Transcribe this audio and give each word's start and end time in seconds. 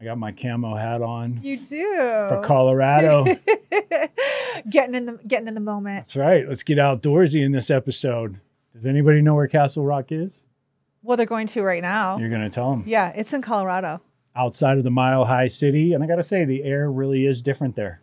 I 0.00 0.04
got 0.04 0.16
my 0.18 0.30
camo 0.32 0.74
hat 0.76 1.02
on 1.02 1.40
You 1.42 1.56
do. 1.58 1.84
for 2.28 2.40
Colorado. 2.44 3.24
getting 4.70 4.94
in 4.94 5.06
the 5.06 5.18
getting 5.26 5.48
in 5.48 5.54
the 5.54 5.60
moment. 5.60 5.98
That's 6.04 6.16
right. 6.16 6.46
Let's 6.46 6.62
get 6.62 6.78
outdoorsy 6.78 7.44
in 7.44 7.52
this 7.52 7.70
episode. 7.70 8.38
Does 8.74 8.86
anybody 8.86 9.20
know 9.22 9.34
where 9.34 9.48
Castle 9.48 9.84
Rock 9.84 10.12
is? 10.12 10.42
Well, 11.02 11.16
they're 11.16 11.26
going 11.26 11.46
to 11.48 11.62
right 11.62 11.82
now. 11.82 12.18
You're 12.18 12.28
going 12.28 12.42
to 12.42 12.50
tell 12.50 12.70
them. 12.70 12.84
Yeah, 12.86 13.08
it's 13.14 13.32
in 13.32 13.42
Colorado. 13.42 14.00
Outside 14.36 14.78
of 14.78 14.84
the 14.84 14.90
Mile 14.90 15.24
High 15.24 15.48
City. 15.48 15.94
And 15.94 16.04
I 16.04 16.06
got 16.06 16.16
to 16.16 16.22
say, 16.22 16.44
the 16.44 16.62
air 16.62 16.90
really 16.90 17.24
is 17.26 17.42
different 17.42 17.74
there. 17.76 18.02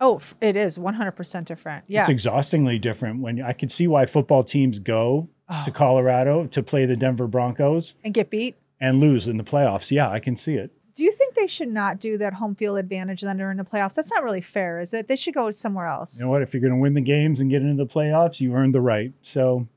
Oh, 0.00 0.20
it 0.40 0.56
is 0.56 0.78
100% 0.78 1.44
different. 1.44 1.84
Yeah. 1.88 2.00
It's 2.02 2.08
exhaustingly 2.08 2.78
different. 2.78 3.20
When 3.20 3.42
I 3.42 3.52
could 3.52 3.72
see 3.72 3.86
why 3.88 4.06
football 4.06 4.44
teams 4.44 4.78
go 4.78 5.28
Oh. 5.50 5.62
to 5.64 5.70
Colorado 5.70 6.46
to 6.48 6.62
play 6.62 6.84
the 6.84 6.94
Denver 6.94 7.26
Broncos 7.26 7.94
and 8.04 8.12
get 8.12 8.28
beat. 8.30 8.54
and 8.80 9.00
lose 9.00 9.26
in 9.26 9.38
the 9.38 9.42
playoffs. 9.44 9.90
Yeah, 9.90 10.08
I 10.10 10.20
can 10.20 10.36
see 10.36 10.54
it. 10.56 10.70
Do 10.98 11.04
you 11.04 11.12
think 11.12 11.36
they 11.36 11.46
should 11.46 11.68
not 11.68 12.00
do 12.00 12.18
that 12.18 12.34
home 12.34 12.56
field 12.56 12.76
advantage 12.76 13.20
then 13.20 13.36
during 13.36 13.56
the 13.56 13.62
playoffs? 13.62 13.94
That's 13.94 14.10
not 14.10 14.24
really 14.24 14.40
fair, 14.40 14.80
is 14.80 14.92
it? 14.92 15.06
They 15.06 15.14
should 15.14 15.32
go 15.32 15.48
somewhere 15.52 15.86
else. 15.86 16.18
You 16.18 16.24
know 16.24 16.32
what? 16.32 16.42
If 16.42 16.52
you're 16.52 16.60
going 16.60 16.72
to 16.72 16.80
win 16.80 16.94
the 16.94 17.00
games 17.00 17.40
and 17.40 17.48
get 17.48 17.62
into 17.62 17.76
the 17.76 17.88
playoffs, 17.88 18.40
you 18.40 18.52
earned 18.52 18.74
the 18.74 18.80
right. 18.80 19.12
So 19.22 19.68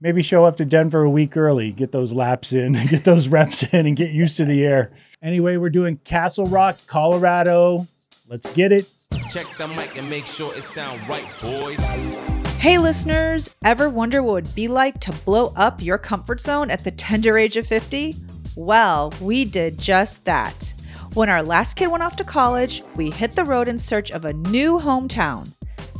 maybe 0.00 0.22
show 0.22 0.44
up 0.44 0.56
to 0.56 0.64
Denver 0.64 1.02
a 1.02 1.08
week 1.08 1.36
early, 1.36 1.70
get 1.70 1.92
those 1.92 2.12
laps 2.12 2.52
in, 2.52 2.72
get 2.88 3.04
those 3.04 3.28
reps 3.28 3.62
in, 3.62 3.86
and 3.86 3.96
get 3.96 4.10
used 4.10 4.38
to 4.38 4.44
the 4.44 4.66
air. 4.66 4.90
Anyway, 5.22 5.56
we're 5.56 5.70
doing 5.70 5.98
Castle 5.98 6.46
Rock, 6.46 6.80
Colorado. 6.88 7.86
Let's 8.26 8.52
get 8.52 8.72
it. 8.72 8.90
Check 9.30 9.46
the 9.56 9.68
mic 9.68 9.96
and 9.96 10.10
make 10.10 10.26
sure 10.26 10.52
it 10.56 10.64
sound 10.64 11.00
right, 11.08 11.28
boys. 11.40 11.78
Hey, 12.56 12.76
listeners, 12.76 13.54
ever 13.64 13.88
wonder 13.88 14.20
what 14.20 14.30
it 14.30 14.32
would 14.32 14.54
be 14.56 14.66
like 14.66 14.98
to 15.02 15.12
blow 15.24 15.52
up 15.54 15.80
your 15.80 15.96
comfort 15.96 16.40
zone 16.40 16.72
at 16.72 16.82
the 16.82 16.90
tender 16.90 17.38
age 17.38 17.56
of 17.56 17.68
50? 17.68 18.16
Well, 18.56 19.12
we 19.20 19.44
did 19.44 19.78
just 19.78 20.24
that. 20.24 20.74
When 21.14 21.28
our 21.28 21.42
last 21.42 21.74
kid 21.74 21.88
went 21.88 22.02
off 22.02 22.16
to 22.16 22.24
college, 22.24 22.82
we 22.96 23.10
hit 23.10 23.36
the 23.36 23.44
road 23.44 23.68
in 23.68 23.78
search 23.78 24.10
of 24.10 24.24
a 24.24 24.32
new 24.32 24.78
hometown. 24.78 25.54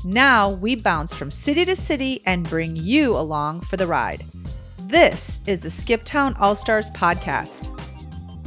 Now 0.04 0.50
we 0.50 0.74
bounce 0.74 1.14
from 1.14 1.30
city 1.30 1.64
to 1.64 1.76
city 1.76 2.22
and 2.26 2.48
bring 2.48 2.74
you 2.74 3.16
along 3.16 3.60
for 3.62 3.76
the 3.76 3.86
ride. 3.86 4.24
This 4.80 5.38
is 5.46 5.60
the 5.60 5.70
Skip 5.70 6.02
Town 6.04 6.34
All 6.40 6.56
Stars 6.56 6.90
podcast. 6.90 7.68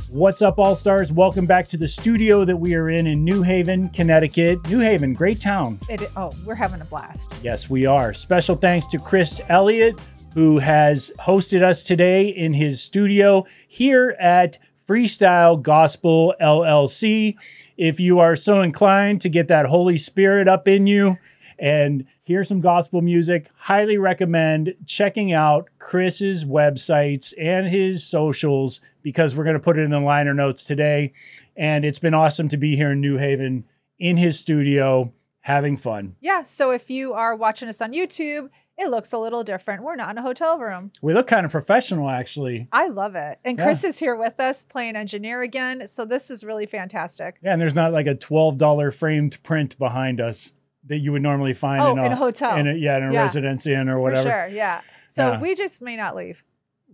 What's 0.10 0.42
up, 0.42 0.60
All 0.60 0.76
Stars? 0.76 1.12
Welcome 1.12 1.46
back 1.46 1.68
to 1.70 1.78
the 1.78 1.88
studio 1.88 2.46
that 2.46 2.58
we 2.58 2.76
are 2.76 2.90
in 2.90 3.08
in 3.08 3.24
New 3.24 3.42
Haven, 3.42 3.90
Connecticut. 3.90 4.60
New 4.70 4.80
Haven, 4.80 5.14
great 5.14 5.42
town. 5.42 5.80
It, 5.90 6.08
oh, 6.16 6.32
we're 6.46 6.54
having 6.54 6.82
a 6.82 6.86
blast. 6.86 7.34
Yes, 7.42 7.70
we 7.70 7.86
are. 7.86 8.14
Special 8.14 8.56
thanks 8.56 8.86
to 8.88 9.00
Chris 9.00 9.42
Elliott, 9.50 10.00
who 10.34 10.60
has 10.60 11.12
hosted 11.22 11.62
us 11.62 11.84
today 11.84 12.28
in 12.28 12.54
his 12.54 12.82
studio 12.82 13.46
here 13.68 14.16
at 14.20 14.58
Freestyle 14.88 15.62
Gospel 15.62 16.34
LLC. 16.42 17.36
If 17.78 18.00
you 18.00 18.20
are 18.20 18.36
so 18.36 18.62
inclined 18.62 19.22
to 19.22 19.30
get 19.30 19.48
that 19.48 19.68
Holy 19.68 19.98
Spirit 19.98 20.48
up 20.48 20.68
in 20.68 20.88
you 20.88 21.18
and 21.60 22.06
hear 22.24 22.44
some 22.44 22.62
gospel 22.62 23.02
music, 23.02 23.50
highly 23.56 23.98
recommend 23.98 24.74
checking 24.86 25.32
out 25.32 25.70
Chris's 25.78 26.46
websites 26.46 27.34
and 27.40 27.68
his 27.68 28.04
socials 28.04 28.82
because 29.04 29.36
we're 29.36 29.44
going 29.44 29.56
to 29.56 29.60
put 29.60 29.78
it 29.78 29.84
in 29.84 29.92
the 29.92 30.00
liner 30.00 30.34
notes 30.34 30.66
today. 30.66 31.14
And 31.56 31.86
it's 31.86 32.00
been 32.00 32.14
awesome 32.14 32.48
to 32.50 32.58
be 32.58 32.76
here 32.76 32.92
in 32.92 33.02
New 33.02 33.18
Haven 33.18 33.66
in 34.00 34.18
his 34.18 34.40
studio 34.40 35.14
having 35.42 35.78
fun. 35.78 36.16
Yeah, 36.22 36.44
so 36.44 36.72
if 36.72 36.90
you 36.90 37.14
are 37.14 37.36
watching 37.36 37.68
us 37.70 37.82
on 37.82 37.94
YouTube, 37.94 38.50
it 38.78 38.90
looks 38.90 39.14
a 39.14 39.18
little 39.18 39.44
different. 39.44 39.84
We're 39.84 39.96
not 39.96 40.10
in 40.12 40.18
a 40.18 40.22
hotel 40.22 40.58
room. 40.58 40.92
We 41.02 41.14
look 41.14 41.28
kind 41.28 41.46
of 41.46 41.52
professional, 41.52 42.10
actually. 42.10 42.68
I 42.72 42.88
love 42.88 43.16
it. 43.16 43.40
And 43.46 43.58
Yeah. 43.58 43.66
Chris 43.66 43.84
is 43.84 44.00
here 44.00 44.16
with 44.16 44.40
us 44.40 44.64
playing 44.64 44.96
engineer 44.96 45.42
again. 45.44 45.86
So 45.88 46.06
this 46.06 46.32
is 46.32 46.44
really 46.44 46.66
fantastic. 46.66 47.38
Yeah, 47.44 47.54
and 47.54 47.62
there's 47.62 47.76
not 47.76 47.92
like 47.94 48.08
a 48.08 48.16
twelve 48.16 48.58
dollar 48.58 48.92
framed 48.92 49.42
print 49.44 49.78
behind 49.78 50.20
us 50.20 50.54
that 50.86 50.98
you 50.98 51.12
would 51.12 51.22
normally 51.22 51.54
find 51.54 51.82
Oh, 51.82 51.92
in, 51.94 52.00
a, 52.00 52.06
in 52.06 52.12
a 52.12 52.16
hotel. 52.16 52.58
in 52.58 52.68
a, 52.68 52.74
yeah, 52.74 52.98
in 52.98 53.04
a 53.04 53.14
Yeah. 53.14 53.22
residence 53.22 53.66
inn 53.66 53.88
or 53.88 53.94
For 53.96 54.00
whatever. 54.02 54.30
sure. 54.30 54.48
Yeah. 54.48 54.82
So 55.08 55.34
Yeah. 55.34 55.40
we 55.40 55.56
just 55.56 55.82
may 55.82 55.96
not 55.96 56.16
leave. 56.16 56.44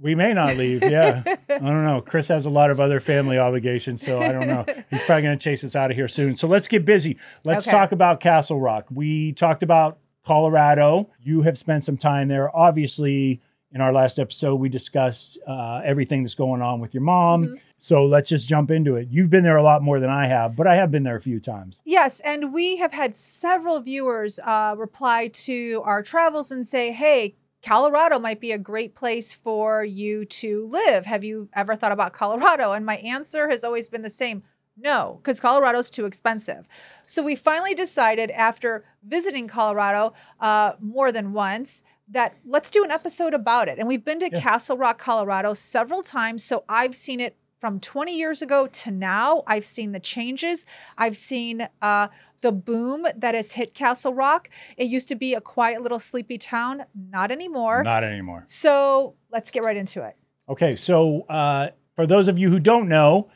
We 0.01 0.15
may 0.15 0.33
not 0.33 0.55
leave. 0.57 0.81
Yeah, 0.83 1.23
I 1.49 1.57
don't 1.59 1.83
know. 1.83 1.99
Chris 2.01 2.27
has 2.29 2.45
a 2.45 2.49
lot 2.49 2.71
of 2.71 2.79
other 2.79 2.99
family 3.01 3.37
obligations, 3.37 4.01
so 4.01 4.21
I 4.21 4.31
don't 4.31 4.47
know. 4.47 4.65
He's 4.89 5.03
probably 5.03 5.23
going 5.23 5.37
to 5.37 5.43
chase 5.43 5.63
us 5.63 5.75
out 5.75 5.91
of 5.91 5.97
here 5.97 6.07
soon. 6.07 6.35
So 6.37 6.47
let's 6.47 6.67
get 6.67 6.85
busy. 6.85 7.17
Let's 7.43 7.67
Okay. 7.67 7.75
talk 7.75 7.91
about 7.91 8.19
Castle 8.21 8.59
Rock. 8.61 8.85
We 8.91 9.33
talked 9.33 9.61
about 9.63 9.97
Colorado. 10.25 11.09
You 11.21 11.41
have 11.41 11.57
spent 11.57 11.83
some 11.83 11.97
time 11.97 12.27
there. 12.27 12.55
Obviously, 12.55 13.41
in 13.71 13.81
our 13.81 13.93
last 13.93 14.17
episode, 14.17 14.55
we 14.55 14.67
discussed 14.67 15.37
uh, 15.47 15.81
everything 15.83 16.23
that's 16.23 16.35
going 16.35 16.61
on 16.61 16.79
with 16.79 16.93
your 16.93 17.03
mom. 17.03 17.45
Mm-hmm. 17.45 17.55
So 17.77 18.05
let's 18.05 18.29
just 18.29 18.47
jump 18.47 18.71
into 18.71 18.95
it. 18.95 19.09
You've 19.11 19.29
been 19.29 19.43
there 19.43 19.57
a 19.57 19.63
lot 19.63 19.83
more 19.83 19.99
than 19.99 20.09
I 20.09 20.25
have, 20.25 20.55
but 20.55 20.67
I 20.67 20.75
have 20.75 20.91
been 20.91 21.03
there 21.03 21.15
a 21.15 21.21
few 21.21 21.39
times. 21.39 21.79
Yes, 21.85 22.19
and 22.21 22.51
we 22.51 22.77
have 22.77 22.93
had 22.93 23.15
several 23.15 23.79
viewers 23.79 24.39
uh, 24.39 24.75
reply 24.77 25.27
to 25.27 25.81
our 25.85 26.01
travels 26.01 26.51
and 26.51 26.65
say, 26.65 26.91
"Hey, 26.91 27.35
Colorado 27.63 28.17
might 28.19 28.39
be 28.39 28.51
a 28.51 28.57
great 28.57 28.95
place 28.95 29.33
for 29.33 29.83
you 29.83 30.25
to 30.25 30.67
live. 30.67 31.05
Have 31.05 31.23
you 31.23 31.49
ever 31.53 31.75
thought 31.75 31.91
about 31.91 32.13
Colorado?" 32.13 32.71
And 32.71 32.85
my 32.85 32.97
answer 32.97 33.49
has 33.49 33.63
always 33.63 33.87
been 33.87 34.01
the 34.01 34.09
same: 34.09 34.43
No, 34.81 35.19
because 35.21 35.39
Colorado's 35.39 35.89
too 35.89 36.05
expensive. 36.05 36.67
So 37.05 37.21
we 37.23 37.35
finally 37.35 37.73
decided, 37.73 38.31
after 38.31 38.83
visiting 39.03 39.47
Colorado 39.47 40.13
uh, 40.39 40.73
more 40.79 41.11
than 41.11 41.33
once, 41.33 41.83
that 42.07 42.37
let's 42.45 42.71
do 42.71 42.83
an 42.83 42.91
episode 42.91 43.33
about 43.33 43.67
it. 43.67 43.77
And 43.77 43.87
we've 43.87 44.03
been 44.03 44.19
to 44.19 44.29
Castle 44.29 44.77
Rock, 44.77 44.97
Colorado 44.97 45.53
several 45.53 46.01
times, 46.01 46.43
so 46.43 46.63
I've 46.67 46.95
seen 46.95 47.19
it 47.19 47.35
from 47.59 47.79
20 47.79 48.17
years 48.17 48.41
ago 48.41 48.67
to 48.67 48.89
now. 48.89 49.43
I've 49.45 49.65
seen 49.65 49.91
the 49.91 49.99
changes. 49.99 50.65
I've 50.97 51.17
seen 51.17 51.67
uh, 51.81 52.07
the 52.41 52.51
boom 52.53 53.05
that 53.15 53.35
has 53.35 53.51
hit 53.51 53.73
Castle 53.73 54.13
Rock. 54.13 54.49
It 54.77 54.87
used 54.87 55.09
to 55.09 55.15
be 55.15 55.33
a 55.33 55.41
quiet 55.41 55.81
little 55.81 55.99
sleepy 55.99 56.37
town, 56.37 56.85
not 56.95 57.31
anymore. 57.31 57.83
Not 57.83 58.03
anymore. 58.03 58.45
So 58.47 59.15
let's 59.31 59.51
get 59.51 59.63
right 59.63 59.75
into 59.75 60.03
it. 60.03 60.15
Okay, 60.47 60.75
so 60.75 61.23
uh, 61.23 61.69
for 61.95 62.07
those 62.07 62.27
of 62.27 62.39
you 62.39 62.49
who 62.49 62.59
don't 62.59 62.87
know, 62.87 63.29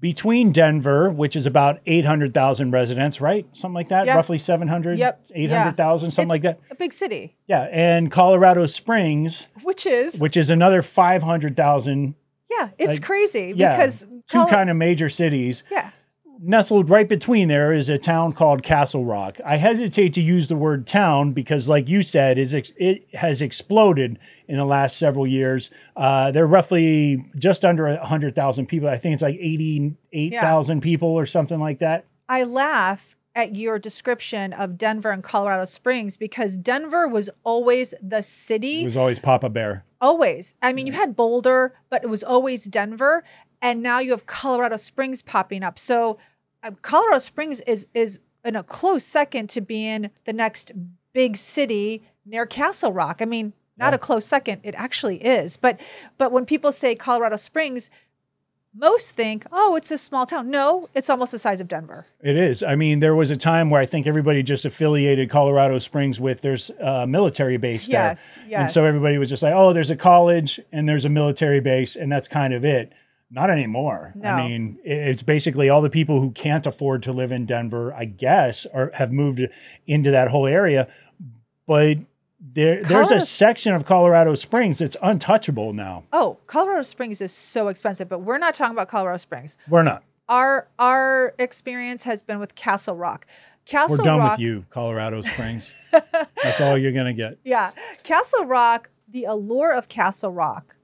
between 0.00 0.50
Denver, 0.50 1.10
which 1.10 1.36
is 1.36 1.44
about 1.46 1.80
800,000 1.86 2.70
residents, 2.70 3.20
right? 3.20 3.46
Something 3.52 3.74
like 3.74 3.88
that, 3.88 4.06
Yeah. 4.06 4.14
roughly 4.16 4.38
700, 4.38 4.98
Yep, 4.98 5.20
yeah. 5.30 5.36
800,000, 5.44 6.10
something 6.10 6.28
like 6.28 6.42
It's 6.44 6.58
that. 6.68 6.72
A 6.72 6.74
big 6.74 6.92
city, 6.92 7.36
Yeah, 7.46 7.68
and 7.70 8.10
Colorado 8.10 8.66
Springs, 8.66 9.46
which 9.62 9.84
is, 9.86 10.18
which 10.18 10.36
is 10.36 10.48
another 10.50 10.80
500,000, 10.82 12.14
yeah, 12.50 12.68
it's 12.78 12.94
like, 12.94 13.02
crazy 13.02 13.52
yeah, 13.54 13.76
because 13.76 14.06
two 14.26 14.38
Colo- 14.38 14.46
kind 14.46 14.70
of 14.70 14.76
major 14.76 15.08
cities. 15.08 15.62
yeah. 15.70 15.90
Nestled 16.42 16.88
right 16.88 17.06
between 17.06 17.48
there 17.48 17.70
is 17.70 17.90
a 17.90 17.98
town 17.98 18.32
called 18.32 18.62
Castle 18.62 19.04
Rock. 19.04 19.38
I 19.44 19.58
hesitate 19.58 20.14
to 20.14 20.22
use 20.22 20.48
the 20.48 20.56
word 20.56 20.86
town 20.86 21.32
because, 21.32 21.68
like 21.68 21.86
you 21.88 22.02
said, 22.02 22.38
is 22.38 22.54
it 22.54 23.14
has 23.14 23.42
exploded 23.42 24.18
in 24.48 24.56
the 24.56 24.64
last 24.64 24.96
several 24.96 25.26
years. 25.26 25.70
Uh, 25.94 26.30
they're 26.30 26.46
roughly 26.46 27.30
just 27.36 27.62
under 27.62 27.84
100,000 27.94 28.66
people. 28.66 28.88
I 28.88 28.96
think 28.96 29.12
it's 29.12 29.22
like 29.22 29.36
88,000 29.38 30.80
people 30.80 31.08
or 31.08 31.26
something 31.26 31.60
like 31.60 31.78
that. 31.80 32.06
I 32.26 32.44
laugh 32.44 33.16
at 33.34 33.54
your 33.54 33.78
description 33.78 34.52
of 34.52 34.78
Denver 34.78 35.10
and 35.10 35.22
Colorado 35.22 35.64
Springs 35.64 36.16
because 36.16 36.56
Denver 36.56 37.06
was 37.06 37.28
always 37.44 37.92
the 38.02 38.22
city. 38.22 38.82
It 38.82 38.86
was 38.86 38.96
always 38.96 39.18
Papa 39.18 39.50
Bear. 39.50 39.84
always. 40.00 40.54
I 40.62 40.72
mean, 40.72 40.86
you 40.86 40.92
had 40.94 41.16
Boulder, 41.16 41.74
but 41.90 42.02
it 42.02 42.08
was 42.08 42.24
always 42.24 42.64
Denver, 42.64 43.22
and 43.62 43.82
now 43.82 43.98
you 43.98 44.12
have 44.12 44.26
Colorado 44.26 44.76
Springs 44.76 45.22
popping 45.22 45.62
up. 45.62 45.78
So 45.78 46.18
Uh, 46.62 46.72
Colorado 46.82 47.18
Springs 47.18 47.60
is 47.62 47.86
is 47.94 48.20
in 48.44 48.56
a 48.56 48.62
close 48.62 49.04
second 49.04 49.48
to 49.50 49.60
being 49.60 50.10
the 50.24 50.32
next 50.32 50.72
big 51.12 51.36
city 51.36 52.02
near 52.24 52.46
Castle 52.46 52.92
Rock. 52.92 53.18
I 53.20 53.24
mean, 53.24 53.52
not 53.76 53.90
Yeah. 53.90 53.96
a 53.96 53.98
close 53.98 54.26
second, 54.26 54.60
it 54.62 54.74
actually 54.76 55.16
is. 55.24 55.56
But 55.56 55.80
but 56.18 56.32
when 56.32 56.44
people 56.44 56.72
say 56.72 56.94
Colorado 56.94 57.36
Springs, 57.36 57.90
most 58.74 59.12
think, 59.12 59.44
"Oh, 59.50 59.74
it's 59.74 59.90
a 59.90 59.98
small 59.98 60.26
town." 60.26 60.48
No, 60.48 60.88
it's 60.94 61.10
almost 61.10 61.32
the 61.32 61.38
size 61.38 61.60
of 61.60 61.66
Denver. 61.66 62.06
It 62.22 62.36
is. 62.36 62.62
I 62.62 62.76
mean, 62.76 63.00
there 63.00 63.14
was 63.16 63.30
a 63.30 63.36
time 63.36 63.68
where 63.68 63.80
I 63.80 63.86
think 63.86 64.06
everybody 64.06 64.42
just 64.44 64.64
affiliated 64.64 65.28
Colorado 65.28 65.78
Springs 65.80 66.20
with 66.20 66.40
there's 66.42 66.70
a 66.78 67.00
uh, 67.02 67.06
military 67.06 67.56
base 67.56 67.88
there. 67.88 68.00
Yes, 68.00 68.38
And 68.52 68.70
so 68.70 68.84
everybody 68.84 69.18
was 69.18 69.28
just 69.28 69.42
like, 69.42 69.54
oh, 69.56 69.72
there's 69.72 69.90
a 69.90 69.96
college 69.96 70.60
and 70.70 70.88
there's 70.88 71.04
a 71.04 71.08
military 71.08 71.58
base, 71.60 71.96
and 71.96 72.12
that's 72.12 72.28
kind 72.28 72.54
of 72.54 72.64
it. 72.64 72.92
Not 73.30 73.48
anymore. 73.50 74.12
No. 74.16 74.28
I 74.28 74.48
mean, 74.48 74.78
it's 74.84 75.22
basically 75.22 75.68
all 75.68 75.80
the 75.80 75.90
people 75.90 76.20
who 76.20 76.32
can't 76.32 76.66
afford 76.66 77.02
to 77.04 77.12
live 77.12 77.30
in 77.30 77.46
Denver, 77.46 77.92
I 77.94 78.04
guess, 78.06 78.66
or 78.72 78.90
have 78.94 79.12
moved 79.12 79.40
into 79.86 80.10
that 80.10 80.28
whole 80.28 80.46
area. 80.46 80.88
But 81.66 81.98
there, 82.40 82.82
there's 82.82 83.12
a 83.12 83.20
section 83.20 83.72
of 83.74 83.84
Colorado 83.84 84.34
Springs 84.34 84.78
that's 84.78 84.96
untouchable 85.02 85.72
now. 85.72 86.04
Oh, 86.12 86.38
Colorado 86.48 86.82
Springs 86.82 87.20
is 87.20 87.32
so 87.32 87.68
expensive, 87.68 88.08
but 88.08 88.20
we're 88.20 88.38
not 88.38 88.54
talking 88.54 88.74
about 88.74 88.88
Colorado 88.88 89.18
Springs. 89.18 89.56
We're 89.68 89.82
not. 89.84 90.02
our 90.28 90.68
our 90.78 91.34
experience 91.38 92.02
has 92.04 92.22
been 92.24 92.40
with 92.40 92.54
Castle 92.56 92.96
Rock. 92.96 93.26
Castle 93.66 93.98
We're 93.98 94.04
done 94.04 94.18
Rock, 94.18 94.32
with 94.32 94.40
you, 94.40 94.64
Colorado 94.70 95.20
Springs. 95.20 95.70
that's 96.42 96.60
all 96.60 96.76
you're 96.76 96.92
gonna 96.92 97.12
get. 97.12 97.38
yeah, 97.44 97.70
Castle 98.02 98.46
Rock. 98.46 98.90
The 99.08 99.24
allure 99.24 99.72
of 99.72 99.88
Castle 99.88 100.32
Rock 100.32 100.76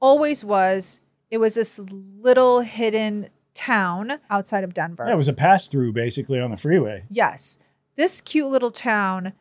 always 0.00 0.44
was 0.44 1.00
it 1.30 1.38
was 1.38 1.54
this 1.54 1.78
little 1.78 2.60
hidden 2.60 3.28
town 3.54 4.18
outside 4.30 4.64
of 4.64 4.74
Denver. 4.74 5.04
Yeah, 5.06 5.14
it 5.14 5.16
was 5.16 5.28
a 5.28 5.32
pass 5.32 5.68
through 5.68 5.92
basically 5.92 6.40
on 6.40 6.50
the 6.50 6.56
freeway. 6.56 7.04
Yes. 7.10 7.58
This 7.96 8.20
cute 8.20 8.48
little 8.48 8.70
town 8.70 9.32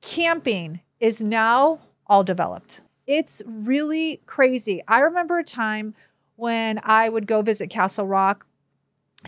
camping 0.00 0.78
is 1.00 1.20
now 1.20 1.80
all 2.06 2.22
developed. 2.22 2.82
It's 3.04 3.42
really 3.44 4.20
crazy. 4.26 4.80
I 4.86 5.00
remember 5.00 5.40
a 5.40 5.44
time 5.44 5.92
when 6.36 6.78
I 6.84 7.08
would 7.08 7.26
go 7.26 7.42
visit 7.42 7.68
Castle 7.68 8.06
Rock 8.06 8.46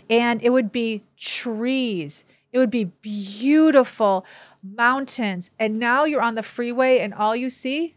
and 0.09 0.41
it 0.41 0.51
would 0.51 0.71
be 0.71 1.03
trees. 1.17 2.23
It 2.53 2.57
would 2.59 2.69
be 2.69 2.85
beautiful 2.85 4.25
mountains. 4.63 5.51
And 5.59 5.77
now 5.77 6.05
you're 6.05 6.21
on 6.21 6.35
the 6.35 6.43
freeway 6.43 6.99
and 6.99 7.13
all 7.13 7.35
you 7.35 7.49
see 7.49 7.95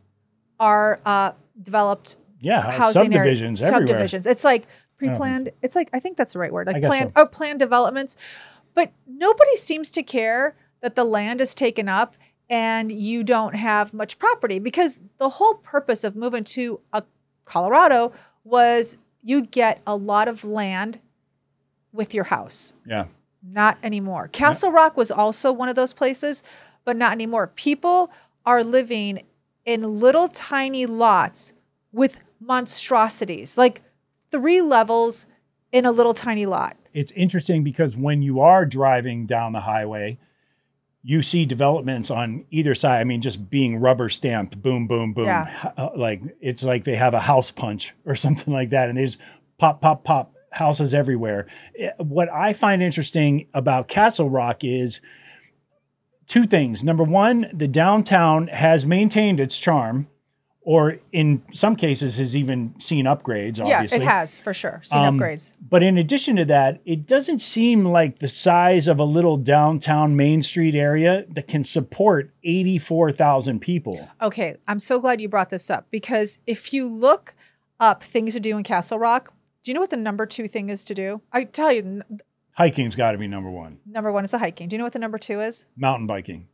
are 0.58 0.98
uh, 1.06 1.30
developed 1.62 2.16
Yeah, 2.40 2.72
housing 2.72 3.02
area- 3.14 3.18
subdivisions 3.18 3.62
everywhere. 3.62 3.86
subdivisions. 3.86 4.26
It's 4.26 4.42
like 4.42 4.66
pre-planned. 4.98 5.50
It's 5.62 5.76
like 5.76 5.90
I 5.92 6.00
think 6.00 6.16
that's 6.16 6.32
the 6.32 6.40
right 6.40 6.52
word. 6.52 6.66
Like 6.66 6.82
planned 6.82 7.12
so. 7.14 7.22
or 7.22 7.28
planned 7.28 7.60
developments. 7.60 8.16
But 8.74 8.90
nobody 9.06 9.56
seems 9.56 9.90
to 9.92 10.02
care 10.02 10.56
that 10.80 10.94
the 10.94 11.04
land 11.04 11.40
is 11.40 11.54
taken 11.54 11.88
up 11.88 12.16
and 12.48 12.92
you 12.92 13.24
don't 13.24 13.56
have 13.56 13.92
much 13.92 14.18
property 14.18 14.58
because 14.58 15.02
the 15.18 15.28
whole 15.28 15.54
purpose 15.54 16.04
of 16.04 16.14
moving 16.14 16.44
to 16.44 16.80
a 16.92 17.02
Colorado 17.44 18.12
was 18.44 18.96
you'd 19.22 19.50
get 19.50 19.80
a 19.86 19.96
lot 19.96 20.28
of 20.28 20.44
land 20.44 21.00
with 21.92 22.14
your 22.14 22.24
house. 22.24 22.72
Yeah. 22.86 23.06
Not 23.42 23.78
anymore. 23.82 24.28
Castle 24.28 24.70
Rock 24.70 24.96
was 24.96 25.10
also 25.10 25.52
one 25.52 25.68
of 25.68 25.76
those 25.76 25.92
places, 25.92 26.42
but 26.84 26.96
not 26.96 27.12
anymore. 27.12 27.48
People 27.48 28.10
are 28.44 28.62
living 28.62 29.22
in 29.64 30.00
little 30.00 30.28
tiny 30.28 30.86
lots 30.86 31.52
with 31.92 32.18
monstrosities, 32.40 33.56
like 33.56 33.82
three 34.30 34.60
levels 34.60 35.26
in 35.72 35.84
a 35.84 35.90
little 35.90 36.14
tiny 36.14 36.46
lot. 36.46 36.76
It's 36.92 37.10
interesting 37.12 37.64
because 37.64 37.96
when 37.96 38.22
you 38.22 38.40
are 38.40 38.64
driving 38.64 39.26
down 39.26 39.52
the 39.52 39.60
highway, 39.60 40.18
you 41.08 41.22
see 41.22 41.44
developments 41.44 42.10
on 42.10 42.44
either 42.50 42.74
side. 42.74 43.00
I 43.00 43.04
mean, 43.04 43.22
just 43.22 43.48
being 43.48 43.76
rubber 43.78 44.08
stamped, 44.08 44.60
boom, 44.60 44.88
boom, 44.88 45.12
boom. 45.12 45.26
Yeah. 45.26 45.72
Uh, 45.76 45.90
Like 45.94 46.20
it's 46.40 46.64
like 46.64 46.82
they 46.82 46.96
have 46.96 47.14
a 47.14 47.20
house 47.20 47.52
punch 47.52 47.94
or 48.04 48.16
something 48.24 48.52
like 48.52 48.70
that, 48.70 48.88
and 48.88 48.98
they 48.98 49.04
just 49.04 49.18
pop, 49.56 49.80
pop, 49.80 50.02
pop, 50.02 50.34
houses 50.50 50.92
everywhere. 50.92 51.46
Eh, 51.78 51.90
What 51.98 52.28
I 52.32 52.52
find 52.52 52.82
interesting 52.82 53.46
about 53.54 53.86
Castle 53.86 54.28
Rock 54.28 54.64
is 54.64 55.00
two 56.26 56.44
things. 56.44 56.82
Number 56.82 57.04
one, 57.04 57.50
the 57.52 57.68
downtown 57.68 58.48
has 58.48 58.84
maintained 58.84 59.38
its 59.38 59.56
charm, 59.56 60.08
or 60.68 60.98
in 61.12 61.40
some 61.52 61.76
cases 61.76 62.16
has 62.16 62.34
even 62.34 62.74
seen 62.80 63.04
upgrades. 63.04 63.60
Obviously, 63.60 63.68
Yeah, 63.68 63.94
it 63.94 64.02
has 64.02 64.36
for 64.36 64.52
sure. 64.52 64.80
Seen 64.82 64.98
Um, 65.00 65.16
upgrades. 65.16 65.52
But 65.60 65.84
in 65.84 65.96
addition 65.96 66.34
to 66.36 66.44
that, 66.46 66.80
it 66.84 67.06
doesn't 67.06 67.38
seem 67.38 67.84
like 67.84 68.18
the 68.18 68.26
size 68.28 68.88
of 68.88 68.98
a 68.98 69.04
little 69.04 69.36
downtown 69.36 70.16
Main 70.16 70.42
Street 70.42 70.74
area 70.74 71.24
that 71.28 71.46
can 71.46 71.62
support 71.62 72.34
84,000 72.42 73.60
people. 73.60 74.08
Okay, 74.20 74.56
I'm 74.66 74.80
so 74.80 74.98
glad 74.98 75.20
you 75.20 75.28
brought 75.28 75.50
this 75.50 75.70
up 75.70 75.86
because 75.92 76.40
if 76.48 76.72
you 76.72 76.88
look 76.88 77.34
up 77.78 78.02
things 78.02 78.32
to 78.34 78.40
do 78.40 78.56
in 78.58 78.64
Castle 78.64 78.98
Rock, 78.98 79.32
do 79.62 79.70
you 79.70 79.74
know 79.74 79.80
what 79.80 79.90
the 79.90 79.96
number 79.96 80.26
two 80.26 80.48
thing 80.48 80.68
is 80.68 80.84
to 80.86 80.94
do? 80.94 81.20
I 81.32 81.44
tell 81.44 81.70
you, 81.72 82.02
Hiking's 82.58 82.96
got 82.96 83.12
to 83.12 83.18
be 83.18 83.28
number 83.28 83.50
one. 83.50 83.78
number 83.86 84.10
one 84.10 84.24
is 84.24 84.32
the 84.32 84.38
hiking. 84.38 84.68
Do 84.68 84.74
you 84.74 84.78
know 84.78 84.84
what 84.84 84.94
the 84.94 84.98
number 84.98 85.18
two 85.18 85.40
is? 85.40 85.66
Mountain 85.76 86.08
biking. 86.08 86.48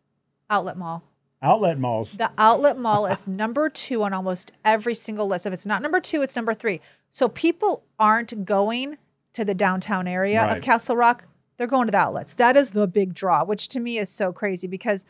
Outlet 0.51 0.77
Mall. 0.77 1.03
Outlet 1.43 1.79
malls. 1.79 2.13
The 2.17 2.31
outlet 2.39 2.79
mall 2.79 3.07
is 3.07 3.27
number 3.27 3.69
two 3.69 4.03
on 4.05 4.13
almost 4.13 4.53
every 4.65 4.95
single 4.95 5.27
list. 5.27 5.45
If 5.47 5.53
it's 5.53 5.67
not 5.67 5.83
number 5.83 5.99
two, 6.01 6.23
it's 6.23 6.37
number 6.37 6.55
three. 6.55 6.81
So 7.11 7.29
people 7.29 7.83
aren't 7.99 8.45
going 8.45 8.99
to 9.33 9.45
the 9.45 9.55
downtown 9.55 10.07
area 10.07 10.43
Right. 10.43 10.57
of 10.57 10.63
Castle 10.63 10.97
Rock. 10.97 11.25
They're 11.57 11.67
going 11.67 11.87
to 11.87 11.91
the 11.91 11.99
outlets. 11.99 12.35
That 12.35 12.57
is 12.57 12.71
the 12.73 12.87
big 12.87 13.13
draw, 13.15 13.45
which 13.45 13.69
to 13.69 13.81
me 13.81 13.99
is 13.99 14.09
so 14.09 14.33
crazy 14.33 14.67
because, 14.69 15.05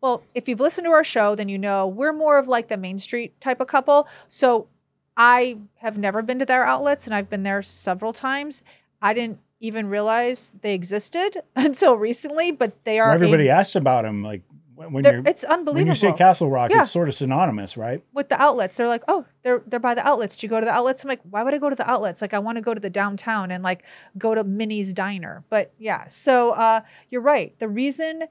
well, 0.00 0.22
if 0.34 0.48
you've 0.48 0.60
listened 0.60 0.84
to 0.86 0.90
our 0.92 1.04
show, 1.04 1.34
then 1.34 1.48
you 1.48 1.58
know 1.58 1.86
we're 1.86 2.12
more 2.12 2.38
of 2.38 2.46
like 2.48 2.68
the 2.68 2.76
Main 2.76 2.98
Street 2.98 3.40
type 3.40 3.60
of 3.60 3.66
couple. 3.66 4.06
So 4.28 4.68
I 5.16 5.58
have 5.76 5.98
never 5.98 6.22
been 6.22 6.38
to 6.38 6.44
their 6.46 6.64
outlets 6.64 7.06
and 7.06 7.14
I've 7.14 7.28
been 7.30 7.42
there 7.42 7.62
several 7.62 8.12
times. 8.12 8.62
I 9.02 9.12
didn't 9.12 9.38
even 9.60 9.88
realize 9.88 10.54
they 10.62 10.74
existed 10.74 11.42
until 11.56 11.96
recently, 11.96 12.52
but 12.52 12.84
they 12.84 12.98
are. 13.00 13.10
a- 13.10 13.14
Everybody 13.14 13.48
asks 13.50 13.74
about 13.76 14.02
them. 14.04 14.22
Like 14.22 14.42
when, 14.92 15.02
they're- 15.02 15.12
you're 15.14 15.22
it's 15.26 15.44
unbelievable. 15.44 15.74
when 15.74 15.86
you 15.86 15.94
say 15.94 16.12
Castle 16.12 16.50
Rock, 16.50 16.70
Yeah. 16.70 16.82
it's 16.82 16.90
sort 16.90 17.08
of 17.08 17.14
synonymous, 17.14 17.76
right? 17.76 18.02
with 18.12 18.28
the 18.28 18.40
outlets. 18.40 18.76
They're 18.76 18.88
like, 18.88 19.02
oh, 19.08 19.24
they're 19.42 19.62
they're 19.66 19.80
by 19.80 19.94
the 19.94 20.06
outlets. 20.06 20.36
Do 20.36 20.46
you 20.46 20.50
go 20.50 20.60
to 20.60 20.64
the 20.66 20.72
outlets? 20.72 21.02
I'm 21.04 21.08
like, 21.08 21.20
why 21.28 21.42
would 21.42 21.54
I 21.54 21.58
go 21.58 21.70
to 21.70 21.76
the 21.76 21.88
outlets? 21.90 22.20
Like, 22.22 22.34
I 22.34 22.38
want 22.38 22.56
to 22.56 22.62
go 22.62 22.74
to 22.74 22.80
the 22.80 22.90
downtown 22.90 23.50
and 23.50 23.62
like 23.64 23.84
go 24.18 24.34
to 24.34 24.44
Minnie's 24.44 24.94
Diner. 24.94 25.44
But 25.50 25.72
yeah, 25.78 26.06
so 26.08 26.52
uh, 26.52 26.80
you're 27.08 27.22
right. 27.22 27.58
The 27.58 27.68
reason 27.68 28.24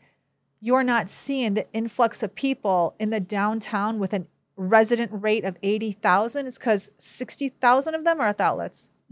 you're 0.61 0.83
not 0.83 1.09
seeing 1.09 1.55
the 1.55 1.65
influx 1.73 2.23
of 2.23 2.33
people 2.35 2.95
in 3.00 3.09
the 3.09 3.19
downtown 3.19 4.00
with 4.00 4.13
a 4.13 4.25
resident 4.55 5.11
rate 5.11 5.44
of 5.44 5.57
eighty 5.63 5.91
thousand 5.91 6.45
is 6.47 6.57
because 6.57 6.89
sixty 6.97 7.50
thousand 7.50 7.95
of 7.95 8.03
them 8.03 8.19
are 8.21 8.27
at 8.27 8.38
the 8.38 8.44
outlets. 8.44 8.89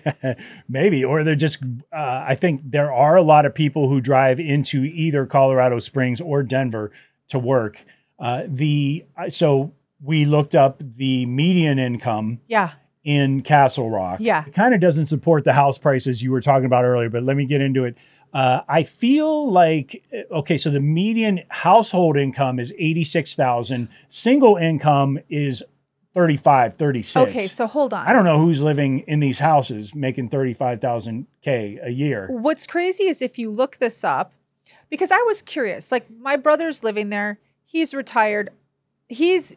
Maybe, 0.68 1.04
or 1.04 1.22
they're 1.24 1.34
just. 1.34 1.62
Uh, 1.92 2.24
I 2.26 2.34
think 2.34 2.62
there 2.64 2.92
are 2.92 3.16
a 3.16 3.22
lot 3.22 3.46
of 3.46 3.54
people 3.54 3.88
who 3.88 4.00
drive 4.00 4.38
into 4.40 4.84
either 4.84 5.26
Colorado 5.26 5.78
Springs 5.78 6.20
or 6.20 6.42
Denver 6.42 6.90
to 7.28 7.38
work. 7.38 7.84
Uh, 8.18 8.42
the 8.46 9.04
so 9.30 9.72
we 10.00 10.24
looked 10.24 10.54
up 10.54 10.82
the 10.82 11.26
median 11.26 11.78
income 11.78 12.40
Yeah, 12.46 12.72
in 13.04 13.42
Castle 13.42 13.90
Rock. 13.90 14.18
Yeah. 14.20 14.44
it 14.46 14.52
kind 14.54 14.74
of 14.74 14.80
doesn't 14.80 15.06
support 15.06 15.44
the 15.44 15.52
house 15.52 15.78
prices 15.78 16.22
you 16.22 16.30
were 16.30 16.40
talking 16.40 16.66
about 16.66 16.84
earlier. 16.84 17.08
But 17.10 17.22
let 17.22 17.36
me 17.36 17.44
get 17.46 17.60
into 17.60 17.84
it. 17.84 17.96
Uh, 18.34 18.62
I 18.68 18.82
feel 18.84 19.50
like 19.50 20.02
okay, 20.30 20.56
so 20.56 20.70
the 20.70 20.80
median 20.80 21.42
household 21.48 22.16
income 22.16 22.58
is 22.58 22.72
eighty 22.78 23.04
six 23.04 23.34
thousand. 23.36 23.88
Single 24.08 24.56
income 24.56 25.18
is 25.28 25.62
35, 26.14 26.76
36. 26.76 27.30
okay. 27.30 27.46
So 27.46 27.66
hold 27.66 27.94
on. 27.94 28.06
I 28.06 28.12
don't 28.12 28.24
know 28.24 28.38
who's 28.38 28.62
living 28.62 29.00
in 29.00 29.20
these 29.20 29.38
houses 29.38 29.94
making 29.94 30.28
35,000 30.28 31.26
K 31.42 31.78
a 31.82 31.90
year. 31.90 32.28
What's 32.30 32.66
crazy 32.66 33.04
is 33.04 33.22
if 33.22 33.38
you 33.38 33.50
look 33.50 33.78
this 33.78 34.04
up, 34.04 34.32
because 34.90 35.10
I 35.10 35.22
was 35.22 35.40
curious. 35.42 35.90
Like 35.90 36.06
my 36.10 36.36
brother's 36.36 36.84
living 36.84 37.08
there. 37.08 37.38
He's 37.64 37.94
retired. 37.94 38.50
He's. 39.08 39.56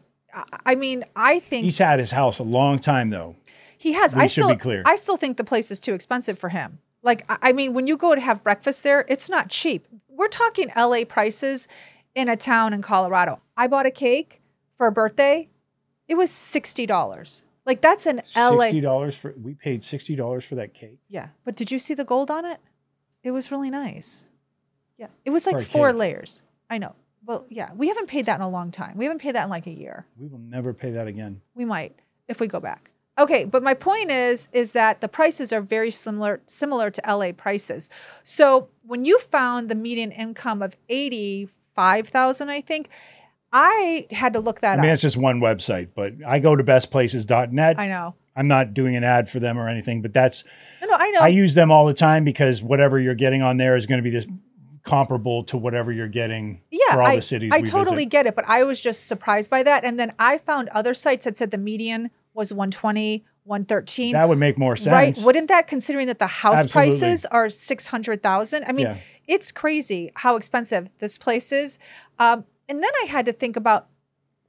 I- 0.64 0.74
mean, 0.74 1.04
I 1.14 1.38
think 1.40 1.64
He's 1.64 1.78
had 1.78 1.98
his 1.98 2.10
house 2.10 2.38
a 2.38 2.42
long 2.42 2.78
time 2.78 3.10
though. 3.10 3.36
He 3.78 3.92
has. 3.92 4.14
We 4.16 4.22
I 4.22 4.26
should 4.26 4.44
still, 4.44 4.54
be 4.54 4.56
clear. 4.56 4.82
I 4.86 4.96
still 4.96 5.16
think 5.16 5.36
the 5.36 5.44
place 5.44 5.70
is 5.70 5.78
too 5.78 5.94
expensive 5.94 6.38
for 6.38 6.48
him. 6.48 6.78
Like, 7.02 7.24
I 7.28 7.52
mean, 7.52 7.72
when 7.72 7.86
you 7.86 7.96
go 7.96 8.14
to 8.14 8.20
have 8.20 8.42
breakfast 8.42 8.82
there, 8.82 9.04
it's 9.08 9.30
not 9.30 9.48
cheap. 9.48 9.86
We're 10.08 10.28
talking 10.28 10.72
LA 10.76 11.04
prices 11.06 11.68
in 12.14 12.28
a 12.28 12.36
town 12.36 12.72
in 12.72 12.82
Colorado. 12.82 13.40
I 13.56 13.66
bought 13.68 13.86
a 13.86 13.90
cake 13.90 14.40
for 14.76 14.86
a 14.86 14.92
birthday. 14.92 15.48
It 16.08 16.14
was 16.14 16.30
sixty 16.30 16.86
dollars. 16.86 17.44
Like 17.64 17.80
that's 17.80 18.06
an 18.06 18.18
LA. 18.36 18.68
$60 18.70 19.14
for 19.14 19.34
we 19.42 19.54
paid 19.54 19.82
$60 19.82 20.42
for 20.44 20.54
that 20.54 20.72
cake. 20.72 21.00
Yeah, 21.08 21.28
but 21.44 21.56
did 21.56 21.72
you 21.72 21.80
see 21.80 21.94
the 21.94 22.04
gold 22.04 22.30
on 22.30 22.44
it? 22.44 22.60
It 23.24 23.32
was 23.32 23.50
really 23.50 23.70
nice. 23.70 24.28
Yeah, 24.96 25.08
it 25.24 25.30
was 25.30 25.46
like 25.46 25.60
four 25.66 25.90
cake. 25.90 25.98
layers. 25.98 26.42
I 26.70 26.78
know. 26.78 26.94
Well, 27.24 27.44
yeah, 27.48 27.70
we 27.74 27.88
haven't 27.88 28.06
paid 28.06 28.26
that 28.26 28.36
in 28.36 28.42
a 28.42 28.48
long 28.48 28.70
time. 28.70 28.96
We 28.96 29.04
haven't 29.04 29.20
paid 29.20 29.34
that 29.34 29.42
in 29.42 29.50
like 29.50 29.66
a 29.66 29.72
year. 29.72 30.06
We 30.16 30.28
will 30.28 30.38
never 30.38 30.72
pay 30.72 30.92
that 30.92 31.08
again. 31.08 31.40
we 31.56 31.64
might 31.64 31.98
if 32.28 32.38
we 32.40 32.46
go 32.46 32.60
back. 32.60 32.92
Okay, 33.18 33.44
but 33.44 33.62
my 33.64 33.74
point 33.74 34.12
is 34.12 34.48
is 34.52 34.70
that 34.72 35.00
the 35.00 35.08
prices 35.08 35.52
are 35.52 35.60
very 35.60 35.90
similar 35.90 36.40
similar 36.46 36.88
to 36.90 37.02
LA 37.04 37.32
prices. 37.32 37.90
So 38.22 38.68
when 38.82 39.04
you 39.04 39.18
found 39.18 39.68
the 39.68 39.74
median 39.74 40.12
income 40.12 40.62
of 40.62 40.76
85,000 40.88 42.48
I 42.48 42.60
think, 42.60 42.90
I 43.52 44.06
had 44.10 44.32
to 44.34 44.40
look 44.40 44.60
that 44.60 44.78
I 44.78 44.82
mean, 44.82 44.90
up. 44.90 44.94
it's 44.94 45.02
just 45.02 45.16
one 45.16 45.40
website, 45.40 45.90
but 45.94 46.14
I 46.26 46.38
go 46.40 46.56
to 46.56 46.64
bestplaces.net. 46.64 47.78
I 47.78 47.88
know. 47.88 48.14
I'm 48.34 48.48
not 48.48 48.74
doing 48.74 48.96
an 48.96 49.04
ad 49.04 49.30
for 49.30 49.40
them 49.40 49.58
or 49.58 49.68
anything, 49.68 50.02
but 50.02 50.12
that's 50.12 50.44
No, 50.82 50.88
no, 50.88 50.96
I 50.98 51.10
know. 51.10 51.20
I 51.20 51.28
use 51.28 51.54
them 51.54 51.70
all 51.70 51.86
the 51.86 51.94
time 51.94 52.22
because 52.24 52.62
whatever 52.62 52.98
you're 52.98 53.14
getting 53.14 53.42
on 53.42 53.56
there 53.56 53.76
is 53.76 53.86
going 53.86 53.98
to 53.98 54.02
be 54.02 54.10
this 54.10 54.26
comparable 54.82 55.42
to 55.44 55.56
whatever 55.56 55.90
you're 55.90 56.06
getting 56.08 56.60
yeah, 56.70 56.92
for 56.94 57.02
all 57.02 57.08
I, 57.08 57.16
the 57.16 57.22
cities 57.22 57.50
I 57.52 57.60
totally 57.62 57.96
visit. 58.04 58.10
get 58.10 58.26
it, 58.26 58.36
but 58.36 58.44
I 58.46 58.62
was 58.62 58.80
just 58.80 59.06
surprised 59.06 59.50
by 59.50 59.62
that. 59.62 59.84
And 59.84 59.98
then 59.98 60.12
I 60.18 60.38
found 60.38 60.68
other 60.70 60.94
sites 60.94 61.24
that 61.24 61.36
said 61.36 61.50
the 61.50 61.58
median 61.58 62.10
was 62.34 62.52
120, 62.52 63.24
113. 63.44 64.12
That 64.12 64.28
would 64.28 64.38
make 64.38 64.58
more 64.58 64.76
sense. 64.76 64.92
Right. 65.18 65.24
Wouldn't 65.24 65.48
that, 65.48 65.66
considering 65.66 66.06
that 66.08 66.18
the 66.18 66.26
house 66.26 66.58
Absolutely. 66.64 66.98
prices 67.00 67.26
are 67.26 67.48
600,000? 67.48 68.64
I 68.64 68.72
mean, 68.72 68.86
Yeah. 68.86 68.96
it's 69.26 69.50
crazy 69.50 70.10
how 70.14 70.36
expensive 70.36 70.88
this 70.98 71.16
place 71.18 71.52
is. 71.52 71.78
Um, 72.18 72.44
and 72.68 72.82
then 72.82 72.90
I 73.02 73.06
had 73.06 73.26
to 73.26 73.32
think 73.32 73.56
about 73.56 73.86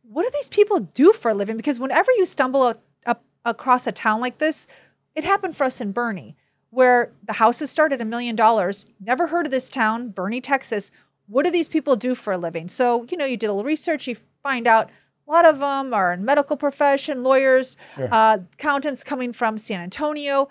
what 0.10 0.24
do 0.24 0.30
these 0.34 0.50
people 0.50 0.80
do 0.80 1.12
for 1.14 1.32
a 1.32 1.34
living? 1.34 1.58
Because 1.58 1.80
whenever 1.80 2.12
you 2.14 2.26
stumble 2.26 2.62
up, 2.62 2.82
up 3.06 3.24
across 3.44 3.88
a 3.88 3.92
town 3.92 4.22
like 4.22 4.38
this, 4.38 4.68
it 5.16 5.24
happened 5.24 5.56
for 5.56 5.66
us 5.66 5.82
in 5.82 5.94
Boerne, 5.94 6.36
where 6.70 7.12
the 7.24 7.34
houses 7.34 7.70
start 7.70 7.92
at 7.92 8.02
a 8.02 8.06
million 8.06 8.36
dollars. 8.36 8.86
Never 9.00 9.28
heard 9.28 9.46
of 9.46 9.52
this 9.52 9.70
town, 9.70 10.12
Boerne, 10.12 10.42
Texas. 10.42 10.92
What 11.28 11.44
do 11.44 11.52
these 11.52 11.68
people 11.68 11.96
do 11.98 12.16
for 12.16 12.32
a 12.34 12.38
living? 12.38 12.70
So, 12.70 13.06
you 13.10 13.18
know, 13.18 13.26
you 13.26 13.36
did 13.36 13.48
a 13.48 13.54
little 13.54 13.66
research, 13.68 14.08
you 14.08 14.16
find 14.44 14.66
out 14.68 14.90
a 15.28 15.32
lot 15.32 15.44
of 15.46 15.60
them 15.60 15.94
are 15.94 16.14
in 16.14 16.24
medical 16.24 16.56
profession, 16.56 17.22
lawyers, 17.24 17.76
Sure. 17.96 18.08
uh, 18.10 18.38
accountants 18.54 19.04
coming 19.04 19.34
from 19.34 19.58
San 19.58 19.82
Antonio. 19.82 20.48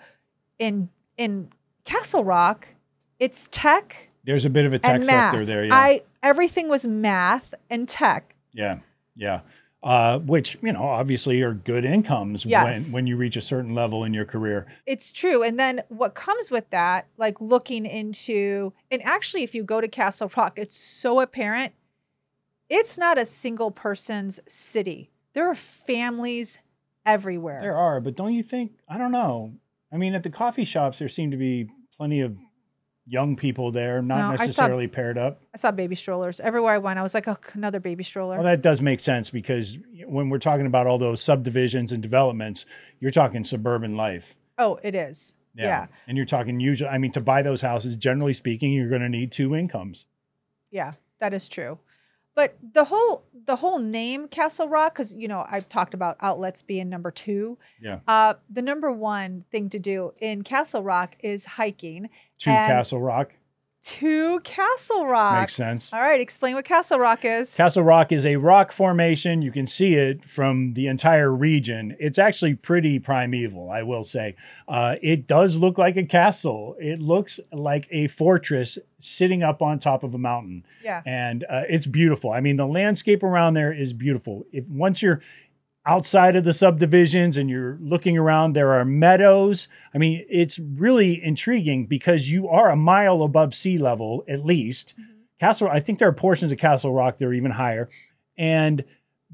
In 0.59 0.89
in 1.17 1.49
Castle 1.83 2.23
Rock, 2.23 2.67
it's 3.19 3.47
tech 3.51 4.09
There's 4.23 4.45
a 4.45 4.49
bit 4.51 4.65
of 4.65 4.73
a 4.73 4.79
tech 4.79 5.03
sector 5.03 5.45
there. 5.45 5.65
Yeah. 5.65 5.73
I 5.75 6.01
everything 6.23 6.69
was 6.69 6.85
math 6.87 7.53
and 7.69 7.87
tech. 7.87 8.35
Yeah, 8.53 8.79
yeah. 9.15 9.41
Uh, 9.83 10.17
which 10.19 10.57
you 10.63 10.73
know, 10.73 10.83
obviously, 10.83 11.41
are 11.43 11.53
good 11.53 11.85
incomes 11.85 12.43
Yes. 12.45 12.87
when 12.87 12.93
when 13.03 13.07
you 13.07 13.15
reach 13.15 13.37
a 13.37 13.41
certain 13.41 13.75
level 13.75 14.03
in 14.03 14.13
your 14.13 14.25
career. 14.25 14.65
It's 14.85 15.11
true. 15.13 15.43
And 15.43 15.59
then 15.59 15.81
what 15.89 16.15
comes 16.15 16.49
with 16.49 16.69
that, 16.71 17.07
like 17.17 17.39
looking 17.39 17.85
into, 17.85 18.73
and 18.91 19.01
actually, 19.03 19.43
if 19.43 19.53
you 19.53 19.63
go 19.63 19.79
to 19.79 19.87
Castle 19.87 20.31
Rock, 20.35 20.57
it's 20.57 20.75
so 20.75 21.19
apparent. 21.19 21.73
It's 22.69 22.97
not 22.97 23.17
a 23.17 23.25
single 23.25 23.71
person's 23.71 24.39
city. 24.47 25.11
There 25.33 25.47
are 25.49 25.55
families 25.55 26.59
everywhere. 27.05 27.59
There 27.61 27.77
are, 27.77 28.01
but 28.01 28.15
don't 28.15 28.33
you 28.33 28.43
think? 28.43 28.71
I 28.89 28.97
don't 28.97 29.11
know. 29.11 29.53
I 29.93 29.97
mean, 29.97 30.15
at 30.15 30.23
the 30.23 30.29
coffee 30.29 30.65
shops, 30.65 30.99
there 30.99 31.07
seem 31.07 31.31
to 31.31 31.37
be 31.37 31.69
plenty 31.95 32.19
of 32.19 32.35
young 33.07 33.35
people 33.35 33.71
there, 33.71 34.01
not 34.01 34.17
No, 34.17 34.27
I 34.31 34.35
saw- 34.35 34.43
necessarily 34.43 34.87
paired 34.87 35.17
up. 35.17 35.41
I 35.53 35.57
saw 35.57 35.71
baby 35.71 35.95
strollers 35.95 36.39
everywhere 36.41 36.73
I 36.73 36.77
went. 36.77 36.99
I 36.99 37.03
was 37.03 37.13
like, 37.13 37.27
oh, 37.27 37.37
another 37.53 37.79
baby 37.79 38.03
stroller. 38.03 38.35
Well, 38.35 38.43
that 38.43 38.61
does 38.61 38.81
make 38.81 38.99
sense 38.99 39.29
because 39.29 39.77
when 40.05 40.29
we're 40.29 40.39
talking 40.39 40.65
about 40.65 40.87
all 40.87 40.97
those 40.97 41.21
subdivisions 41.21 41.91
and 41.91 42.03
developments, 42.03 42.65
you're 42.99 43.11
talking 43.11 43.43
suburban 43.43 43.95
life. 43.95 44.35
oh, 44.57 44.79
it 44.83 44.93
is. 44.95 45.35
Yeah. 45.55 45.87
And 46.07 46.17
you're 46.17 46.25
talking 46.27 46.59
usually, 46.59 46.89
I 46.89 46.99
mean, 46.99 47.11
to 47.13 47.21
buy 47.21 47.41
those 47.41 47.61
houses, 47.61 47.95
generally 47.95 48.33
speaking, 48.33 48.71
you're 48.73 48.89
going 48.89 49.01
to 49.01 49.09
need 49.09 49.31
two 49.31 49.55
incomes. 49.55 50.05
Yeah, 50.69 50.93
that 51.19 51.33
is 51.33 51.49
true. 51.49 51.79
But 52.37 52.55
the 52.73 52.83
whole 52.83 53.25
the 53.47 53.55
whole 53.55 53.79
name 53.79 54.27
Castle 54.27 54.69
Rock, 54.69 54.93
because 54.93 55.15
you 55.15 55.27
know 55.27 55.43
I've 55.49 55.67
talked 55.67 55.95
about 55.95 56.17
outlets 56.21 56.61
being 56.61 56.87
number 56.87 57.09
two. 57.09 57.57
Yeah. 57.81 58.01
Uh, 58.07 58.35
the 58.47 58.61
number 58.61 58.91
one 58.91 59.45
thing 59.51 59.69
to 59.71 59.79
do 59.79 60.13
in 60.19 60.43
Castle 60.43 60.83
Rock 60.83 61.15
is 61.21 61.45
hiking 61.45 62.09
To 62.41 62.51
And- 62.51 62.71
Castle 62.71 63.01
Rock. 63.01 63.33
To 63.81 64.39
Castle 64.41 65.05
Rock. 65.05 65.39
Makes 65.41 65.55
sense. 65.55 65.93
All 65.93 66.01
right, 66.01 66.19
explain 66.19 66.55
what 66.55 66.65
Castle 66.65 66.99
Rock 66.99 67.23
is. 67.23 67.53
Castle 67.55 67.83
Rock 67.83 68.11
is 68.11 68.25
a 68.25 68.35
rock 68.37 68.71
formation. 68.71 69.41
You 69.41 69.51
can 69.51 69.67
see 69.67 69.93
it 69.95 70.25
from 70.25 70.73
the 70.73 70.87
entire 70.87 71.31
region. 71.33 71.95
It's 71.99 72.17
actually 72.17 72.55
pretty 72.55 72.99
primeval, 72.99 73.69
I 73.69 73.83
will 73.83 74.03
say. 74.03 74.35
Uh, 74.67 74.95
it 75.01 75.27
does 75.27 75.57
look 75.57 75.77
like 75.77 75.95
a 75.95 76.03
castle. 76.03 76.75
It 76.79 76.99
looks 76.99 77.39
like 77.53 77.87
a 77.91 78.07
fortress 78.07 78.77
sitting 78.99 79.43
up 79.43 79.61
on 79.61 79.77
top 79.79 80.03
of 80.03 80.13
a 80.15 80.17
mountain. 80.17 80.65
yeah. 80.83 81.03
and 81.05 81.43
uh, 81.49 81.63
it's 81.69 81.85
beautiful. 81.85 82.31
I 82.31 82.41
mean, 82.41 82.55
the 82.57 82.65
landscape 82.67 83.21
around 83.21 83.53
there 83.53 83.71
is 83.71 83.93
beautiful. 83.93 84.43
If 84.51 84.67
once 84.69 85.01
you're 85.03 85.21
outside 85.87 86.35
of 86.35 86.43
the 86.43 86.53
subdivisions 86.53 87.37
and 87.37 87.49
you're 87.49 87.77
looking 87.81 88.17
around, 88.17 88.53
there 88.53 88.73
are 88.73 88.83
meadows. 88.83 89.67
I 89.95 89.97
mean, 89.97 90.25
it's 90.29 90.59
really 90.59 91.23
intriguing 91.23 91.85
because 91.85 92.29
you 92.29 92.49
are 92.49 92.69
a 92.69 92.75
mile 92.75 93.23
above 93.23 93.55
sea 93.55 93.77
level 93.77 94.23
at 94.27 94.45
least. 94.45 94.93
Mm-hmm. 94.93 95.13
Castle, 95.39 95.69
I 95.69 95.79
think 95.79 95.99
there 95.99 96.07
are 96.07 96.13
portions 96.13 96.51
of 96.51 96.57
Castle 96.57 96.93
Rock 96.93 97.17
that 97.17 97.25
are 97.25 97.33
even 97.33 97.51
higher, 97.51 97.89
and 98.37 98.83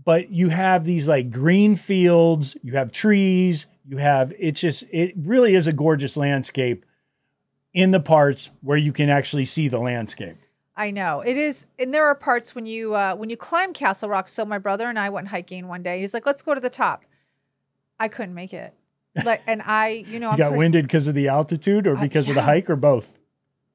but 0.06 0.32
you 0.32 0.50
have 0.50 0.84
these 0.84 1.08
like 1.08 1.32
green 1.32 1.76
fields, 1.76 2.58
you 2.62 2.74
have 2.74 2.92
trees, 2.92 3.68
you 3.88 3.98
have 3.98 4.34
it's 4.38 4.60
just 4.60 4.84
it 4.92 5.14
really 5.18 5.56
is 5.56 5.66
a 5.66 5.74
gorgeous 5.74 6.18
landscape 6.18 6.86
in 7.74 7.92
the 7.92 8.00
parts 8.00 8.50
where 8.62 8.78
you 8.78 8.92
can 8.92 9.10
actually 9.10 9.46
see 9.46 9.68
the 9.70 9.80
landscape. 9.80 10.38
I 10.76 10.90
know 10.92 11.22
it 11.22 11.38
is, 11.38 11.68
and 11.78 11.94
there 11.94 12.06
are 12.08 12.16
parts 12.16 12.56
when 12.56 12.66
you 12.66 12.96
uh, 12.96 13.16
when 13.16 13.30
you 13.30 13.38
climb 13.38 13.74
Castle 13.74 14.10
Rock. 14.10 14.28
So 14.28 14.44
my 14.46 14.58
brother 14.58 14.90
and 14.90 14.98
I 14.98 15.10
went 15.10 15.28
hiking 15.28 15.68
one 15.68 15.84
day. 15.84 16.00
He's 16.00 16.14
like, 16.14 16.26
"Let's 16.26 16.42
go 16.42 16.54
to 16.56 16.60
the 16.60 16.70
top." 16.70 17.04
I 18.00 18.08
couldn't 18.08 18.34
make 18.34 18.54
it. 18.54 18.74
Like, 19.24 19.42
and 19.46 19.62
I, 19.64 20.04
you 20.08 20.20
know, 20.20 20.32
You 20.32 20.38
got 20.38 20.48
pretty- 20.48 20.58
winded 20.58 20.86
because 20.86 21.08
of 21.08 21.14
the 21.14 21.28
altitude 21.28 21.86
or 21.86 21.96
Uh, 21.96 22.02
because 22.02 22.28
of 22.28 22.34
the 22.36 22.42
hike 22.42 22.70
or 22.72 22.76
both? 22.76 23.20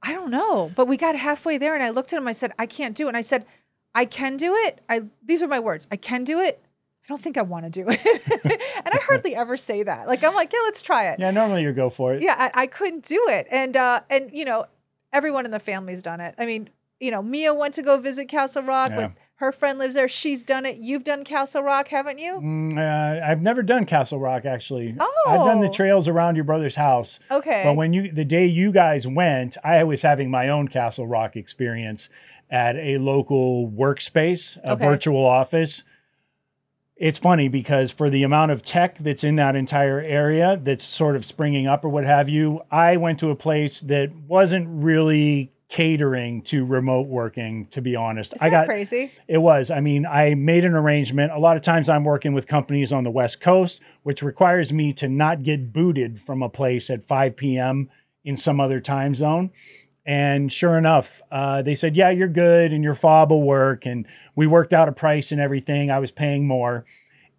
I 0.03 0.13
don't 0.13 0.31
know, 0.31 0.73
but 0.75 0.87
we 0.89 0.97
got 0.97 1.15
halfway 1.15 1.57
there, 1.59 1.75
and 1.75 1.83
I 1.85 1.91
looked 1.91 2.13
at 2.13 2.17
him. 2.19 2.27
I 2.27 2.33
said, 2.33 2.53
"I 2.59 2.67
can't 2.67 2.97
do 2.97 3.07
it." 3.07 3.09
And 3.11 3.17
I 3.17 3.21
said, 3.21 3.47
"I 3.95 4.05
can 4.05 4.37
do 4.37 4.55
it." 4.55 4.81
I 4.89 5.03
these 5.25 5.41
are 5.43 5.49
my 5.49 5.61
words. 5.61 5.87
I 5.93 5.97
can 5.97 6.25
do 6.25 6.41
it. 6.41 6.61
I 7.05 7.07
don't 7.09 7.23
think 7.23 7.39
I 7.39 7.43
want 7.43 7.65
to 7.65 7.71
do 7.71 7.89
it. 7.89 8.05
and 8.45 8.89
I 8.93 8.99
hardly 9.07 9.35
ever 9.37 9.57
say 9.57 9.85
that. 9.85 10.09
Like 10.09 10.25
I'm 10.25 10.35
like, 10.35 10.53
yeah, 10.53 10.59
let's 10.65 10.83
try 10.83 11.09
it. 11.11 11.21
Yeah, 11.21 11.31
normally 11.31 11.63
you 11.63 11.73
go 11.73 11.91
for 11.91 12.13
it. 12.15 12.23
yeah 12.23 12.35
I, 12.37 12.63
I 12.63 12.67
couldn't 12.67 13.05
do 13.05 13.25
it 13.29 13.47
and 13.51 13.77
uh 13.77 14.01
and 14.11 14.31
you 14.33 14.45
know 14.45 14.67
everyone 15.13 15.47
in 15.47 15.51
the 15.53 15.59
family's 15.61 16.03
done 16.03 16.21
it 16.21 16.35
i 16.37 16.45
mean 16.45 16.69
you 17.01 17.11
know 17.11 17.23
mia 17.23 17.53
went 17.55 17.75
to 17.75 17.83
go 17.83 17.99
visit 17.99 18.27
castle 18.29 18.63
rock 18.63 18.97
with 18.97 19.11
her 19.37 19.53
friend 19.53 19.79
lives 19.79 19.95
there 19.95 20.09
she's 20.09 20.43
done 20.43 20.67
it 20.67 20.77
you've 20.79 21.05
done 21.05 21.23
castle 21.25 21.63
rock 21.63 21.89
haven't 21.89 22.19
you 22.19 22.41
Mm, 22.41 22.77
uh, 22.79 23.25
I've 23.25 23.41
never 23.43 23.63
done 23.63 23.85
Castle 23.85 24.19
Rock 24.21 24.45
actually. 24.45 24.95
Oh, 24.99 25.25
I've 25.29 25.45
done 25.45 25.61
the 25.61 25.67
Oh. 25.69 25.73
trails 25.73 26.07
around 26.09 26.37
your 26.37 26.45
brother's 26.45 26.77
house. 26.77 27.19
okay 27.31 27.63
But 27.65 27.75
when 27.75 27.93
you 27.93 28.13
the 28.13 28.25
day 28.25 28.47
you 28.47 28.71
guys 28.73 29.07
went, 29.07 29.57
I 29.65 29.83
was 29.85 30.03
having 30.03 30.31
my 30.31 30.49
own 30.49 30.69
Castle 30.69 31.07
Rock 31.07 31.35
experience 31.37 32.09
at 32.51 32.77
a 32.77 32.99
local 32.99 33.69
workspace, 33.69 34.57
a 34.65 34.73
Okay. 34.73 34.85
virtual 34.85 35.25
office. 35.25 35.83
It's 36.97 37.19
funny 37.19 37.49
because 37.49 37.91
for 37.93 38.11
the 38.11 38.23
amount 38.25 38.51
of 38.53 38.63
tech 38.63 38.99
that's 38.99 39.23
in 39.25 39.37
that 39.37 39.55
entire 39.57 40.01
area 40.01 40.59
that's 40.63 40.85
sort 40.85 41.15
of 41.17 41.25
springing 41.25 41.67
up 41.69 41.85
or 41.85 41.89
what 41.89 42.05
have 42.05 42.29
you, 42.29 42.63
I 42.71 42.97
went 42.97 43.19
to 43.21 43.31
a 43.31 43.37
place 43.37 43.81
that 43.83 44.11
wasn't 44.27 44.67
really 44.69 45.53
catering 45.69 46.41
to 46.41 46.65
remote 46.65 47.09
working 47.09 47.67
to 47.67 47.83
be 47.83 47.95
honest. 47.95 48.35
is 48.35 48.41
I 48.43 48.49
got 48.49 48.67
crazy 48.67 49.11
it 49.27 49.39
was. 49.39 49.71
I 49.71 49.81
mean, 49.81 50.07
I 50.07 50.35
made 50.35 50.65
an 50.65 50.75
arrangement. 50.75 51.33
A 51.33 51.39
lot 51.39 51.57
of 51.57 51.63
times 51.63 51.89
I'm 51.89 52.05
working 52.05 52.33
with 52.33 52.47
companies 52.47 52.93
on 52.93 53.05
the 53.05 53.11
West 53.11 53.41
Coast, 53.41 53.81
which 54.03 54.23
requires 54.23 54.73
me 54.73 54.93
to 54.95 55.09
not 55.09 55.43
get 55.43 55.73
booted 55.73 56.21
from 56.21 56.43
a 56.43 56.49
place 56.49 56.89
at 56.89 57.05
5 57.05 57.37
p.m. 57.37 57.91
in 58.25 58.37
some 58.37 58.61
other 58.61 58.81
time 58.81 59.15
zone. 59.15 59.51
And 60.07 60.51
sure 60.51 60.79
enough, 60.79 61.21
uh, 61.31 61.61
they 61.61 61.75
said, 61.75 61.95
Yeah, 61.95 62.09
you're 62.09 62.29
good 62.29 62.73
and 62.73 62.83
your 62.83 62.95
fob 62.95 63.31
will 63.31 63.43
work. 63.43 63.85
And 63.85 64.07
we 64.35 64.47
worked 64.47 64.73
out 64.73 64.89
a 64.89 64.93
price 64.93 65.33
and 65.33 65.41
everything. 65.41 65.91
I 65.91 65.99
was 65.99 66.11
paying 66.11 66.47
more. 66.47 66.87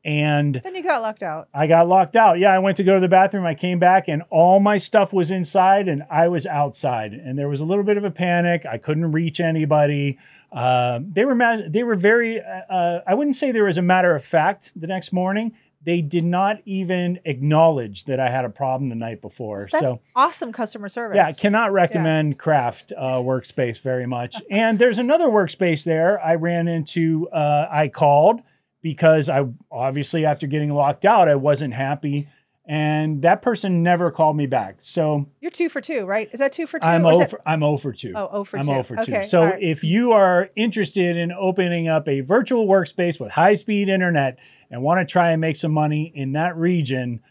And 0.05 0.55
then 0.63 0.75
you 0.75 0.83
got 0.83 1.01
locked 1.01 1.23
out 1.23 1.49
I 1.53 1.67
got 1.67 1.87
locked 1.87 2.15
out. 2.15 2.39
Yeah, 2.39 2.53
I 2.53 2.59
went 2.59 2.77
to 2.77 2.83
go 2.83 2.95
to 2.95 2.99
the 2.99 3.09
bathroom. 3.09 3.45
I 3.45 3.55
came 3.55 3.79
back 3.79 4.07
and 4.07 4.23
all 4.29 4.59
my 4.59 4.77
stuff 4.77 5.11
was 5.11 5.31
inside 5.31 5.87
and 5.87 6.03
I 6.09 6.27
was 6.27 6.45
outside. 6.45 7.13
And 7.13 7.37
there 7.37 7.49
was 7.49 7.61
a 7.61 7.65
little 7.65 7.83
bit 7.83 7.97
of 7.97 8.03
a 8.03 8.11
panic. 8.11 8.65
I 8.65 8.77
couldn't 8.77 9.11
reach 9.11 9.39
anybody. 9.39 10.17
Uh, 10.51 10.99
they 11.03 11.25
were 11.25 11.35
ma- 11.35 11.61
they 11.67 11.83
were 11.83 11.95
very. 11.95 12.41
Uh, 12.41 12.61
uh, 12.69 13.01
I 13.05 13.13
wouldn't 13.13 13.35
say 13.35 13.51
there 13.51 13.65
was 13.65 13.77
a 13.77 13.83
matter 13.83 14.15
of 14.15 14.23
fact. 14.23 14.71
The 14.75 14.87
next 14.87 15.13
morning, 15.13 15.53
they 15.83 16.01
did 16.01 16.25
not 16.25 16.59
even 16.65 17.19
acknowledge 17.25 18.05
that 18.05 18.19
I 18.19 18.29
had 18.29 18.45
a 18.45 18.49
problem 18.49 18.89
the 18.89 18.95
night 18.95 19.21
before. 19.21 19.67
that's 19.71 19.85
so 19.85 20.01
awesome 20.15 20.51
customer 20.51 20.89
service 20.89 21.15
yeah, 21.15 21.27
I 21.27 21.31
cannot 21.31 21.71
recommend 21.71 22.37
Craft 22.37 22.93
uh, 22.97 23.13
Workspace 23.17 23.79
very 23.81 24.05
much. 24.05 24.35
and 24.49 24.77
there's 24.77 24.97
another 24.97 25.27
workspace 25.27 25.83
there 25.83 26.23
I 26.23 26.35
ran 26.35 26.67
into. 26.67 27.29
Uh, 27.29 27.67
I 27.69 27.87
called 27.87 28.41
because 28.81 29.29
I 29.29 29.45
obviously 29.71 30.25
after 30.25 30.47
getting 30.47 30.71
locked 30.73 31.05
out, 31.05 31.27
I 31.27 31.35
wasn't 31.35 31.73
happy, 31.73 32.27
and 32.65 33.21
that 33.23 33.41
person 33.41 33.81
never 33.83 34.11
called 34.11 34.37
me 34.37 34.45
back. 34.45 34.77
So 34.81 35.27
you're 35.41 35.49
two 35.51 35.69
for 35.69 35.81
two 35.81 36.05
right 36.05 36.29
is 36.31 36.39
that 36.39 36.51
two 36.51 36.67
for 36.67 36.79
2 36.79 36.87
I'm 36.87 37.05
over. 37.05 37.23
it- 37.23 37.33
I'm 37.45 37.63
over 37.63 37.91
two. 37.91 38.13
oh 38.15 38.29
oh 38.31 38.43
for 38.43 38.57
I'm 38.57 38.63
two 38.63 38.71
over 38.73 38.95
two. 38.97 39.01
okay 39.15 39.23
So 39.23 39.45
right. 39.45 39.61
if 39.61 39.83
you 39.83 40.11
are 40.11 40.49
interested 40.55 41.17
in 41.17 41.31
opening 41.31 41.87
up 41.87 42.07
a 42.07 42.21
virtual 42.21 42.67
workspace 42.67 43.19
with 43.19 43.31
high 43.31 43.55
speed 43.55 43.89
internet 43.89 44.37
and 44.69 44.81
want 44.83 44.99
to 45.07 45.11
try 45.11 45.31
and 45.31 45.41
make 45.41 45.55
some 45.57 45.71
money 45.71 46.11
in 46.15 46.33
that 46.33 46.55
region, 46.55 47.21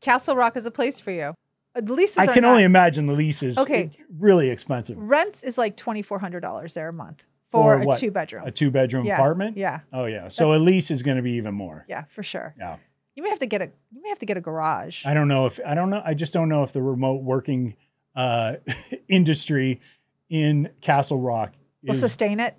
castle 0.00 0.36
rock 0.36 0.56
is 0.56 0.64
a 0.64 0.70
place 0.70 1.00
for 1.00 1.10
you 1.10 1.34
Uh, 1.74 1.80
the 1.82 1.92
leases 1.92 2.16
I 2.18 2.26
can 2.26 2.42
not- 2.42 2.52
only 2.52 2.64
imagine 2.64 3.06
the 3.06 3.12
leases. 3.12 3.58
Okay. 3.58 3.90
really 4.18 4.48
expensive. 4.48 4.96
rents 4.98 5.42
is 5.42 5.58
like 5.58 5.76
$2400 5.76 6.72
there 6.74 6.88
a 6.88 6.92
month 6.94 7.24
for, 7.48 7.76
For 7.76 7.82
a 7.82 7.86
what? 7.86 7.98
two 7.98 8.10
bedroom 8.10 8.44
A 8.46 8.50
two 8.50 8.70
bedroom 8.70 9.04
yeah 9.06 9.14
apartment. 9.16 9.56
yeah 9.56 9.80
Oh 9.92 10.04
yeah. 10.06 10.28
So 10.28 10.50
a 10.50 10.52
That's- 10.54 10.66
lease 10.66 10.90
is 10.90 11.02
going 11.02 11.16
to 11.16 11.22
be 11.22 11.32
even 11.32 11.54
more. 11.54 11.84
yeah 11.88 12.04
for 12.08 12.22
sure 12.22 12.54
Yeah. 12.58 12.76
you 13.14 13.22
may 13.22 13.30
have 13.30 13.38
to 13.40 13.46
get 13.46 13.62
a 13.62 13.70
you 13.92 14.02
may 14.02 14.08
have 14.10 14.18
to 14.20 14.26
get 14.26 14.36
a 14.36 14.40
garage 14.40 15.04
I 15.06 15.14
don't 15.14 15.28
know 15.28 15.46
if 15.46 15.58
I 15.66 15.74
don't 15.74 15.90
know. 15.90 16.02
I 16.04 16.14
just 16.14 16.32
don't 16.32 16.48
know 16.48 16.62
if 16.62 16.72
the 16.72 16.82
remote 16.82 17.22
working 17.22 17.74
uh, 18.14 18.56
industry 19.08 19.80
in 20.28 20.70
Castle 20.80 21.20
Rock 21.20 21.52
will 21.82 21.92
is 21.92 22.00
sustain 22.00 22.40
it 22.40 22.56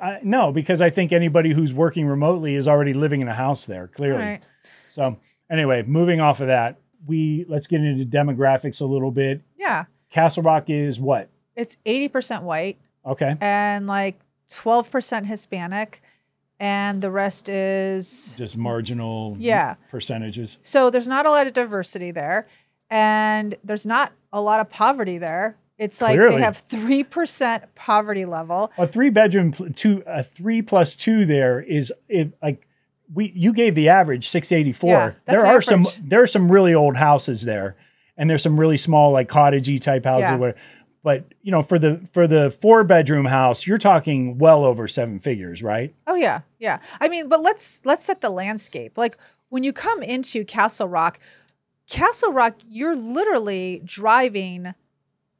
I, 0.00 0.18
no, 0.22 0.50
because 0.50 0.80
I 0.80 0.90
think 0.90 1.12
anybody 1.12 1.52
who's 1.52 1.72
working 1.72 2.06
remotely 2.06 2.56
is 2.56 2.66
already 2.66 2.92
living 2.92 3.20
in 3.20 3.28
a 3.28 3.34
house 3.34 3.66
there. 3.66 3.86
Clearly. 3.86 4.18
right 4.20 4.42
So 4.90 5.18
anyway, 5.48 5.84
moving 5.84 6.20
off 6.20 6.40
of 6.40 6.48
that, 6.48 6.78
we 7.06 7.44
let's 7.48 7.68
get 7.68 7.80
into 7.82 8.04
demographics 8.04 8.80
a 8.80 8.84
little 8.86 9.10
bit. 9.12 9.42
yeah 9.56 9.84
Castle 10.10 10.42
Rock 10.42 10.70
is 10.70 10.98
what? 10.98 11.28
it's 11.54 11.76
80% 11.86 12.42
white 12.42 12.78
Okay. 13.06 13.36
and 13.40 13.86
like 13.86 14.18
12% 14.48 15.26
Hispanic. 15.26 16.02
and 16.58 17.02
the 17.02 17.10
rest 17.10 17.48
is 17.48 18.34
Just 18.38 18.56
marginal 18.56 19.36
Yeah. 19.38 19.74
percentages. 19.90 20.56
so 20.60 20.88
there's 20.90 21.08
not 21.08 21.26
a 21.26 21.30
lot 21.30 21.46
of 21.46 21.52
diversity 21.52 22.10
there, 22.10 22.46
and 22.90 23.54
there's 23.64 23.84
not 23.86 24.12
a 24.32 24.40
lot 24.40 24.60
of 24.60 24.70
poverty 24.70 25.18
there. 25.18 25.56
It's 25.78 26.00
like 26.00 26.14
Clearly. 26.16 26.36
they 26.36 26.42
have 26.42 26.56
three 26.56 27.04
percent 27.04 27.64
poverty 27.74 28.24
level. 28.24 28.72
A 28.78 28.86
three 28.86 29.10
bedroom, 29.10 29.52
two, 29.52 30.02
a 30.06 30.22
three 30.22 30.62
plus 30.62 30.96
two 30.96 31.26
there 31.26 31.60
is 31.60 31.92
it, 32.08 32.32
like 32.42 32.66
we. 33.12 33.30
You 33.34 33.52
gave 33.52 33.74
the 33.74 33.90
average 33.90 34.26
six 34.26 34.50
eighty 34.52 34.72
four. 34.72 34.90
Yeah, 34.90 35.12
that's 35.26 35.42
there 35.42 35.46
are 35.46 35.60
some. 35.60 35.86
There 36.02 36.22
are 36.22 36.26
some 36.26 36.50
really 36.50 36.72
old 36.72 36.96
houses 36.96 37.42
there, 37.42 37.76
and 38.16 38.30
there's 38.30 38.42
some 38.42 38.58
really 38.58 38.78
small 38.78 39.10
like 39.12 39.28
cottagey 39.28 39.78
type 39.78 40.04
houses. 40.06 40.22
Yeah. 40.30 40.36
Where, 40.36 40.54
but 41.06 41.24
you 41.40 41.52
know, 41.52 41.62
for 41.62 41.78
the 41.78 42.00
for 42.12 42.26
the 42.26 42.50
four 42.50 42.82
bedroom 42.82 43.26
house, 43.26 43.64
you're 43.64 43.78
talking 43.78 44.38
well 44.38 44.64
over 44.64 44.88
seven 44.88 45.20
figures, 45.20 45.62
right? 45.62 45.94
Oh 46.08 46.16
yeah, 46.16 46.40
yeah. 46.58 46.80
I 47.00 47.08
mean, 47.08 47.28
but 47.28 47.40
let's 47.42 47.80
let's 47.86 48.04
set 48.04 48.22
the 48.22 48.28
landscape. 48.28 48.98
Like 48.98 49.16
when 49.48 49.62
you 49.62 49.72
come 49.72 50.02
into 50.02 50.44
Castle 50.44 50.88
Rock, 50.88 51.20
Castle 51.88 52.32
Rock, 52.32 52.56
you're 52.68 52.96
literally 52.96 53.82
driving 53.84 54.74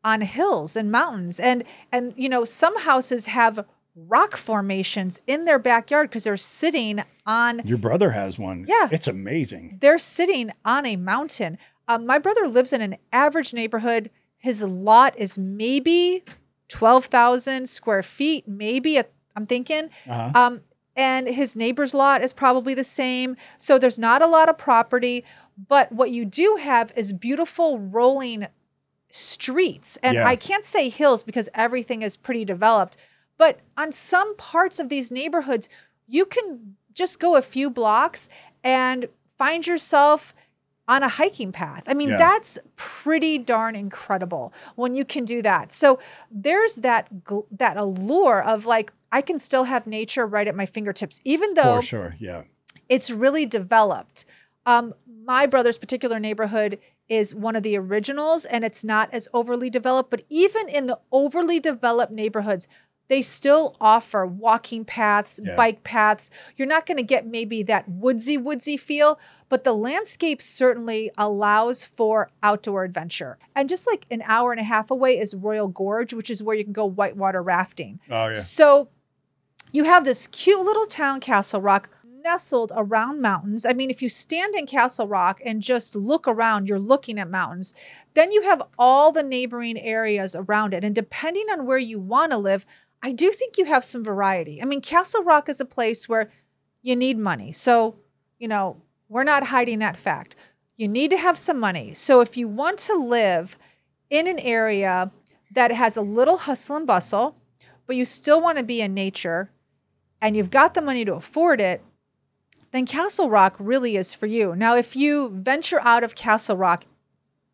on 0.04 0.20
hills 0.20 0.76
and 0.76 0.92
mountains, 0.92 1.40
and 1.40 1.64
and 1.90 2.14
you 2.16 2.28
know 2.28 2.44
some 2.44 2.78
houses 2.82 3.26
have 3.26 3.66
rock 3.96 4.36
formations 4.36 5.20
in 5.26 5.42
their 5.42 5.58
backyard 5.58 6.08
because 6.08 6.22
they're 6.22 6.36
sitting 6.36 7.02
on 7.26 7.60
Your 7.64 7.78
brother 7.78 8.12
has 8.12 8.38
one. 8.38 8.66
Yeah. 8.68 8.88
it's 8.92 9.08
amazing. 9.08 9.78
they're 9.80 9.98
sitting 9.98 10.52
on 10.64 10.86
a 10.86 10.94
mountain. 10.94 11.58
Um, 11.88 12.06
my 12.06 12.18
brother 12.18 12.46
lives 12.46 12.72
in 12.72 12.82
an 12.82 12.98
average 13.12 13.52
neighborhood. 13.52 14.10
His 14.46 14.62
lot 14.62 15.12
is 15.18 15.36
maybe 15.36 16.22
twelve 16.68 17.06
thousand 17.06 17.68
square 17.68 18.04
feet, 18.04 18.46
maybe. 18.46 18.96
i 18.98 19.04
I'm 19.34 19.44
thinking. 19.44 19.90
Uh-huh. 20.08 20.30
Um, 20.40 20.60
and 20.96 21.26
his 21.26 21.56
neighbor's 21.56 21.92
lot 21.92 22.22
is 22.22 22.32
probably 22.32 22.72
the 22.72 22.84
same. 22.84 23.36
So 23.58 23.76
there's 23.76 23.98
not 23.98 24.22
a 24.22 24.26
lot 24.26 24.48
of 24.48 24.56
property, 24.56 25.24
but 25.68 25.90
what 25.90 26.10
you 26.10 26.24
do 26.24 26.58
have 26.60 26.92
is 26.96 27.12
beautiful 27.12 27.78
rolling 27.80 28.46
streets. 29.10 29.98
And 30.02 30.14
Yeah. 30.14 30.26
I 30.26 30.36
can't 30.36 30.64
say 30.64 30.88
hills 30.88 31.24
because 31.24 31.48
everything 31.52 32.02
is 32.02 32.16
pretty 32.16 32.44
developed, 32.44 32.96
but 33.36 33.60
on 33.76 33.90
some 33.90 34.36
parts 34.36 34.78
of 34.78 34.88
these 34.88 35.10
neighborhoods, 35.10 35.68
you 36.06 36.24
can 36.24 36.76
just 36.94 37.18
go 37.18 37.34
a 37.36 37.42
few 37.42 37.68
blocks 37.68 38.28
and 38.64 39.08
find 39.36 39.66
yourself 39.66 40.34
on 40.88 41.02
a 41.02 41.08
hiking 41.08 41.52
path. 41.52 41.82
I 41.86 41.94
mean, 41.94 42.10
Yeah. 42.10 42.16
that's 42.18 42.58
pretty 42.76 43.38
darn 43.38 43.74
incredible 43.74 44.52
when 44.76 44.94
you 44.94 45.04
can 45.04 45.24
do 45.24 45.42
that. 45.42 45.72
So 45.72 45.98
there's 46.30 46.76
that 46.76 47.08
gl- 47.24 47.46
that 47.50 47.76
allure 47.76 48.42
of 48.42 48.66
like 48.66 48.92
I 49.12 49.20
can 49.22 49.38
still 49.38 49.64
have 49.64 49.86
nature 49.86 50.26
right 50.26 50.46
at 50.48 50.54
my 50.54 50.66
fingertips, 50.66 51.20
even 51.24 51.54
though 51.54 51.76
For 51.80 51.82
sure, 51.86 52.16
yeah. 52.18 52.42
it's 52.88 53.10
really 53.10 53.46
developed. 53.46 54.24
Um, 54.64 54.94
my 55.24 55.46
brother's 55.46 55.78
particular 55.78 56.18
neighborhood 56.18 56.78
is 57.08 57.32
one 57.34 57.54
of 57.54 57.62
the 57.62 57.76
originals 57.78 58.44
and 58.44 58.64
it's 58.64 58.82
not 58.84 59.08
as 59.12 59.28
overly 59.32 59.70
developed, 59.70 60.10
but 60.10 60.22
even 60.28 60.68
in 60.68 60.86
the 60.86 60.98
overly 61.12 61.60
developed 61.60 62.12
neighborhoods, 62.12 62.66
they 63.08 63.22
still 63.22 63.76
offer 63.80 64.26
walking 64.26 64.84
paths, 64.84 65.40
Yeah. 65.42 65.54
bike 65.56 65.84
paths. 65.84 66.30
You're 66.56 66.68
not 66.68 66.86
going 66.86 66.96
to 66.96 67.02
get 67.02 67.26
maybe 67.26 67.62
that 67.64 67.88
woodsy, 67.88 68.36
woodsy 68.36 68.76
feel, 68.76 69.18
but 69.48 69.64
the 69.64 69.72
landscape 69.72 70.42
certainly 70.42 71.10
allows 71.16 71.84
for 71.84 72.30
outdoor 72.42 72.84
adventure. 72.84 73.38
And 73.54 73.68
just 73.68 73.86
like 73.86 74.06
an 74.10 74.22
hour 74.26 74.50
and 74.52 74.60
a 74.60 74.64
half 74.64 74.90
away 74.90 75.18
is 75.18 75.34
Royal 75.34 75.68
Gorge, 75.68 76.12
which 76.12 76.30
is 76.30 76.42
where 76.42 76.56
you 76.56 76.64
can 76.64 76.72
go 76.72 76.84
whitewater 76.86 77.42
rafting. 77.42 78.00
Oh 78.10 78.26
yeah. 78.28 78.32
So 78.32 78.88
you 79.72 79.84
have 79.84 80.04
this 80.04 80.26
cute 80.28 80.64
little 80.64 80.86
town, 80.86 81.20
Castle 81.20 81.60
Rock, 81.60 81.90
nestled 82.24 82.72
around 82.74 83.20
mountains. 83.20 83.64
I 83.64 83.72
mean, 83.72 83.88
if 83.88 84.02
you 84.02 84.08
stand 84.08 84.56
in 84.56 84.66
Castle 84.66 85.06
Rock 85.06 85.40
and 85.44 85.62
just 85.62 85.94
look 85.94 86.26
around, 86.26 86.66
you're 86.68 86.80
looking 86.80 87.20
at 87.20 87.30
mountains. 87.30 87.72
Then 88.14 88.32
you 88.32 88.42
have 88.42 88.62
all 88.78 89.12
the 89.12 89.22
neighboring 89.22 89.78
areas 89.78 90.34
around 90.34 90.74
it. 90.74 90.82
And 90.82 90.92
depending 90.92 91.46
on 91.52 91.66
where 91.66 91.78
you 91.78 92.00
want 92.00 92.32
to 92.32 92.38
live, 92.38 92.66
I 93.06 93.12
do 93.12 93.30
think 93.30 93.56
you 93.56 93.66
have 93.66 93.84
some 93.84 94.02
variety. 94.02 94.60
I 94.60 94.64
mean, 94.64 94.80
Castle 94.80 95.22
Rock 95.22 95.48
is 95.48 95.60
a 95.60 95.64
place 95.64 96.08
where 96.08 96.28
you 96.82 96.96
need 96.96 97.16
money. 97.16 97.52
So, 97.52 98.00
you 98.40 98.48
know, 98.48 98.82
we're 99.08 99.22
not 99.22 99.44
hiding 99.44 99.78
that 99.78 99.96
fact. 99.96 100.34
You 100.74 100.88
need 100.88 101.12
to 101.12 101.16
have 101.16 101.38
some 101.38 101.60
money. 101.60 101.94
So, 101.94 102.20
if 102.20 102.36
you 102.36 102.48
want 102.48 102.78
to 102.80 102.94
live 102.96 103.56
in 104.10 104.26
an 104.26 104.40
area 104.40 105.12
that 105.52 105.70
has 105.70 105.96
a 105.96 106.02
little 106.02 106.36
hustle 106.36 106.78
and 106.78 106.84
bustle, 106.84 107.36
but 107.86 107.94
you 107.94 108.04
still 108.04 108.40
want 108.40 108.58
to 108.58 108.64
be 108.64 108.80
in 108.80 108.92
nature 108.92 109.52
and 110.20 110.36
you've 110.36 110.50
got 110.50 110.74
the 110.74 110.82
money 110.82 111.04
to 111.04 111.14
afford 111.14 111.60
it, 111.60 111.84
then 112.72 112.86
Castle 112.86 113.30
Rock 113.30 113.54
really 113.60 113.96
is 113.96 114.14
for 114.14 114.26
you. 114.26 114.56
Now, 114.56 114.74
if 114.76 114.96
you 114.96 115.30
venture 115.32 115.80
out 115.82 116.02
of 116.02 116.16
Castle 116.16 116.56
Rock, 116.56 116.86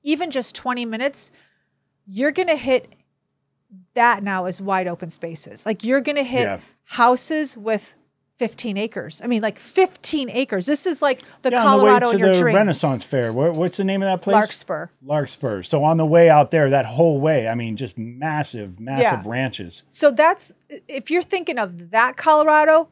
even 0.02 0.30
just 0.30 0.54
20 0.54 0.86
minutes, 0.86 1.30
you're 2.06 2.32
going 2.32 2.48
to 2.48 2.56
hit 2.56 2.94
that 3.94 4.22
now 4.22 4.46
is 4.46 4.60
wide 4.60 4.86
open 4.88 5.08
spaces. 5.10 5.64
Like 5.66 5.84
you're 5.84 6.00
going 6.00 6.16
to 6.16 6.24
hit 6.24 6.42
Yeah. 6.42 6.60
houses 6.84 7.56
with 7.56 7.94
15 8.36 8.76
acres. 8.76 9.20
I 9.22 9.26
mean, 9.28 9.40
like 9.42 9.58
15 9.58 10.30
acres. 10.30 10.66
This 10.66 10.86
is 10.86 11.00
like 11.02 11.20
the 11.42 11.50
yeah, 11.50 11.62
Colorado 11.62 12.10
in 12.10 12.14
the 12.14 12.18
your 12.18 12.32
the 12.32 12.38
dreams. 12.40 12.56
Renaissance 12.56 13.04
Fair. 13.04 13.32
What, 13.32 13.52
what's 13.54 13.76
the 13.76 13.84
name 13.84 14.02
of 14.02 14.08
that 14.08 14.22
place? 14.22 14.34
Larkspur. 14.34 14.88
Larkspur. 15.02 15.62
So 15.62 15.84
on 15.84 15.96
the 15.96 16.06
way 16.06 16.28
out 16.28 16.50
there, 16.50 16.70
that 16.70 16.86
whole 16.86 17.20
way, 17.20 17.46
I 17.46 17.54
mean, 17.54 17.76
just 17.76 17.96
massive, 17.96 18.80
massive 18.80 19.24
Yeah. 19.24 19.30
ranches. 19.30 19.82
So 19.90 20.10
that's 20.10 20.54
if 20.88 21.10
you're 21.10 21.22
thinking 21.22 21.58
of 21.58 21.90
that 21.90 22.16
Colorado, 22.16 22.88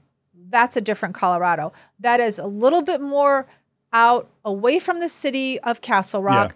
that's 0.50 0.76
a 0.76 0.80
different 0.80 1.14
Colorado. 1.14 1.72
That 1.98 2.20
is 2.20 2.38
a 2.38 2.46
little 2.46 2.82
bit 2.82 3.00
more 3.00 3.46
out 3.92 4.30
away 4.44 4.78
from 4.78 5.00
the 5.00 5.08
city 5.08 5.58
of 5.60 5.80
Castle 5.80 6.22
Rock. 6.22 6.54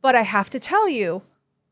But 0.00 0.14
I 0.14 0.22
have 0.22 0.50
to 0.50 0.60
tell 0.60 0.88
you, 0.88 1.22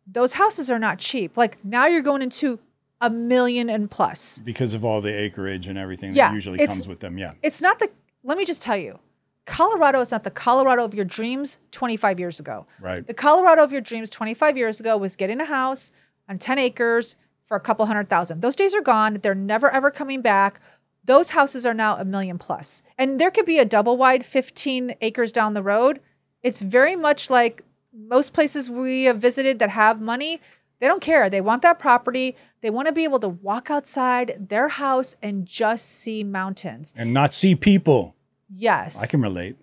those 0.06 0.34
houses 0.34 0.70
are 0.70 0.78
not 0.78 0.98
cheap. 0.98 1.36
Like 1.36 1.62
now 1.64 1.86
you're 1.86 2.02
going 2.02 2.22
into 2.22 2.58
a 3.00 3.10
million 3.10 3.68
and 3.68 3.90
plus. 3.90 4.40
because 4.44 4.72
of 4.72 4.84
all 4.84 5.00
the 5.00 5.12
acreage 5.12 5.68
and 5.68 5.76
everything 5.78 6.14
Yeah, 6.14 6.28
that 6.28 6.34
usually 6.34 6.58
comes 6.64 6.88
with 6.88 7.00
them. 7.00 7.18
Yeah. 7.18 7.32
It's 7.42 7.60
not 7.60 7.78
the 7.78 7.90
let 8.22 8.38
me 8.38 8.44
just 8.44 8.62
tell 8.62 8.76
you, 8.76 8.98
Colorado 9.44 10.00
is 10.00 10.10
not 10.10 10.24
the 10.24 10.30
Colorado 10.30 10.84
of 10.84 10.94
your 10.94 11.04
dreams 11.04 11.58
25 11.70 12.18
years 12.18 12.40
ago. 12.40 12.66
Right. 12.80 13.06
The 13.06 13.14
Colorado 13.14 13.62
of 13.62 13.70
your 13.70 13.80
dreams 13.80 14.10
25 14.10 14.56
years 14.56 14.80
ago 14.80 14.96
was 14.96 15.14
getting 15.14 15.40
a 15.40 15.44
house 15.44 15.92
on 16.28 16.38
10 16.38 16.58
acres 16.58 17.16
for 17.44 17.56
a 17.56 17.60
couple 17.60 17.86
hundred 17.86 18.08
thousand. 18.08 18.40
Those 18.42 18.56
days 18.56 18.74
are 18.74 18.80
gone. 18.80 19.18
They're 19.22 19.34
never 19.34 19.70
ever 19.70 19.90
coming 19.90 20.20
back. 20.22 20.60
Those 21.04 21.30
houses 21.30 21.64
are 21.64 21.74
now 21.74 21.96
a 21.96 22.04
million 22.04 22.36
plus. 22.38 22.82
And 22.98 23.20
there 23.20 23.30
could 23.30 23.46
be 23.46 23.60
a 23.60 23.64
double 23.64 23.96
wide 23.96 24.24
15 24.24 24.96
acres 25.00 25.30
down 25.30 25.54
the 25.54 25.62
road. 25.62 26.00
It's 26.42 26.62
very 26.62 26.96
much 26.96 27.30
like 27.30 27.62
most 27.96 28.32
places 28.32 28.68
we 28.70 29.04
have 29.04 29.18
visited 29.18 29.59
that 29.59 29.70
have 29.70 30.00
money. 30.00 30.40
They 30.78 30.87
don't 30.87 31.00
care. 31.00 31.30
They 31.30 31.40
want 31.40 31.62
that 31.62 31.78
property. 31.78 32.37
They 32.61 32.70
want 32.70 32.87
to 32.87 32.92
be 32.92 33.04
able 33.04 33.20
to 33.20 33.28
walk 33.28 33.70
outside 33.70 34.48
their 34.48 34.68
house 34.68 35.16
and 35.22 35.46
just 35.46 35.87
see 35.88 36.22
mountains. 36.22 36.92
And 36.96 37.14
not 37.14 37.32
see 37.32 37.54
people. 37.54 38.14
Yes. 38.54 39.02
I 39.02 39.06
can 39.06 39.22
relate. 39.22 39.56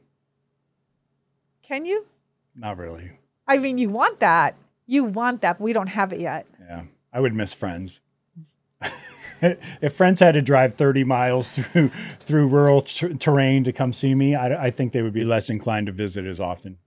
Can 1.62 1.86
you? 1.86 2.06
Not 2.56 2.78
really. 2.78 3.12
I 3.48 3.58
mean, 3.58 3.78
you 3.78 3.90
want 3.90 4.20
that. 4.20 4.56
You 4.86 5.04
want 5.04 5.42
that, 5.42 5.60
but 5.60 5.64
we 5.64 5.74
don't 5.74 5.88
have 5.88 6.12
it 6.12 6.20
yet. 6.20 6.46
Yeah. 6.60 6.84
I 7.12 7.20
would 7.20 7.34
miss 7.34 7.54
friends. 7.54 8.00
if 9.42 9.94
friends 9.94 10.20
had 10.20 10.34
to 10.34 10.42
drive 10.42 10.76
30 10.76 11.04
miles 11.04 11.56
through 11.58 11.90
through 12.20 12.48
rural 12.48 12.82
ter- 12.82 13.14
terrain 13.14 13.64
to 13.64 13.72
come 13.72 13.94
see 13.94 14.16
me, 14.16 14.36
I, 14.36 14.66
I 14.66 14.72
think 14.72 14.92
they 14.92 15.02
would 15.02 15.14
be 15.14 15.24
less 15.24 15.50
inclined 15.50 15.88
to 15.88 15.92
visit 15.92 16.26
as 16.26 16.40
often. 16.40 16.78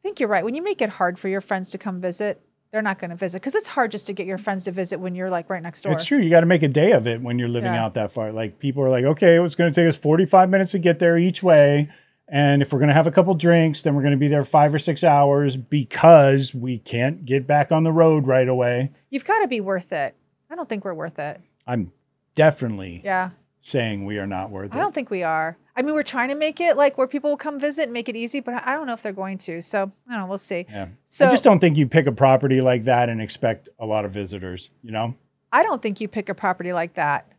I 0.00 0.02
think 0.02 0.18
you're 0.18 0.28
right. 0.30 0.44
When 0.44 0.54
you 0.54 0.62
make 0.62 0.80
it 0.80 0.88
hard 0.88 1.18
for 1.18 1.28
your 1.28 1.40
friends 1.42 1.68
to 1.70 1.78
come 1.78 2.00
visit, 2.00 2.40
they're 2.72 2.80
not 2.82 2.98
going 2.98 3.10
to 3.10 3.16
visit 3.16 3.42
because 3.42 3.54
it's 3.54 3.68
hard 3.68 3.90
just 3.92 4.06
to 4.06 4.12
get 4.12 4.26
your 4.26 4.38
friends 4.38 4.64
to 4.64 4.72
visit 4.72 4.98
when 4.98 5.14
you're 5.14 5.28
like 5.28 5.50
right 5.50 5.62
next 5.62 5.82
door. 5.82 5.92
It's 5.92 6.04
true. 6.04 6.18
You 6.18 6.30
got 6.30 6.40
to 6.40 6.46
make 6.46 6.62
a 6.62 6.68
day 6.68 6.92
of 6.92 7.06
it 7.06 7.20
when 7.20 7.38
you're 7.38 7.48
living 7.48 7.74
Yeah. 7.74 7.84
out 7.84 7.94
that 7.94 8.10
far. 8.12 8.32
Like 8.32 8.58
people 8.58 8.82
are 8.82 8.88
like, 8.88 9.04
okay, 9.04 9.38
it's 9.42 9.54
going 9.54 9.70
to 9.72 9.74
take 9.78 9.88
us 9.88 9.96
45 9.96 10.48
minutes 10.48 10.70
to 10.72 10.78
get 10.78 11.00
there 11.00 11.18
each 11.18 11.42
way. 11.42 11.90
And 12.28 12.62
if 12.62 12.72
we're 12.72 12.78
going 12.78 12.88
to 12.88 12.94
have 12.94 13.08
a 13.08 13.10
couple 13.10 13.34
drinks, 13.34 13.82
then 13.82 13.94
we're 13.96 14.02
going 14.02 14.12
to 14.12 14.16
be 14.16 14.28
there 14.28 14.44
five 14.44 14.72
or 14.72 14.78
six 14.78 15.02
hours 15.04 15.56
because 15.56 16.54
we 16.54 16.78
can't 16.78 17.24
get 17.24 17.46
back 17.46 17.72
on 17.72 17.82
the 17.82 17.92
road 17.92 18.26
right 18.26 18.48
away. 18.48 18.92
You've 19.10 19.24
got 19.24 19.40
to 19.40 19.48
be 19.48 19.60
worth 19.60 19.92
it. 19.92 20.14
I 20.48 20.54
don't 20.54 20.68
think 20.68 20.84
we're 20.84 20.94
worth 20.94 21.18
it. 21.18 21.40
I'm 21.66 21.92
definitely 22.36 23.02
Yeah. 23.04 23.30
Saying 23.60 24.04
we 24.06 24.18
are 24.18 24.26
not 24.26 24.50
worth 24.50 24.72
it. 24.72 24.76
I 24.76 24.78
don't 24.80 24.94
think 24.94 25.10
we 25.10 25.22
are. 25.22 25.56
I 25.76 25.82
mean, 25.82 25.94
we're 25.94 26.02
trying 26.02 26.28
to 26.28 26.34
make 26.34 26.60
it 26.60 26.76
like 26.76 26.98
where 26.98 27.06
people 27.06 27.30
will 27.30 27.36
come 27.36 27.58
visit 27.60 27.84
and 27.84 27.92
make 27.92 28.08
it 28.08 28.16
easy, 28.16 28.40
but 28.40 28.54
I 28.66 28.74
don't 28.74 28.86
know 28.86 28.92
if 28.92 29.02
they're 29.02 29.12
going 29.12 29.38
to. 29.38 29.60
So 29.62 29.92
I 30.08 30.12
don't 30.12 30.20
know. 30.22 30.26
We'll 30.26 30.38
see. 30.38 30.66
yeah. 30.68 30.88
So 31.04 31.26
I 31.26 31.30
just 31.30 31.44
don't 31.44 31.58
think 31.58 31.76
you 31.76 31.86
pick 31.86 32.06
a 32.06 32.12
property 32.12 32.60
like 32.60 32.84
that 32.84 33.08
and 33.08 33.20
expect 33.20 33.68
a 33.78 33.86
lot 33.86 34.04
of 34.04 34.10
visitors, 34.10 34.70
you 34.82 34.90
know? 34.90 35.14
I 35.52 35.62
don't 35.62 35.80
think 35.82 36.00
you 36.00 36.08
pick 36.08 36.28
a 36.28 36.34
property 36.34 36.72
like 36.72 36.94
that 36.94 37.30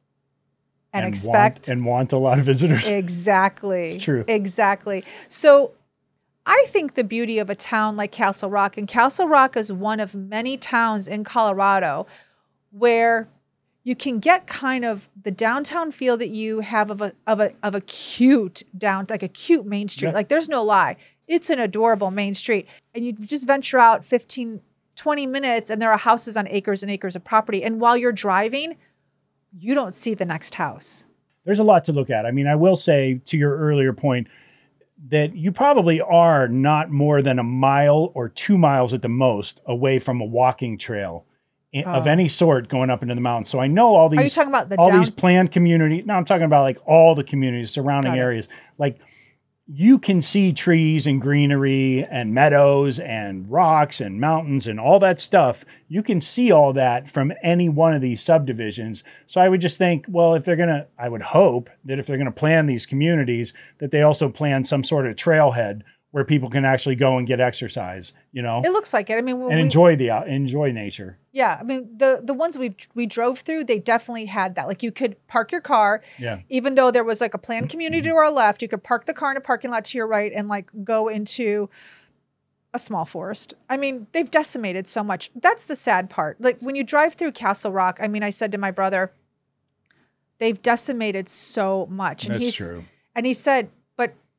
and, 0.94 1.04
want- 1.04 1.14
expect 1.16 1.68
and 1.70 1.86
want 1.86 2.14
a 2.14 2.18
lot 2.18 2.40
of 2.40 2.46
visitors. 2.46 2.88
Exactly. 2.88 3.88
It's 3.88 4.04
true. 4.04 4.24
Exactly. 4.28 5.04
So 5.28 5.72
I 6.46 6.66
think 6.70 6.96
the 6.96 7.04
beauty 7.04 7.38
of 7.40 7.50
a 7.50 7.56
town 7.56 7.96
like 7.98 8.12
Castle 8.12 8.50
Rock, 8.50 8.76
and 8.78 8.88
Castle 8.88 9.28
Rock 9.28 9.56
is 9.56 9.72
one 9.72 10.00
of 10.00 10.16
many 10.16 10.58
towns 10.58 11.08
in 11.08 11.24
Colorado 11.24 12.08
where 12.72 13.28
you 13.84 13.96
can 13.96 14.20
get 14.20 14.48
kind 14.48 14.86
of 14.86 15.10
the 15.22 15.32
downtown 15.32 15.92
feel 15.92 16.18
that 16.18 16.30
you 16.30 16.60
have 16.60 16.92
of 16.92 17.02
a 17.02 17.14
of 17.26 17.40
a 17.40 17.54
of 17.64 17.76
a 17.76 17.82
cute 17.82 18.64
down 18.78 19.06
like 19.10 19.24
a 19.24 19.28
cute 19.28 19.66
main 19.66 19.88
street. 19.88 20.10
Yeah. 20.10 20.16
Like 20.16 20.30
there's 20.30 20.50
no 20.50 20.64
lie. 20.64 20.98
It's 21.28 21.50
an 21.50 21.60
adorable 21.60 22.12
main 22.12 22.34
street. 22.34 22.68
And 22.94 23.06
you 23.06 23.14
just 23.14 23.48
venture 23.48 23.80
out 23.80 24.06
15 24.06 24.62
20 24.96 25.26
minutes 25.26 25.70
and 25.70 25.82
there 25.82 25.92
are 25.92 25.98
houses 25.98 26.38
on 26.38 26.48
acres 26.50 26.84
and 26.84 26.92
acres 26.92 27.16
of 27.16 27.24
property. 27.24 27.64
And 27.64 27.80
while 27.80 27.98
you're 27.98 28.12
driving, 28.12 28.78
you 29.58 29.74
don't 29.74 29.94
see 29.94 30.14
the 30.14 30.26
next 30.26 30.56
house. 30.56 31.06
there's 31.46 31.60
a 31.60 31.64
lot 31.64 31.86
to 31.86 31.94
look 31.94 32.10
at. 32.10 32.26
I 32.26 32.32
mean, 32.32 32.46
I 32.48 32.56
will 32.56 32.76
say 32.76 33.20
to 33.26 33.38
your 33.38 33.58
earlier 33.58 33.94
point 33.94 34.28
that 35.08 35.36
you 35.36 35.52
probably 35.52 36.00
are 36.00 36.48
not 36.48 36.92
more 36.92 37.24
than 37.24 37.40
a 37.40 37.44
mile 37.44 38.12
or 38.14 38.30
two 38.30 38.58
miles 38.58 38.94
at 38.94 39.02
the 39.02 39.10
most 39.10 39.62
away 39.66 39.98
from 39.98 40.22
a 40.22 40.26
walking 40.26 40.78
trail 40.78 41.26
i- 41.74 41.84
of 41.84 42.06
Oh. 42.08 42.10
any 42.10 42.28
sort 42.28 42.68
going 42.68 42.90
up 42.90 43.02
into 43.02 43.16
the 43.16 43.22
mountains. 43.22 43.50
So 43.50 43.60
I 43.60 43.68
know 43.68 43.96
all 43.96 44.10
these 44.10 44.20
Are 44.20 44.24
you 44.24 44.30
talking 44.30 44.50
about 44.50 44.70
the 44.70 44.76
all 44.78 44.90
down 44.90 45.00
these 45.00 45.10
planned 45.10 45.52
community. 45.52 46.04
No, 46.06 46.16
I'm 46.16 46.26
talking 46.26 46.46
about 46.46 46.64
like 46.64 46.78
all 46.86 47.16
the 47.16 47.24
communities 47.24 47.72
surrounding 47.72 48.14
areas. 48.16 48.48
Like 48.78 48.98
you 49.74 49.98
can 50.00 50.22
see 50.22 50.52
trees 50.52 51.08
and 51.08 51.22
greenery 51.22 52.04
and 52.12 52.34
meadows 52.34 53.00
and 53.00 53.50
rocks 53.50 54.02
and 54.02 54.20
mountains 54.20 54.68
and 54.68 54.78
all 54.80 55.00
that 55.00 55.18
stuff. 55.18 55.64
You 55.88 56.04
can 56.04 56.20
see 56.20 56.52
all 56.52 56.74
that 56.74 57.08
from 57.08 57.32
any 57.42 57.70
one 57.70 57.94
of 57.94 58.02
these 58.02 58.22
subdivisions. 58.22 59.02
So 59.28 59.40
I 59.40 59.48
would 59.48 59.62
just 59.62 59.78
think, 59.78 60.06
well, 60.10 60.36
if 60.36 60.44
they're 60.44 60.58
going 60.58 60.68
to, 60.68 60.88
I 61.00 61.08
would 61.08 61.22
hope 61.22 61.70
that 61.86 62.00
if 62.00 62.08
they're 62.08 62.18
going 62.18 62.26
to 62.26 62.32
plan 62.32 62.66
these 62.66 62.86
communities, 62.86 63.54
that 63.78 63.92
they 63.92 64.02
also 64.02 64.28
plan 64.28 64.66
some 64.66 64.84
sort 64.84 65.08
of 65.08 65.16
trailhead 65.16 65.84
where 66.12 66.26
people 66.26 66.50
can 66.50 66.66
actually 66.66 66.96
go 66.96 67.18
and 67.18 67.26
get 67.26 67.40
exercise, 67.40 68.12
you 68.34 68.42
know, 68.42 68.62
it 68.66 68.72
looks 68.72 68.94
like 68.94 69.10
it. 69.10 69.18
I 69.18 69.22
mean, 69.22 69.36
and 69.42 69.48
we- 69.48 69.62
enjoy 69.62 69.96
the 69.96 70.12
out 70.12 70.28
enjoy 70.28 70.72
nature. 70.72 71.18
Yeah, 71.32 71.58
I 71.60 71.64
mean 71.64 71.98
the 71.98 72.20
the 72.24 72.34
ones 72.34 72.58
we 72.58 72.72
we 72.94 73.06
drove 73.06 73.40
through, 73.40 73.64
they 73.64 73.80
definitely 73.80 74.26
had 74.26 74.56
that. 74.56 74.68
Like 74.68 74.84
you 74.84 74.92
could 74.92 75.16
park 75.28 75.52
your 75.54 75.62
car, 75.62 76.02
Yeah. 76.20 76.42
even 76.50 76.76
though 76.76 76.92
there 76.92 77.06
was 77.06 77.22
like 77.22 77.34
a 77.34 77.38
planned 77.38 77.70
community 77.70 78.02
to 78.10 78.16
our 78.16 78.30
left, 78.30 78.62
you 78.62 78.68
could 78.68 78.84
park 78.84 79.06
the 79.06 79.14
car 79.14 79.32
in 79.32 79.38
a 79.38 79.42
parking 79.42 79.72
lot 79.72 79.86
to 79.86 79.98
your 79.98 80.08
right 80.08 80.32
and 80.36 80.48
like 80.50 80.70
go 80.84 81.08
into 81.08 81.70
a 82.74 82.80
small 82.80 83.06
forest. 83.06 83.54
I 83.70 83.78
mean, 83.78 84.08
they've 84.12 84.30
decimated 84.32 84.88
so 84.88 85.04
much. 85.04 85.30
That's 85.36 85.66
the 85.66 85.76
sad 85.76 86.10
part. 86.10 86.40
Like 86.42 86.58
when 86.60 86.76
you 86.76 86.84
drive 86.84 87.14
through 87.16 87.32
Castle 87.34 87.72
Rock, 87.72 88.00
I 88.02 88.08
mean, 88.10 88.24
I 88.24 88.30
said 88.30 88.52
to 88.54 88.58
my 88.58 88.72
brother, 88.72 89.12
they've 90.40 90.62
decimated 90.62 91.30
so 91.30 91.88
much. 91.90 92.26
And 92.26 92.34
That's 92.36 92.44
he's 92.46 92.56
true. 92.56 92.86
and 93.16 93.26
he 93.26 93.34
said, 93.34 93.70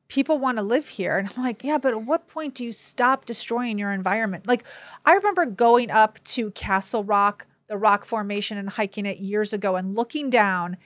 people 0.07 0.37
want 0.37 0.57
to 0.57 0.63
live 0.63 0.87
here. 0.89 1.17
And 1.17 1.29
I'm 1.35 1.43
like, 1.43 1.63
yeah, 1.63 1.77
but 1.77 1.93
at 1.93 2.03
what 2.03 2.27
point 2.27 2.55
do 2.55 2.63
you 2.63 2.71
stop 2.71 3.25
destroying 3.25 3.77
your 3.77 3.91
environment? 3.91 4.47
Like, 4.47 4.63
I 5.05 5.13
remember 5.13 5.45
going 5.45 5.89
up 5.91 6.23
to 6.25 6.51
Castle 6.51 7.03
Rock, 7.03 7.45
the 7.67 7.77
rock 7.77 8.05
formation, 8.05 8.57
and 8.57 8.69
hiking 8.69 9.05
it 9.05 9.17
years 9.17 9.53
ago 9.53 9.75
and 9.75 9.95
looking 9.95 10.29
down 10.29 10.77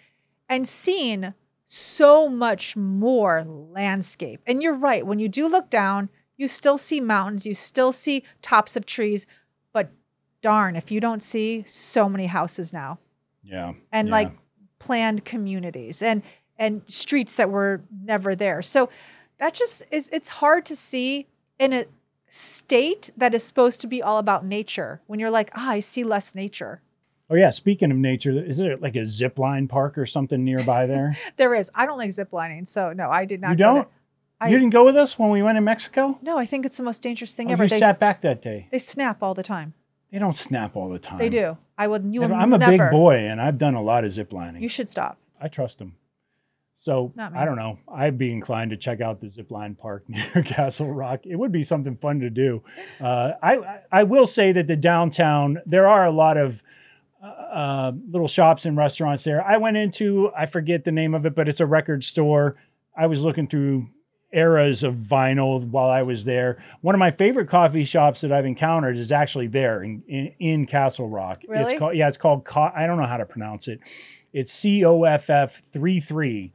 and 0.47 0.67
seeing 0.67 1.34
so 1.65 2.30
much 2.30 2.77
more 2.77 3.43
landscape. 3.43 4.41
And 4.47 4.63
you're 4.63 4.73
right. 4.73 5.06
When 5.06 5.19
you 5.19 5.27
do 5.27 5.49
look 5.49 5.69
down, 5.69 6.10
you 6.38 6.47
still 6.47 6.77
see 6.77 7.01
mountains, 7.01 7.45
you 7.45 7.53
still 7.53 7.91
see 7.91 8.23
tops 8.41 8.77
of 8.77 8.86
trees. 8.86 9.27
But 9.73 9.91
darn, 10.41 10.75
if 10.77 10.91
you 10.91 10.99
don't 11.01 11.21
see 11.23 11.63
so 11.65 12.08
many 12.08 12.27
houses 12.27 12.71
now 12.71 12.99
Yeah. 13.41 13.73
and 13.91 14.08
Yeah. 14.08 14.13
like 14.13 14.32
planned 14.80 15.25
communities 15.25 16.01
and 16.01 16.21
and 16.60 16.82
streets 16.88 17.36
that 17.36 17.50
were 17.50 17.82
never 18.04 18.36
there. 18.36 18.62
So 18.62 18.89
that 19.39 19.54
just 19.54 19.84
is 19.91 20.10
it's 20.12 20.28
hard 20.28 20.65
to 20.67 20.76
see 20.76 21.28
in 21.60 21.74
a 21.74 21.86
state 22.28 23.10
that 23.17 23.34
is 23.34 23.43
supposed 23.43 23.82
to 23.82 23.88
be 23.88 24.02
all 24.02 24.17
about 24.17 24.46
nature 24.46 25.02
when 25.08 25.20
you're 25.20 25.32
like, 25.32 25.52
ah, 25.56 25.70
I 25.72 25.80
see 25.80 26.04
less 26.04 26.36
nature. 26.36 26.82
Oh 27.30 27.36
yeah, 27.36 27.50
speaking 27.50 27.91
of 27.91 27.98
nature, 27.98 28.32
is 28.32 28.58
there 28.58 28.78
like 28.78 28.96
a 28.96 29.06
zip 29.06 29.38
line 29.38 29.67
park 29.67 29.98
or 29.98 30.06
something 30.06 30.43
nearby 30.43 30.86
there? 30.86 31.15
There 31.38 31.54
is. 31.56 31.70
I 31.76 31.86
don't 31.86 31.98
like 31.98 32.12
zip 32.12 32.32
lining, 32.32 32.65
so 32.65 32.93
no, 32.93 33.10
I 33.10 33.26
did 33.26 33.41
not. 33.41 33.52
you 33.52 33.56
don't? 33.58 33.88
I- 34.39 34.50
you 34.50 34.58
didn't 34.60 34.72
go 34.72 34.86
with 34.86 34.96
us 34.96 35.17
when 35.17 35.32
we 35.32 35.41
went 35.41 35.56
to 35.58 35.62
Mexico? 35.62 36.20
No, 36.22 36.38
I 36.38 36.46
think 36.46 36.63
it's 36.65 36.78
the 36.78 36.84
most 36.84 37.02
dangerous 37.02 37.34
thing 37.34 37.50
Oh, 37.50 37.54
ever. 37.54 37.63
you 37.63 37.70
They 37.70 37.80
sat 37.80 37.96
s- 37.96 37.98
back 37.98 38.22
that 38.22 38.39
day. 38.41 38.67
they 38.72 38.78
snap 38.78 39.24
all 39.24 39.34
the 39.34 39.41
time. 39.43 39.74
They 40.12 40.20
don't 40.20 40.38
snap 40.38 40.76
all 40.76 40.89
the 40.89 41.00
time. 41.00 41.17
They 41.17 41.28
do. 41.30 41.58
I 41.78 41.88
would. 41.88 42.13
You 42.13 42.22
will 42.22 42.34
I'm 42.34 42.54
a 42.54 42.58
never. 42.58 42.72
big 42.86 42.91
boy 42.91 43.15
and 43.15 43.41
I've 43.41 43.58
done 43.58 43.74
a 43.74 43.82
lot 43.82 44.04
of 44.06 44.12
zip 44.12 44.32
lining. 44.32 44.62
You 44.62 44.70
should 44.70 44.89
stop. 44.89 45.17
I 45.41 45.48
trust 45.48 45.80
them. 45.80 45.96
So 46.79 47.11
I 47.35 47.43
don't 47.45 47.55
know. 47.57 47.79
I'd 47.91 48.17
be 48.17 48.31
inclined 48.31 48.71
to 48.71 48.77
check 48.77 49.01
out 49.01 49.19
the 49.19 49.29
zip 49.29 49.51
line 49.51 49.75
park 49.75 50.03
near 50.07 50.43
Castle 50.43 50.93
Rock. 50.93 51.21
It 51.25 51.35
would 51.35 51.51
be 51.51 51.63
something 51.63 51.95
fun 51.95 52.19
to 52.19 52.29
do. 52.29 52.63
Uh, 53.01 53.31
I 53.41 53.55
I- 53.57 53.79
I 53.91 54.03
will 54.03 54.27
say 54.27 54.51
that 54.51 54.67
the 54.67 54.75
downtown 54.75 55.59
there 55.65 55.87
are 55.87 56.05
a 56.05 56.11
lot 56.11 56.37
of 56.37 56.61
uh, 57.23 57.91
little 58.09 58.27
shops 58.27 58.65
and 58.65 58.77
restaurants 58.77 59.23
there. 59.23 59.43
I 59.45 59.57
went 59.57 59.77
into 59.77 60.31
I 60.37 60.45
forget 60.45 60.83
the 60.83 60.91
name 60.91 61.13
of 61.15 61.25
it, 61.25 61.35
but 61.35 61.49
it's 61.49 61.59
a 61.59 61.65
record 61.65 62.03
store. 62.03 62.55
I 62.95 63.07
was 63.07 63.21
looking 63.21 63.47
through 63.47 63.89
eras 64.31 64.83
of 64.83 64.93
vinyl 64.93 65.65
while 65.67 65.89
I 65.89 66.03
was 66.03 66.25
there. 66.25 66.61
One 66.81 66.93
of 66.93 66.99
my 66.99 67.11
favorite 67.11 67.47
coffee 67.49 67.85
shops 67.85 68.21
that 68.21 68.31
I've 68.31 68.45
encountered 68.45 68.97
is 68.97 69.11
actually 69.11 69.47
there 69.47 69.81
in 69.81 70.03
in, 70.07 70.33
in 70.39 70.65
Castle 70.67 71.09
Rock. 71.09 71.41
Really? 71.47 71.63
It's 71.73 71.79
called 71.79 71.95
yeah, 71.95 72.07
it's 72.07 72.17
called 72.17 72.45
Co- 72.45 72.71
I 72.75 72.85
don't 72.85 72.97
know 72.97 73.05
how 73.07 73.17
to 73.17 73.25
pronounce 73.25 73.67
it. 73.67 73.79
It's 74.31 74.51
C 74.53 74.85
O 74.85 75.03
F 75.03 75.29
F 75.29 75.61
three 75.73 75.99
three 75.99 76.53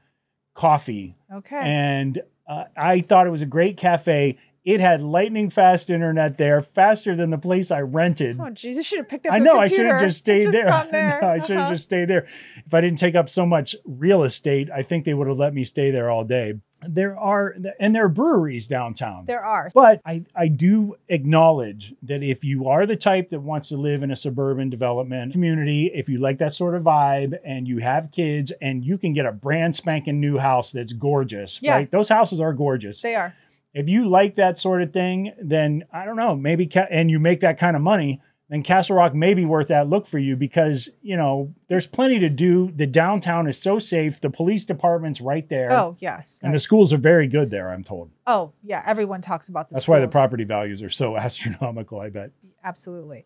coffee 0.55 1.17
Okay. 1.33 1.61
and 1.63 2.21
uh, 2.47 2.65
I 2.77 3.01
thought 3.01 3.27
it 3.27 3.31
was 3.31 3.43
a 3.43 3.47
great 3.47 3.77
cafe. 3.77 4.39
It 4.65 4.81
had 4.81 5.01
lightning 5.03 5.51
fast 5.51 5.91
internet 5.91 6.39
there, 6.39 6.61
faster 6.61 7.17
than 7.17 7.31
the 7.31 7.39
place 7.39 7.71
I 7.73 7.81
rented. 7.81 8.39
oh, 8.39 8.45
jeez, 8.45 8.75
you 8.77 8.83
should 8.85 8.99
have 8.99 9.09
picked 9.09 9.27
up. 9.27 9.33
I 9.33 9.39
know 9.41 9.59
I 9.59 9.67
should 9.69 9.87
have 9.87 10.01
just 10.01 10.19
stayed 10.19 10.45
and 10.45 10.55
there. 10.55 10.69
I 10.73 10.87
there. 10.87 11.19
know, 11.21 11.29
I 11.29 11.39
should 11.41 11.51
have 11.57 11.59
Uh-huh. 11.65 11.73
just 11.73 11.85
stayed 11.85 12.05
there. 12.09 12.27
If 12.65 12.73
I 12.73 12.81
didn't 12.81 12.99
take 12.99 13.15
up 13.17 13.29
so 13.29 13.45
much 13.45 13.75
real 13.85 14.23
estate, 14.23 14.71
I 14.71 14.83
think 14.83 15.05
they 15.05 15.15
would 15.15 15.27
have 15.27 15.39
let 15.39 15.53
me 15.55 15.65
stay 15.65 15.91
there 15.91 16.11
all 16.11 16.23
day. 16.25 16.55
There 16.89 17.19
are 17.19 17.55
and 17.81 17.95
there 17.95 18.05
are 18.05 18.09
breweries 18.09 18.67
downtown. 18.67 19.25
There 19.27 19.45
are. 19.45 19.69
But 19.75 20.01
I, 20.05 20.25
I 20.35 20.49
do 20.49 20.97
acknowledge 21.09 21.95
that 22.03 22.23
if 22.23 22.45
you 22.45 22.69
are 22.69 22.85
the 22.87 22.97
type 22.97 23.31
that 23.31 23.41
wants 23.41 23.69
to 23.71 23.77
live 23.77 24.03
in 24.03 24.11
a 24.11 24.17
suburban 24.17 24.71
development 24.71 25.33
community, 25.33 25.91
if 25.95 26.09
you 26.09 26.19
like 26.19 26.39
that 26.39 26.53
sort 26.55 26.75
of 26.75 26.83
vibe 26.83 27.39
and 27.45 27.67
you 27.67 27.79
have 27.79 28.11
kids 28.11 28.53
and 28.61 28.85
you 28.85 28.99
can 28.99 29.13
get 29.13 29.25
a 29.27 29.33
brand 29.33 29.75
spanking 29.77 30.21
new 30.21 30.39
house 30.39 30.73
that's 30.73 30.93
gorgeous, 30.93 31.59
Yeah. 31.63 31.77
right? 31.77 31.91
Those 31.91 32.09
houses 32.09 32.41
are 32.41 32.53
gorgeous. 32.53 33.01
They 33.01 33.15
are. 33.15 33.35
if 33.75 33.89
you 33.89 34.07
like 34.09 34.35
that 34.35 34.59
sort 34.59 34.83
of 34.83 34.93
thing, 34.93 35.33
then 35.41 35.85
I 35.93 36.05
don't 36.05 36.17
know, 36.17 36.37
maybe, 36.37 36.67
ca- 36.67 36.89
and 36.91 37.11
you 37.11 37.19
make 37.19 37.41
that 37.41 37.57
kind 37.59 37.75
of 37.75 37.81
money, 37.83 38.21
then 38.53 38.63
Castle 38.63 38.97
Rock 38.97 39.15
may 39.15 39.33
be 39.33 39.47
worth 39.47 39.69
that 39.69 39.89
look 39.89 40.07
for 40.07 40.19
you 40.19 40.37
because, 40.37 40.91
you 41.01 41.17
know, 41.17 41.55
there's 41.69 41.87
plenty 41.87 42.19
to 42.19 42.29
do. 42.29 42.71
The 42.77 42.87
downtown 42.87 43.49
is 43.49 43.57
so 43.59 43.79
safe. 43.79 44.21
The 44.21 44.29
police 44.29 44.67
department's 44.67 45.23
right 45.23 45.49
there. 45.49 45.73
Oh 45.73 45.97
yes. 46.01 46.39
And 46.45 46.53
the 46.53 46.59
schools 46.59 46.93
are 46.93 46.99
very 46.99 47.27
good 47.27 47.51
there, 47.51 47.71
I'm 47.71 47.83
told. 47.83 48.11
oh 48.27 48.53
yeah. 48.63 48.83
Everyone 48.87 49.23
talks 49.23 49.49
about 49.49 49.71
the 49.71 49.75
That's 49.75 49.89
why 49.89 50.01
the 50.01 50.09
property 50.09 50.45
values 50.45 50.83
are 50.83 50.91
so 50.91 51.17
astronomical, 51.27 51.99
I 52.01 52.11
bet. 52.11 52.31
absolutely. 52.63 53.25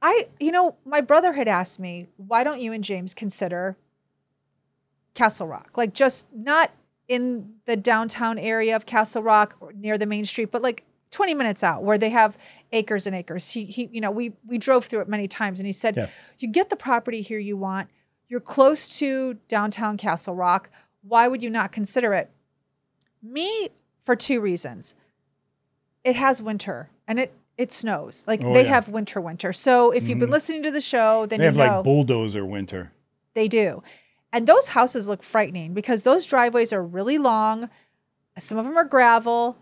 I, 0.00 0.28
you 0.38 0.52
know, 0.52 0.76
my 0.84 1.00
brother 1.00 1.32
had 1.32 1.48
asked 1.48 1.80
me, 1.80 2.06
why 2.16 2.44
don't 2.44 2.60
you 2.60 2.72
and 2.72 2.84
James 2.84 3.14
consider 3.14 3.76
Castle 5.14 5.48
Rock? 5.48 5.72
Like 5.76 5.92
just 5.92 6.26
not 6.32 6.70
in 7.08 7.54
the 7.66 7.76
downtown 7.76 8.38
area 8.38 8.76
of 8.76 8.86
Castle 8.86 9.24
Rock 9.24 9.56
or 9.58 9.72
near 9.72 9.98
the 9.98 10.06
main 10.06 10.24
street, 10.24 10.52
but 10.52 10.62
like 10.62 10.84
20 11.10 11.34
minutes 11.34 11.62
out 11.62 11.82
where 11.82 11.98
they 11.98 12.10
have 12.10 12.38
acres 12.72 13.06
and 13.06 13.16
acres. 13.16 13.50
He, 13.50 13.64
he 13.64 13.88
you 13.92 14.00
know, 14.00 14.10
we 14.10 14.32
we 14.46 14.58
drove 14.58 14.86
through 14.86 15.00
it 15.00 15.08
many 15.08 15.26
times 15.28 15.58
and 15.60 15.66
he 15.66 15.72
said, 15.72 15.96
Yeah. 15.96 16.08
you 16.38 16.48
get 16.48 16.70
the 16.70 16.76
property 16.76 17.20
here 17.20 17.38
you 17.38 17.56
want. 17.56 17.88
You're 18.28 18.40
close 18.40 18.88
to 19.00 19.34
downtown 19.48 19.96
Castle 19.96 20.34
Rock. 20.36 20.70
Why 21.02 21.26
would 21.26 21.42
you 21.42 21.50
not 21.50 21.72
consider 21.72 22.14
it? 22.14 22.30
Me, 23.22 23.68
for 24.02 24.14
two 24.16 24.40
reasons. 24.40 24.94
It 26.04 26.16
has 26.16 26.40
winter 26.40 26.90
and 27.06 27.18
it 27.18 27.32
it 27.58 27.72
snows. 27.72 28.24
Like 28.26 28.42
Oh, 28.42 28.54
they 28.54 28.62
yeah. 28.62 28.68
have 28.70 28.88
winter 28.88 29.20
winter. 29.20 29.52
So 29.52 29.90
if 29.90 30.08
you've 30.08 30.18
been 30.18 30.28
Mhm. 30.30 30.32
listening 30.32 30.62
to 30.62 30.70
the 30.70 30.80
show, 30.80 31.26
then 31.26 31.40
They 31.40 31.44
have 31.44 31.56
know 31.56 31.76
like 31.76 31.84
bulldozer 31.84 32.44
winter. 32.46 32.92
they 33.34 33.48
do. 33.48 33.82
And 34.32 34.46
those 34.46 34.68
houses 34.68 35.08
look 35.08 35.22
frightening 35.24 35.74
because 35.74 36.04
those 36.04 36.24
driveways 36.24 36.72
are 36.72 36.82
really 36.82 37.18
long. 37.18 37.68
Some 38.38 38.56
of 38.58 38.64
them 38.64 38.78
are 38.78 38.84
gravel. 38.84 39.58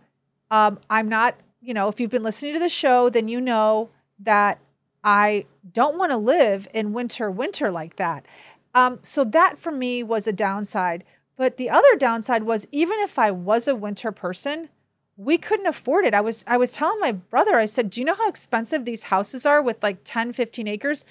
Um, 0.51 0.79
I'm 0.89 1.09
not, 1.09 1.37
you 1.61 1.75
know, 1.75 1.89
if 1.89 2.01
you've 2.01 2.11
been 2.11 2.23
listening 2.23 2.53
to 2.55 2.59
the 2.59 2.69
show, 2.69 3.09
then 3.11 3.29
you 3.29 3.41
know 3.41 3.91
that 4.19 4.59
I 5.05 5.47
don't 5.73 5.99
want 5.99 6.13
to 6.13 6.17
live 6.17 6.69
in 6.75 6.93
winter, 6.93 7.31
winter 7.31 7.71
like 7.71 7.97
that. 7.97 8.27
Um, 8.75 8.99
so 9.03 9.25
that 9.25 9.59
for 9.59 9.73
me 9.73 10.03
was 10.03 10.27
a 10.27 10.33
downside. 10.33 11.05
But 11.37 11.57
the 11.57 11.71
other 11.71 11.95
downside 11.97 12.43
was 12.43 12.67
even 12.73 12.99
if 13.01 13.19
I 13.19 13.31
was 13.31 13.69
a 13.69 13.77
winter 13.77 14.11
person, 14.11 14.69
we 15.17 15.39
couldn't 15.39 15.67
afford 15.67 16.05
it. 16.05 16.15
I 16.15 16.21
was 16.21 16.45
I 16.47 16.57
was 16.57 16.73
telling 16.73 17.01
my 17.01 17.13
brother, 17.13 17.57
I 17.57 17.65
said, 17.65 17.91
"Do 17.91 18.01
you 18.01 18.07
know 18.07 18.15
how 18.15 18.29
expensive 18.29 18.85
these 18.85 19.05
houses 19.05 19.47
are 19.47 19.63
with 19.63 19.83
like 19.83 20.01
10, 20.05 20.33
15 20.33 20.67
acres?" 20.69 21.05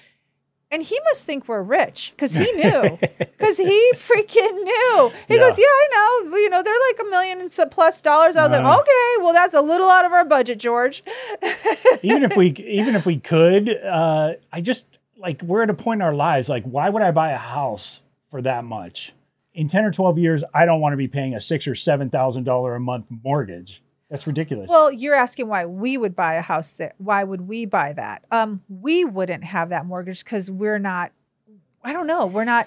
And 0.70 0.82
he 0.82 0.98
must 1.04 1.24
think 1.24 1.48
we're 1.48 1.62
rich 1.62 2.12
because 2.14 2.34
he 2.34 2.50
knew. 2.52 2.98
Because 3.38 3.56
he 3.56 3.92
freaking 3.94 4.64
knew. 4.64 5.12
He 5.28 5.34
Yeah. 5.34 5.40
goes, 5.40 5.56
Yeah, 5.58 5.64
I 5.64 5.88
know. 6.28 6.36
You 6.36 6.50
know, 6.50 6.60
they're 6.60 6.74
like 6.90 6.98
a 7.06 7.08
million 7.08 7.40
and 7.40 7.50
plus 7.70 8.00
dollars. 8.02 8.34
I 8.34 8.42
was 8.48 8.52
Uh-huh. 8.52 8.68
like, 8.68 8.80
Okay, 8.80 9.14
well, 9.20 9.32
that's 9.32 9.54
a 9.54 9.60
little 9.62 9.88
out 9.88 10.04
of 10.04 10.10
our 10.12 10.24
budget, 10.24 10.58
George. 10.58 11.04
even 12.02 12.24
if 12.24 12.36
we 12.36 12.48
even 12.50 12.96
if 12.96 13.06
we 13.06 13.16
could, 13.18 13.68
uh, 13.70 14.34
I 14.52 14.60
just 14.60 14.98
like 15.16 15.40
we're 15.42 15.62
at 15.62 15.70
a 15.70 15.74
point 15.74 15.98
in 15.98 16.02
our 16.02 16.14
lives 16.14 16.48
like 16.48 16.64
why 16.64 16.88
would 16.90 17.00
I 17.02 17.12
buy 17.12 17.30
a 17.30 17.36
house 17.38 18.00
for 18.28 18.42
that 18.42 18.64
much? 18.64 19.12
In 19.54 19.68
10 19.68 19.84
or 19.84 19.92
12 19.92 20.18
years, 20.18 20.42
I 20.52 20.66
don't 20.66 20.80
want 20.80 20.92
to 20.94 20.96
be 20.96 21.08
paying 21.08 21.32
a 21.34 21.40
6 21.40 21.68
or 21.68 21.74
7,000 21.76 22.42
dollar 22.44 22.74
a 22.74 22.80
month 22.80 23.06
mortgage. 23.22 23.82
That's 24.10 24.26
ridiculous. 24.26 24.68
Well, 24.70 24.90
you're 24.90 25.14
asking 25.14 25.48
why 25.48 25.66
we 25.66 25.98
would 25.98 26.16
buy 26.16 26.34
a 26.34 26.42
house 26.42 26.72
there. 26.72 26.94
Why 26.98 27.24
would 27.24 27.42
we 27.42 27.66
buy 27.66 27.92
that? 27.92 28.24
Um, 28.30 28.62
we 28.68 29.04
wouldn't 29.04 29.44
have 29.44 29.68
that 29.68 29.84
mortgage 29.86 30.24
because 30.24 30.50
we're 30.50 30.78
not. 30.78 31.12
I 31.84 31.92
don't 31.92 32.06
know. 32.06 32.26
We're 32.26 32.44
not. 32.44 32.66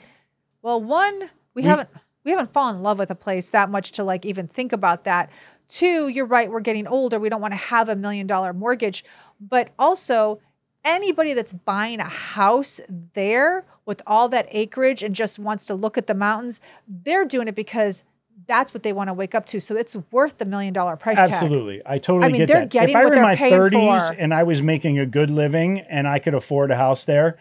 Well, 0.61 0.81
one, 0.81 1.19
we, 1.53 1.61
We- 1.61 1.63
haven't 1.63 1.89
we 2.23 2.29
haven't 2.31 2.53
fallen 2.53 2.75
in 2.77 2.83
love 2.83 2.99
with 2.99 3.09
a 3.09 3.15
place 3.15 3.49
that 3.49 3.69
much 3.71 3.91
to 3.93 4.03
like 4.03 4.25
even 4.25 4.47
think 4.47 4.71
about 4.71 5.05
that. 5.05 5.31
Two, 5.67 6.07
you're 6.09 6.27
right. 6.27 6.51
We're 6.51 6.59
getting 6.59 6.85
older. 6.85 7.19
We 7.19 7.29
don't 7.29 7.41
want 7.41 7.53
to 7.53 7.59
have 7.59 7.89
a 7.89 7.95
million 7.95 8.27
dollar 8.27 8.53
mortgage, 8.53 9.03
but 9.39 9.69
also 9.79 10.39
anybody 10.85 11.33
that's 11.33 11.53
buying 11.53 11.99
a 11.99 12.07
house 12.07 12.79
there 13.13 13.65
with 13.85 14.01
all 14.05 14.29
that 14.29 14.47
acreage 14.51 15.01
and 15.01 15.15
just 15.15 15.39
wants 15.39 15.65
to 15.65 15.73
look 15.73 15.97
at 15.97 16.05
the 16.05 16.13
mountains, 16.13 16.59
they're 16.87 17.25
doing 17.25 17.47
it 17.47 17.55
because 17.55 18.03
that's 18.47 18.73
what 18.73 18.83
they 18.83 18.93
want 18.93 19.09
to 19.09 19.13
wake 19.13 19.35
up 19.35 19.45
to. 19.47 19.59
So 19.59 19.75
it's 19.75 19.95
worth 20.11 20.37
the 20.37 20.45
million 20.45 20.73
dollar 20.73 20.95
price 20.95 21.17
tag. 21.17 21.29
Absolutely. 21.29 21.81
I 21.85 21.97
totally 21.97 22.25
I 22.25 22.31
mean, 22.31 22.39
get 22.41 22.47
they're 22.47 22.59
that. 22.61 22.69
getting 22.69 22.89
if 22.89 22.95
I 22.95 23.05
were 23.05 23.13
in 23.13 23.21
my 23.21 23.35
30s 23.35 24.07
for. 24.07 24.13
and 24.13 24.33
I 24.33 24.43
was 24.43 24.61
making 24.61 24.97
a 24.99 25.05
good 25.05 25.29
living 25.29 25.79
and 25.81 26.07
I 26.07 26.19
could 26.19 26.33
afford 26.33 26.71
a 26.71 26.75
house 26.75 27.05
there, 27.05 27.37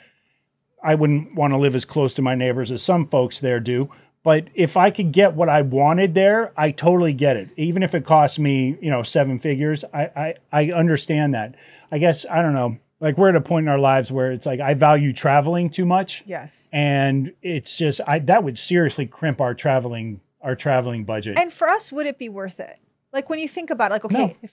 I 0.82 0.94
wouldn't 0.94 1.34
want 1.34 1.52
to 1.52 1.56
live 1.58 1.74
as 1.74 1.84
close 1.84 2.14
to 2.14 2.22
my 2.22 2.34
neighbors 2.34 2.70
as 2.70 2.82
some 2.82 3.06
folks 3.06 3.40
there 3.40 3.60
do. 3.60 3.90
But 4.22 4.48
if 4.54 4.76
I 4.76 4.90
could 4.90 5.12
get 5.12 5.34
what 5.34 5.48
I 5.48 5.62
wanted 5.62 6.12
there, 6.14 6.52
I 6.56 6.70
totally 6.72 7.14
get 7.14 7.36
it. 7.38 7.48
Even 7.56 7.82
if 7.82 7.94
it 7.94 8.04
cost 8.04 8.38
me, 8.38 8.76
you 8.80 8.90
know, 8.90 9.02
seven 9.02 9.38
figures, 9.38 9.82
I 9.94 10.10
I, 10.14 10.34
I 10.52 10.72
understand 10.72 11.32
that. 11.34 11.54
I 11.90 11.96
guess 11.98 12.26
I 12.30 12.42
don't 12.42 12.52
know. 12.52 12.76
Like 13.00 13.16
we're 13.16 13.30
at 13.30 13.36
a 13.36 13.40
point 13.40 13.64
in 13.64 13.68
our 13.70 13.78
lives 13.78 14.12
where 14.12 14.30
it's 14.30 14.44
like 14.44 14.60
I 14.60 14.74
value 14.74 15.14
traveling 15.14 15.70
too 15.70 15.86
much 15.86 16.22
Yes. 16.26 16.68
and 16.70 17.32
it's 17.40 17.78
just 17.78 18.02
I 18.06 18.18
that 18.18 18.44
would 18.44 18.58
seriously 18.58 19.06
crimp 19.06 19.40
our 19.40 19.54
traveling 19.54 20.20
our 20.42 20.54
traveling 20.56 21.04
budget. 21.04 21.38
And 21.38 21.52
for 21.52 21.68
us, 21.68 21.92
would 21.92 22.06
it 22.06 22.18
be 22.18 22.28
worth 22.28 22.60
it? 22.60 22.78
Like 23.12 23.28
when 23.28 23.38
you 23.38 23.48
think 23.48 23.70
about 23.70 23.90
it, 23.90 23.94
like, 23.94 24.04
okay, 24.04 24.26
No. 24.26 24.36
if, 24.42 24.52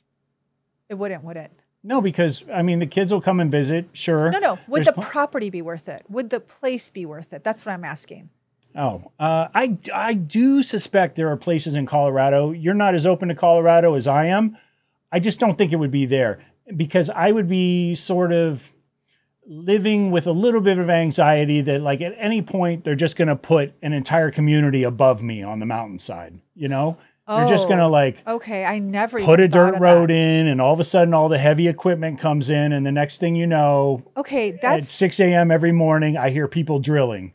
it 0.90 0.96
wouldn't, 0.96 1.24
would 1.24 1.38
it? 1.38 1.52
no, 1.84 2.02
because 2.02 2.44
I 2.54 2.62
mean 2.64 2.80
the 2.80 2.88
kids 2.88 3.12
will 3.14 3.22
come 3.22 3.40
and 3.40 3.52
visit, 3.52 3.88
sure. 3.94 4.30
No, 4.32 4.40
no. 4.40 4.60
Would 4.68 4.80
There's 4.80 4.88
the 4.88 5.02
pl- 5.02 5.04
property 5.04 5.50
be 5.50 5.62
worth 5.62 5.88
it? 5.88 6.04
Would 6.10 6.30
the 6.30 6.40
place 6.40 6.90
be 6.90 7.06
worth 7.06 7.32
it? 7.34 7.44
That's 7.44 7.66
what 7.66 7.72
I'm 7.74 7.86
asking. 7.86 8.30
Oh, 8.76 9.12
uh, 9.20 9.48
I 9.56 9.78
I 9.94 10.14
do 10.14 10.62
suspect 10.62 11.16
there 11.16 11.30
are 11.30 11.38
places 11.38 11.74
in 11.76 11.86
Colorado. 11.86 12.52
You're 12.52 12.74
not 12.74 12.94
as 12.96 13.06
open 13.06 13.30
to 13.30 13.36
Colorado 13.36 13.94
as 13.96 14.08
I 14.08 14.26
am. 14.26 14.58
I 15.12 15.20
just 15.20 15.40
don't 15.40 15.58
think 15.58 15.72
it 15.72 15.78
would 15.78 15.92
be 15.92 16.06
there 16.06 16.40
because 16.76 17.10
I 17.10 17.32
would 17.32 17.48
be 17.48 17.96
sort 17.96 18.32
of 18.34 18.74
living 19.48 20.12
with 20.12 20.28
a 20.28 20.32
little 20.32 20.62
bit 20.62 20.78
of 20.78 20.90
anxiety 20.90 21.62
that 21.62 21.82
like 21.82 22.02
at 22.02 22.14
any 22.18 22.42
point 22.42 22.84
they're 22.84 22.96
just 22.96 23.16
going 23.16 23.30
to 23.30 23.36
put 23.36 23.74
an 23.82 23.94
entire 23.94 24.30
community 24.30 24.84
above 24.84 25.24
me 25.24 25.42
on 25.42 25.60
the 25.60 25.66
mountainside. 25.66 26.40
You 26.54 26.68
know, 26.68 26.98
they're 27.28 27.48
just 27.48 27.68
going 27.68 27.80
to 27.80 27.86
Oh, 27.86 27.90
like 27.90 28.26
Okay, 28.28 28.66
I 28.66 28.80
never 28.80 29.20
put 29.20 29.40
a 29.40 29.48
dirt 29.48 29.80
road 29.80 30.10
that. 30.10 30.14
in, 30.16 30.48
and 30.48 30.60
all 30.62 30.74
of 30.74 30.80
a 30.80 30.84
sudden 30.84 31.14
all 31.14 31.30
the 31.30 31.38
heavy 31.38 31.68
equipment 31.68 32.20
comes 32.20 32.50
in, 32.50 32.72
and 32.74 32.86
the 32.86 32.92
next 32.92 33.20
thing 33.20 33.36
you 33.36 33.48
know, 33.48 34.04
Okay, 34.18 34.52
that's 34.52 34.64
at 34.64 34.76
that's 34.80 34.92
6 34.92 35.20
a.m. 35.22 35.50
every 35.52 35.72
morning, 35.72 36.18
I 36.18 36.30
hear 36.30 36.48
people 36.48 36.80
drilling. 36.80 37.34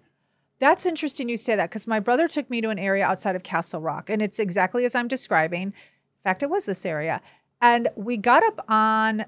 That's 0.59 0.87
interesting 0.87 1.29
you 1.29 1.37
say 1.37 1.57
that 1.57 1.71
because 1.71 1.87
my 1.89 1.99
brother 1.99 2.29
took 2.29 2.49
me 2.49 2.61
to 2.61 2.69
an 2.69 2.79
area 2.79 3.05
outside 3.05 3.35
of 3.37 3.43
Castle 3.43 3.81
Rock, 3.81 4.09
and 4.09 4.23
it's 4.23 4.39
exactly 4.39 4.85
as 4.85 4.95
I'm 4.95 5.09
describing. 5.09 5.63
In 5.63 6.23
fact, 6.23 6.43
it 6.43 6.51
was 6.51 6.67
this 6.67 6.87
area. 6.87 7.21
And 7.61 7.89
we 7.97 8.17
got 8.17 8.43
up 8.45 8.65
on 8.69 9.25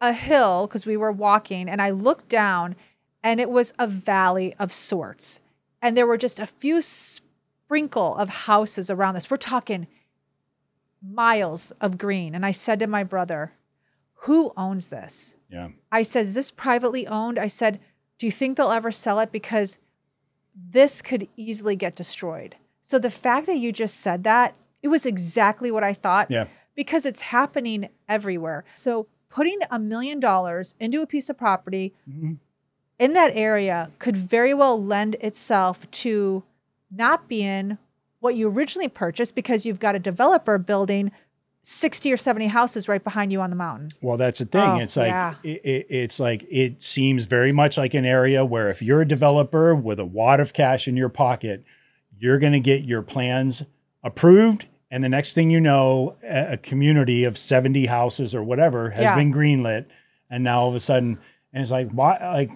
a 0.00 0.12
hill 0.12 0.66
because 0.66 0.86
we 0.86 0.96
were 0.96 1.12
walking, 1.12 1.68
and 1.68 1.80
I 1.80 1.90
looked 1.90 2.28
down, 2.28 2.76
and 3.22 3.40
it 3.40 3.50
was 3.50 3.72
a 3.78 3.86
valley 3.86 4.54
of 4.58 4.72
sorts. 4.72 5.40
And 5.80 5.96
there 5.96 6.06
were 6.06 6.18
just 6.18 6.40
a 6.40 6.46
few 6.46 6.80
sprinkle 6.80 8.14
of 8.16 8.28
houses 8.28 8.90
around 8.90 9.14
this. 9.14 9.30
We're 9.30 9.36
talking 9.36 9.86
miles 11.02 11.70
of 11.80 11.98
green. 11.98 12.34
And 12.34 12.44
I 12.44 12.50
said 12.50 12.78
to 12.80 12.86
my 12.86 13.04
brother, 13.04 13.52
Who 14.20 14.52
owns 14.56 14.88
this? 14.88 15.34
Yeah. 15.50 15.68
I 15.92 16.02
said, 16.02 16.22
Is 16.22 16.34
this 16.34 16.50
privately 16.50 17.06
owned? 17.06 17.38
I 17.38 17.46
said, 17.46 17.80
Do 18.18 18.26
you 18.26 18.32
think 18.32 18.56
they'll 18.56 18.70
ever 18.70 18.90
sell 18.90 19.20
it? 19.20 19.32
Because 19.32 19.78
this 20.54 21.02
could 21.02 21.28
easily 21.36 21.76
get 21.76 21.94
destroyed. 21.94 22.56
So 22.80 22.98
the 22.98 23.10
fact 23.10 23.46
that 23.46 23.58
you 23.58 23.72
just 23.72 24.00
said 24.00 24.24
that, 24.24 24.56
it 24.82 24.88
was 24.88 25.06
exactly 25.06 25.70
what 25.70 25.84
I 25.84 25.92
thought. 25.92 26.30
Yeah. 26.30 26.46
Because 26.74 27.06
it's 27.06 27.22
happening 27.22 27.88
everywhere. 28.08 28.64
So 28.74 29.06
putting 29.28 29.58
a 29.70 29.78
million 29.78 30.20
dollars 30.20 30.74
into 30.80 31.02
a 31.02 31.06
piece 31.06 31.28
of 31.28 31.36
property 31.36 31.94
mm-hmm. 32.08 32.34
in 32.98 33.12
that 33.12 33.32
area 33.34 33.90
could 33.98 34.16
very 34.16 34.54
well 34.54 34.82
lend 34.82 35.14
itself 35.16 35.90
to 35.90 36.42
not 36.90 37.28
being 37.28 37.78
what 38.20 38.34
you 38.34 38.48
originally 38.48 38.88
purchased 38.88 39.34
because 39.34 39.66
you've 39.66 39.80
got 39.80 39.94
a 39.94 39.98
developer 39.98 40.58
building 40.58 41.12
60 41.62 42.12
or 42.12 42.16
70 42.16 42.46
houses 42.46 42.88
right 42.88 43.02
behind 43.02 43.32
you 43.32 43.40
on 43.40 43.50
the 43.50 43.56
mountain. 43.56 43.90
Well, 44.00 44.16
that's 44.16 44.38
the 44.38 44.44
thing. 44.44 44.62
Oh, 44.62 44.78
it's 44.78 44.96
like 44.96 45.08
yeah. 45.08 45.34
it, 45.42 45.64
it, 45.64 45.86
it's 45.90 46.20
like 46.20 46.46
it 46.48 46.80
seems 46.80 47.26
very 47.26 47.50
much 47.50 47.76
like 47.76 47.92
an 47.92 48.04
area 48.04 48.44
where 48.44 48.70
if 48.70 48.82
you're 48.82 49.00
a 49.00 49.08
developer 49.08 49.74
with 49.74 49.98
a 49.98 50.04
wad 50.04 50.38
of 50.38 50.52
cash 50.52 50.86
in 50.86 50.96
your 50.96 51.08
pocket, 51.08 51.64
you're 52.18 52.38
going 52.38 52.52
to 52.52 52.60
get 52.60 52.84
your 52.84 53.02
plans 53.02 53.64
approved, 54.04 54.66
and 54.90 55.02
the 55.02 55.08
next 55.08 55.34
thing 55.34 55.50
you 55.50 55.60
know, 55.60 56.16
a, 56.22 56.56
community 56.56 57.24
of 57.24 57.36
70 57.38 57.86
houses 57.86 58.34
or 58.34 58.42
whatever 58.42 58.90
has 58.90 59.02
Yeah. 59.02 59.16
been 59.16 59.32
greenlit, 59.32 59.86
and 60.30 60.44
now 60.44 60.60
all 60.60 60.68
of 60.68 60.74
a 60.74 60.80
sudden, 60.80 61.18
and 61.52 61.62
it's 61.62 61.72
like 61.72 61.90
why, 61.90 62.18
like 62.32 62.50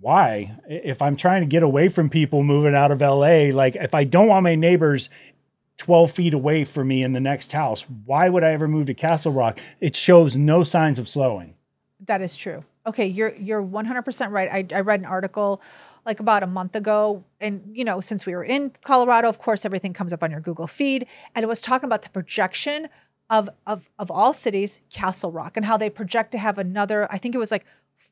why? 0.00 0.56
If 0.68 1.00
I'm 1.00 1.16
trying 1.16 1.42
to 1.42 1.46
get 1.46 1.62
away 1.62 1.88
from 1.88 2.10
people 2.10 2.42
moving 2.42 2.74
out 2.74 2.90
of 2.90 3.00
LA, 3.00 3.50
like 3.52 3.76
if 3.76 3.94
I 3.94 4.04
don't 4.04 4.28
want 4.28 4.44
my 4.44 4.54
neighbors 4.54 5.08
12 5.78 6.10
feet 6.12 6.34
away 6.34 6.64
from 6.64 6.86
me 6.88 7.02
in 7.02 7.14
the 7.14 7.20
next 7.20 7.50
house. 7.52 7.82
Why 8.04 8.28
would 8.28 8.44
I 8.44 8.52
ever 8.52 8.68
move 8.68 8.86
to 8.86 8.94
Castle 8.94 9.32
Rock? 9.32 9.58
It 9.80 9.96
shows 9.96 10.36
no 10.36 10.62
signs 10.62 11.00
of 11.00 11.08
slowing. 11.08 11.56
That 12.06 12.20
is 12.22 12.36
true. 12.36 12.64
Okay, 12.86 13.06
you're 13.06 13.34
you're 13.34 13.62
100% 13.62 14.30
right. 14.30 14.48
I, 14.72 14.76
I 14.76 14.80
read 14.80 15.00
an 15.00 15.06
article 15.06 15.60
like 16.06 16.20
about 16.20 16.42
a 16.42 16.46
month 16.46 16.76
ago 16.76 17.24
and 17.40 17.62
you 17.72 17.84
know, 17.84 18.00
since 18.00 18.26
we 18.26 18.34
were 18.34 18.44
in 18.44 18.72
Colorado, 18.84 19.28
of 19.28 19.38
course 19.38 19.64
everything 19.64 19.92
comes 19.92 20.12
up 20.12 20.22
on 20.22 20.30
your 20.30 20.40
Google 20.40 20.66
feed 20.66 21.06
and 21.34 21.42
it 21.42 21.46
was 21.46 21.60
talking 21.62 21.86
about 21.86 22.02
the 22.02 22.10
projection 22.10 22.88
of 23.30 23.48
of 23.66 23.88
of 23.98 24.10
all 24.10 24.32
cities, 24.34 24.80
Castle 24.90 25.32
Rock 25.32 25.56
and 25.56 25.64
how 25.66 25.76
they 25.76 25.88
project 25.90 26.32
to 26.32 26.38
have 26.38 26.58
another 26.58 27.10
I 27.12 27.18
think 27.18 27.34
it 27.34 27.38
was 27.38 27.50
like 27.50 27.64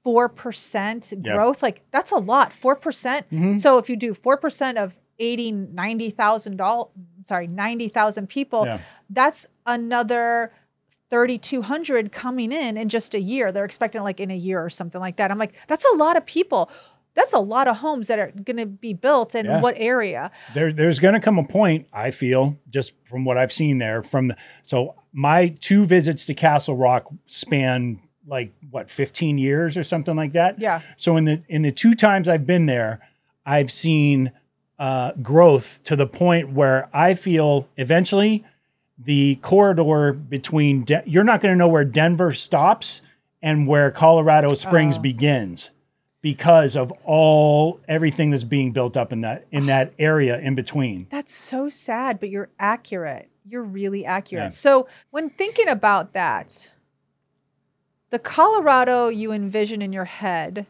4% 0.04 1.12
Yeah. 1.24 1.34
growth. 1.34 1.62
Like 1.62 1.82
that's 1.90 2.10
a 2.12 2.16
lot, 2.16 2.50
4%. 2.52 2.76
Mm-hmm. 2.80 3.56
So 3.56 3.78
if 3.78 3.88
you 3.88 3.96
do 3.96 4.14
4% 4.14 4.76
of 4.82 4.96
80 5.18 5.52
90,000 5.52 6.56
dollars 6.56 6.88
sorry, 7.24 7.46
90,000 7.46 8.28
people, 8.28 8.66
Yeah. 8.66 8.78
that's 9.10 9.46
another 9.66 10.52
3,200 11.10 12.10
coming 12.10 12.50
in 12.52 12.76
in 12.78 12.88
just 12.88 13.14
a 13.14 13.20
year. 13.20 13.52
They're 13.52 13.66
expecting 13.66 14.02
like 14.02 14.18
in 14.18 14.30
a 14.30 14.34
year 14.36 14.64
or 14.64 14.70
something 14.70 15.00
like 15.00 15.16
that. 15.16 15.30
I'm 15.30 15.38
like, 15.38 15.54
that's 15.68 15.84
a 15.92 15.96
lot 15.96 16.16
of 16.16 16.24
people. 16.24 16.70
That's 17.14 17.32
a 17.34 17.38
lot 17.38 17.68
of 17.68 17.78
homes 17.78 18.08
that 18.08 18.18
are 18.18 18.30
going 18.30 18.56
to 18.56 18.66
be 18.66 18.92
built 18.94 19.34
in 19.34 19.44
Yeah. 19.46 19.60
what 19.60 19.74
area? 19.76 20.30
There, 20.54 20.72
there's 20.72 20.98
going 20.98 21.14
to 21.14 21.20
come 21.20 21.38
a 21.38 21.44
point, 21.44 21.86
I 21.92 22.10
feel, 22.10 22.58
just 22.70 22.94
from 23.04 23.24
what 23.24 23.36
I've 23.36 23.52
seen 23.52 23.78
there. 23.78 24.02
From 24.02 24.28
the, 24.28 24.36
so 24.62 24.94
my 25.12 25.48
two 25.48 25.84
visits 25.84 26.24
to 26.26 26.34
Castle 26.34 26.76
Rock 26.76 27.08
span 27.26 28.00
like 28.26 28.52
what 28.70 28.88
15 28.90 29.36
years 29.36 29.76
or 29.76 29.82
something 29.84 30.16
like 30.16 30.32
that. 30.32 30.58
Yeah. 30.60 30.80
So 30.96 31.16
in 31.16 31.24
the 31.26 31.42
in 31.48 31.62
the 31.62 31.72
two 31.72 31.92
times 31.94 32.28
I've 32.28 32.46
been 32.46 32.66
there, 32.66 33.00
I've 33.44 33.70
seen 33.70 34.30
uh, 34.78 35.12
growth 35.20 35.80
to 35.84 35.96
the 35.96 36.06
point 36.06 36.52
where 36.52 36.88
I 36.94 37.14
feel 37.14 37.68
eventually 37.76 38.44
the 38.98 39.36
corridor 39.42 40.12
between 40.12 40.84
De- 40.84 41.02
you're 41.04 41.24
not 41.24 41.40
going 41.40 41.52
to 41.52 41.58
know 41.58 41.68
where 41.68 41.84
Denver 41.84 42.32
stops 42.32 43.00
and 43.42 43.66
where 43.66 43.90
Colorado 43.90 44.54
Springs 44.54 44.98
begins 44.98 45.70
because 46.22 46.76
of 46.76 46.92
all 47.04 47.80
everything 47.88 48.30
that's 48.30 48.44
being 48.44 48.70
built 48.72 48.96
up 48.96 49.12
in 49.12 49.20
that 49.22 49.44
in 49.50 49.66
that 49.66 49.92
area 49.98 50.38
in 50.38 50.54
between. 50.54 51.06
That's 51.10 51.34
so 51.34 51.68
sad, 51.68 52.18
but 52.20 52.30
you're 52.30 52.48
accurate. 52.58 53.28
You're 53.44 53.64
really 53.64 54.06
accurate. 54.06 54.44
Yeah. 54.44 54.48
So, 54.50 54.88
when 55.10 55.30
thinking 55.30 55.68
about 55.68 56.12
that, 56.12 56.70
the 58.10 58.20
Colorado 58.20 59.08
you 59.08 59.32
envision 59.32 59.82
in 59.82 59.92
your 59.92 60.04
head 60.04 60.66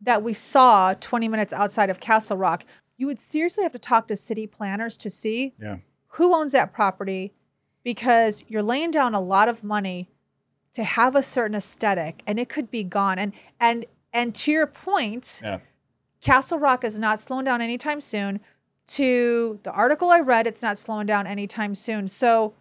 that 0.00 0.22
we 0.22 0.32
saw 0.32 0.94
20 0.94 1.28
minutes 1.28 1.52
outside 1.52 1.90
of 1.90 2.00
Castle 2.00 2.38
Rock, 2.38 2.64
you 2.96 3.06
would 3.06 3.18
seriously 3.18 3.62
have 3.64 3.72
to 3.72 3.78
talk 3.78 4.08
to 4.08 4.16
city 4.16 4.46
planners 4.46 4.96
to 4.96 5.10
see 5.10 5.52
Yeah. 5.60 5.76
who 6.14 6.34
owns 6.34 6.52
that 6.52 6.72
property 6.72 7.34
because 7.84 8.44
you're 8.48 8.62
laying 8.62 8.90
down 8.90 9.14
a 9.14 9.20
lot 9.20 9.48
of 9.48 9.62
money 9.62 10.08
to 10.72 10.84
have 10.84 11.14
a 11.14 11.22
certain 11.22 11.54
aesthetic 11.54 12.22
and 12.26 12.38
it 12.40 12.48
could 12.48 12.70
be 12.70 12.82
gone 12.84 13.18
and 13.18 13.32
and 13.58 13.84
and 14.12 14.34
to 14.36 14.50
your 14.52 14.66
point 14.66 15.40
Yeah. 15.42 15.58
Castle 16.20 16.58
Rock 16.58 16.84
is 16.84 16.98
not 16.98 17.18
slowing 17.20 17.44
down 17.44 17.60
anytime 17.62 18.00
soon. 18.00 18.40
To 18.88 19.60
the 19.62 19.70
article 19.70 20.10
I 20.10 20.20
read, 20.20 20.46
it's 20.46 20.62
not 20.62 20.76
slowing 20.76 21.06
down 21.06 21.26
anytime 21.26 21.74
soon. 21.74 22.08
So 22.08 22.54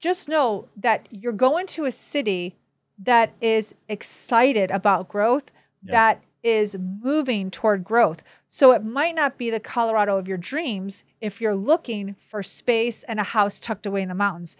just 0.00 0.28
know 0.28 0.68
that 0.76 1.06
you're 1.10 1.32
going 1.32 1.66
to 1.68 1.84
a 1.84 1.92
city 1.92 2.56
that 2.98 3.32
is 3.40 3.74
excited 3.88 4.70
about 4.70 5.08
growth, 5.08 5.50
Yeah. 5.82 5.92
that 5.92 6.22
is 6.42 6.76
moving 6.78 7.50
toward 7.50 7.84
growth. 7.84 8.22
So 8.48 8.72
it 8.72 8.84
might 8.84 9.14
not 9.14 9.38
be 9.38 9.50
the 9.50 9.60
Colorado 9.60 10.18
of 10.18 10.28
your 10.28 10.36
dreams 10.38 11.04
if 11.20 11.40
you're 11.40 11.54
looking 11.54 12.14
for 12.14 12.42
space 12.42 13.02
and 13.04 13.18
a 13.18 13.24
house 13.24 13.58
tucked 13.60 13.86
away 13.86 14.02
in 14.02 14.08
the 14.08 14.14
mountains. 14.14 14.56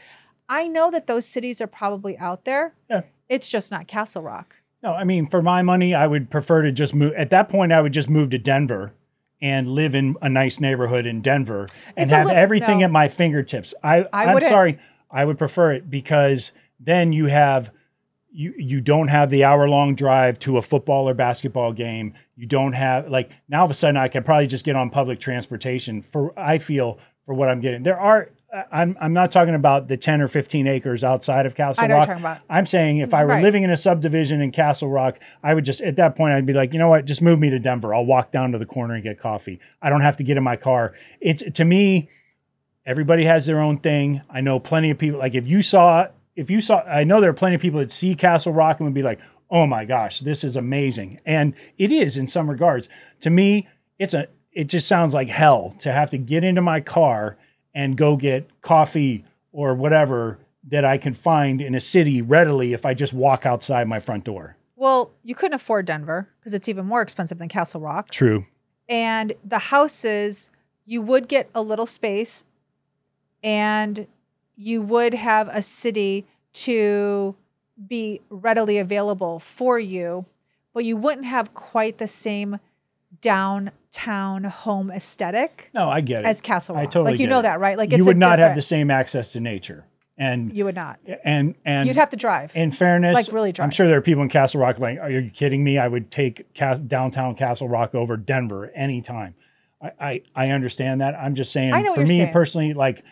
I 0.48 0.66
know 0.68 0.90
that 0.90 1.07
those 1.07 1.26
cities 1.26 1.61
are 1.61 1.66
probably 1.66 2.16
out 2.18 2.44
there. 2.44 2.74
Yeah. 2.88 3.02
It's 3.28 3.48
just 3.48 3.70
not 3.70 3.87
Castle 3.87 4.22
Rock. 4.22 4.57
No, 4.84 4.92
I 4.92 5.04
mean, 5.04 5.26
for 5.26 5.40
my 5.40 5.62
money, 5.62 5.94
I 5.94 6.06
would 6.06 6.30
prefer 6.30 6.60
to 6.60 6.70
just 6.70 6.94
move. 6.94 7.14
At 7.14 7.30
that 7.30 7.48
point, 7.48 7.72
I 7.72 7.80
would 7.80 7.94
just 7.94 8.10
move 8.10 8.28
to 8.30 8.38
Denver 8.38 8.92
and 9.40 9.66
live 9.66 9.94
in 9.94 10.14
a 10.20 10.28
nice 10.28 10.60
neighborhood 10.60 11.06
in 11.06 11.22
Denver 11.22 11.66
and 11.96 12.04
It's 12.04 12.12
have 12.12 12.26
lit- 12.26 12.36
everything 12.36 12.80
no. 12.80 12.84
at 12.84 12.90
my 12.90 13.08
fingertips. 13.08 13.72
I, 13.82 14.02
I 14.12 14.26
I'm 14.26 14.40
sorry, 14.42 14.78
I 15.10 15.24
would 15.24 15.38
prefer 15.38 15.72
it 15.72 15.88
because 15.88 16.52
then 16.78 17.14
you 17.14 17.26
have 17.26 17.70
you 18.30 18.52
you 18.58 18.82
don't 18.82 19.08
have 19.08 19.30
the 19.30 19.42
hour 19.42 19.66
long 19.66 19.94
drive 19.94 20.38
to 20.40 20.58
a 20.58 20.62
football 20.62 21.08
or 21.08 21.14
basketball 21.14 21.72
game. 21.72 22.12
You 22.36 22.46
don't 22.46 22.72
have 22.72 23.08
like 23.08 23.30
now 23.48 23.60
all 23.60 23.64
of 23.64 23.70
a 23.70 23.74
sudden 23.74 23.96
I 23.96 24.08
could 24.08 24.26
probably 24.26 24.48
just 24.48 24.66
get 24.66 24.76
on 24.76 24.90
public 24.90 25.18
transportation 25.18 26.02
for 26.02 26.38
I 26.38 26.58
feel 26.58 26.98
for 27.24 27.34
what 27.34 27.48
I'm 27.48 27.60
getting. 27.60 27.84
There 27.84 27.98
are 27.98 28.30
I'm 28.70 28.96
I'm 29.00 29.12
not 29.12 29.32
talking 29.32 29.54
about 29.54 29.88
the 29.88 29.96
10 29.96 30.20
or 30.20 30.28
15 30.28 30.66
acres 30.66 31.02
outside 31.02 31.46
of 31.46 31.54
Castle 31.54 31.82
I 31.82 31.86
know 31.88 31.96
what 31.96 32.00
Rock. 32.00 32.08
you're 32.08 32.14
talking 32.16 32.24
about. 32.38 32.40
I'm 32.48 32.66
saying 32.66 32.98
if 32.98 33.12
I 33.12 33.24
were 33.24 33.30
Right. 33.30 33.42
living 33.42 33.62
in 33.64 33.70
a 33.70 33.76
subdivision 33.76 34.40
in 34.40 34.52
Castle 34.52 34.88
Rock, 34.88 35.18
I 35.42 35.54
would 35.54 35.64
just 35.64 35.80
at 35.82 35.96
that 35.96 36.14
point 36.16 36.34
I'd 36.34 36.46
be 36.46 36.52
like, 36.52 36.72
you 36.72 36.78
know 36.78 36.88
what, 36.88 37.04
just 37.04 37.20
move 37.22 37.38
me 37.40 37.50
to 37.50 37.58
Denver. 37.58 37.94
I'll 37.94 38.04
walk 38.06 38.30
down 38.30 38.52
to 38.52 38.58
the 38.58 38.66
corner 38.66 38.94
and 38.94 39.02
get 39.02 39.18
coffee. 39.18 39.58
I 39.82 39.90
don't 39.90 40.02
have 40.02 40.16
to 40.18 40.24
get 40.24 40.36
in 40.36 40.44
my 40.44 40.56
car. 40.56 40.94
It's 41.20 41.42
to 41.54 41.64
me, 41.64 42.08
everybody 42.86 43.24
has 43.24 43.46
their 43.46 43.60
own 43.60 43.78
thing. 43.78 44.22
I 44.30 44.40
know 44.40 44.58
plenty 44.60 44.90
of 44.90 44.98
people. 44.98 45.18
Like 45.18 45.34
if 45.34 45.46
you 45.46 45.62
saw, 45.62 46.08
if 46.36 46.50
you 46.50 46.60
saw, 46.60 46.82
I 46.82 47.04
know 47.04 47.20
there 47.20 47.30
are 47.30 47.34
plenty 47.34 47.54
of 47.56 47.60
people 47.60 47.80
that 47.80 47.92
see 47.92 48.14
Castle 48.14 48.52
Rock 48.52 48.78
and 48.80 48.86
would 48.86 48.94
be 48.94 49.02
like, 49.02 49.20
oh 49.50 49.66
my 49.66 49.84
gosh, 49.84 50.20
this 50.20 50.42
is 50.42 50.56
amazing, 50.56 51.20
and 51.24 51.54
it 51.78 51.92
is 51.92 52.16
in 52.16 52.26
some 52.26 52.48
regards. 52.50 52.88
To 53.20 53.30
me, 53.30 53.68
it's 53.98 54.14
a, 54.14 54.26
it 54.52 54.64
just 54.64 54.88
sounds 54.88 55.14
like 55.14 55.28
hell 55.28 55.74
to 55.80 55.92
have 55.92 56.10
to 56.10 56.18
get 56.18 56.42
into 56.44 56.62
my 56.62 56.80
car 56.80 57.36
and 57.74 57.96
go 57.96 58.16
get 58.16 58.48
coffee 58.62 59.24
or 59.52 59.74
whatever 59.74 60.38
that 60.68 60.84
I 60.84 60.96
can 60.98 61.12
find 61.14 61.60
in 61.60 61.74
a 61.74 61.80
city 61.80 62.22
readily 62.22 62.72
if 62.72 62.87
I 62.87 62.94
just 62.94 63.12
walk 63.12 63.44
outside 63.44 63.87
my 63.87 64.00
front 64.00 64.24
door. 64.24 64.56
Well, 64.76 65.10
you 65.22 65.34
couldn't 65.34 65.54
afford 65.54 65.87
Denver 65.87 66.28
because 66.40 66.54
it's 66.54 66.68
even 66.68 66.87
more 66.87 67.02
expensive 67.02 67.38
than 67.38 67.48
Castle 67.48 67.80
Rock. 67.80 68.10
True. 68.10 68.46
and 68.88 69.32
the 69.44 69.58
houses 69.58 70.50
you 70.84 71.00
would 71.00 71.28
get 71.28 71.48
a 71.54 71.62
little 71.62 71.87
space 71.87 72.44
and 73.42 74.06
you 74.56 74.82
would 74.82 75.14
have 75.14 75.48
a 75.48 75.62
city 75.62 76.26
to 76.52 77.34
be 77.88 78.20
readily 78.30 78.78
available 78.78 79.38
for 79.40 79.78
you 79.78 80.24
but 80.72 80.84
you 80.84 80.96
wouldn't 80.96 81.26
have 81.26 81.54
quite 81.54 81.98
the 81.98 82.06
same 82.06 82.58
downtown 83.20 84.44
home 84.44 84.90
aesthetic 84.90 85.70
No, 85.74 85.88
I 85.88 86.00
get 86.00 86.24
it. 86.24 86.27
as 86.29 86.40
Castle 86.40 86.77
I 86.77 86.83
Rock. 86.83 86.90
totally 86.90 87.12
like 87.12 87.20
you 87.20 87.27
know 87.27 87.40
it. 87.40 87.42
that, 87.42 87.61
right? 87.61 87.77
Like 87.79 87.92
you 87.92 88.05
would 88.05 88.16
not 88.16 88.38
have 88.38 88.55
the 88.55 88.62
same 88.62 88.90
access 88.90 89.33
to 89.33 89.40
nature, 89.40 89.85
and 90.18 90.55
You 90.57 90.64
would 90.64 90.74
not. 90.74 90.98
and 91.24 91.55
and 91.64 91.87
You'd 91.88 91.96
have 91.96 92.11
to 92.11 92.16
drive. 92.16 92.55
In 92.55 92.70
fairness, 92.70 93.14
Like, 93.14 93.33
really 93.33 93.53
drive. 93.53 93.66
I'm 93.66 93.70
sure 93.70 93.87
there 93.87 93.98
are 93.98 94.03
people 94.03 94.22
in 94.22 94.29
Castle 94.29 94.61
Rock 94.61 94.79
like, 94.79 94.98
are 94.98 95.11
you 95.11 95.31
kidding 95.31 95.62
me? 95.64 95.79
I 95.79 95.88
would 95.88 96.11
take 96.11 96.53
downtown 96.87 97.35
Castle 97.35 97.68
Rock 97.68 97.94
over 97.94 98.16
Denver 98.16 98.70
anytime. 98.74 99.35
I, 99.83 99.90
I 100.00 100.22
I 100.35 100.50
understand 100.50 101.00
that. 101.00 101.14
I'm 101.14 101.35
just 101.35 101.53
saying 101.53 101.72
I 101.74 101.83
know 101.83 101.94
for 101.94 102.03
me 102.03 102.18
saying. 102.18 102.33
personally, 102.33 102.74
like 102.74 103.03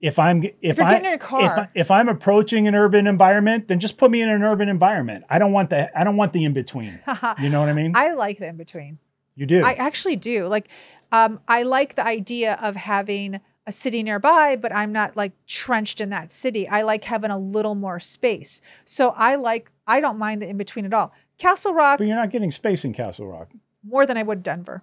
if 0.00 0.18
I'm 0.18 0.42
if, 0.62 0.78
you're 0.78 0.86
I 0.86 0.90
getting 0.92 1.04
in 1.04 1.10
your 1.10 1.18
car- 1.18 1.70
if, 1.74 1.82
if 1.86 1.90
I'm 1.90 2.08
approaching 2.08 2.66
an 2.66 2.74
urban 2.74 3.06
environment, 3.06 3.68
then 3.68 3.80
just 3.80 3.96
put 3.98 4.10
me 4.10 4.22
in 4.22 4.28
an 4.30 4.42
urban 4.42 4.68
environment. 4.68 5.24
I 5.28 5.38
don't 5.38 5.52
want 5.52 5.70
the 5.70 5.96
I 5.98 6.04
don't 6.04 6.16
want 6.16 6.32
the 6.32 6.44
in 6.44 6.52
between. 6.52 7.00
you 7.40 7.48
know 7.50 7.60
what 7.60 7.68
I 7.68 7.74
mean? 7.74 7.92
I 7.94 8.12
like 8.14 8.38
the 8.38 8.48
in 8.48 8.56
between. 8.56 8.98
You 9.40 9.46
do. 9.46 9.64
I 9.64 9.72
actually 9.72 10.16
do. 10.16 10.46
Like, 10.46 10.68
um, 11.12 11.40
I 11.48 11.62
like 11.62 11.94
the 11.96 12.04
idea 12.04 12.58
of 12.62 12.76
having 12.76 13.40
a 13.66 13.72
city 13.72 14.02
nearby, 14.02 14.56
but 14.56 14.74
I'm 14.74 14.92
not 14.92 15.16
like 15.16 15.32
trenched 15.46 16.00
in 16.00 16.10
that 16.10 16.30
city. 16.30 16.68
I 16.68 16.82
like 16.82 17.04
having 17.04 17.30
a 17.30 17.38
little 17.38 17.74
more 17.74 17.98
space. 17.98 18.60
So 18.84 19.10
I 19.16 19.36
like, 19.36 19.70
I 19.86 20.00
don't 20.00 20.18
mind 20.18 20.42
the 20.42 20.48
in 20.48 20.58
between 20.58 20.84
at 20.84 20.92
all. 20.92 21.12
Castle 21.38 21.72
Rock 21.72 21.98
but 21.98 22.06
you're 22.06 22.16
not 22.16 22.30
getting 22.30 22.50
space 22.50 22.84
in 22.84 22.92
Castle 22.92 23.26
Rock. 23.26 23.48
more 23.82 24.04
than 24.04 24.18
I 24.18 24.22
would 24.22 24.42
Denver. 24.42 24.82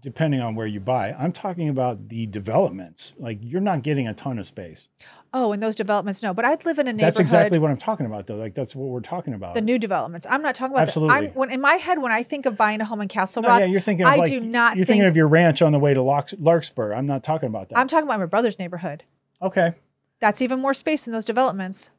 Depending 0.00 0.40
on 0.40 0.54
where 0.54 0.66
you 0.66 0.80
buy. 0.80 1.12
I'm 1.12 1.32
talking 1.32 1.68
about 1.68 2.08
the 2.08 2.26
developments. 2.26 3.12
Like 3.18 3.38
you're 3.42 3.60
not 3.60 3.82
getting 3.82 4.06
a 4.08 4.14
ton 4.14 4.38
of 4.38 4.46
space. 4.46 4.88
Oh, 5.34 5.52
and 5.52 5.62
those 5.62 5.76
developments, 5.76 6.22
no. 6.22 6.32
But 6.32 6.46
I'd 6.46 6.64
live 6.64 6.78
in 6.78 6.88
a 6.88 6.92
neighborhood. 6.92 7.12
That's 7.12 7.20
exactly 7.20 7.58
what 7.58 7.70
I'm 7.70 7.76
talking 7.76 8.06
about, 8.06 8.26
though. 8.26 8.36
Like 8.36 8.54
that's 8.54 8.74
what 8.74 8.88
we're 8.88 9.00
talking 9.00 9.34
about. 9.34 9.54
the 9.54 9.60
new 9.60 9.78
developments. 9.78 10.26
I'm 10.28 10.40
not 10.40 10.54
talking 10.54 10.72
about. 10.74 10.86
The, 10.86 10.88
Absolutely. 11.00 11.16
I'm, 11.16 11.34
when 11.34 11.50
in 11.50 11.60
my 11.60 11.74
head, 11.74 12.00
when 12.00 12.12
I 12.12 12.22
think 12.22 12.46
of 12.46 12.56
buying 12.56 12.80
a 12.80 12.84
home 12.86 13.00
in 13.02 13.08
Castle 13.08 13.42
No, 13.42 13.48
Rock, 13.48 13.60
yeah, 13.60 13.66
you're 13.66 13.80
thinking. 13.80 14.06
Of 14.06 14.12
I 14.12 14.16
like, 14.16 14.30
do 14.30 14.40
not 14.40 14.76
You're 14.76 14.86
think. 14.86 14.94
thinking 15.00 15.08
of 15.10 15.16
your 15.16 15.28
ranch 15.28 15.60
on 15.60 15.72
the 15.72 15.78
way 15.78 15.92
to 15.92 16.00
Larkspur. 16.02 16.92
I'm 16.94 17.06
not 17.06 17.22
talking 17.22 17.48
about 17.48 17.68
that. 17.68 17.78
I'm 17.78 17.88
talking 17.88 18.08
about 18.08 18.20
my 18.20 18.26
brother's 18.26 18.58
neighborhood. 18.58 19.04
okay, 19.42 19.74
That's 20.20 20.40
even 20.40 20.60
more 20.60 20.72
space 20.74 21.06
in 21.06 21.12
those 21.12 21.24
developments. 21.26 21.90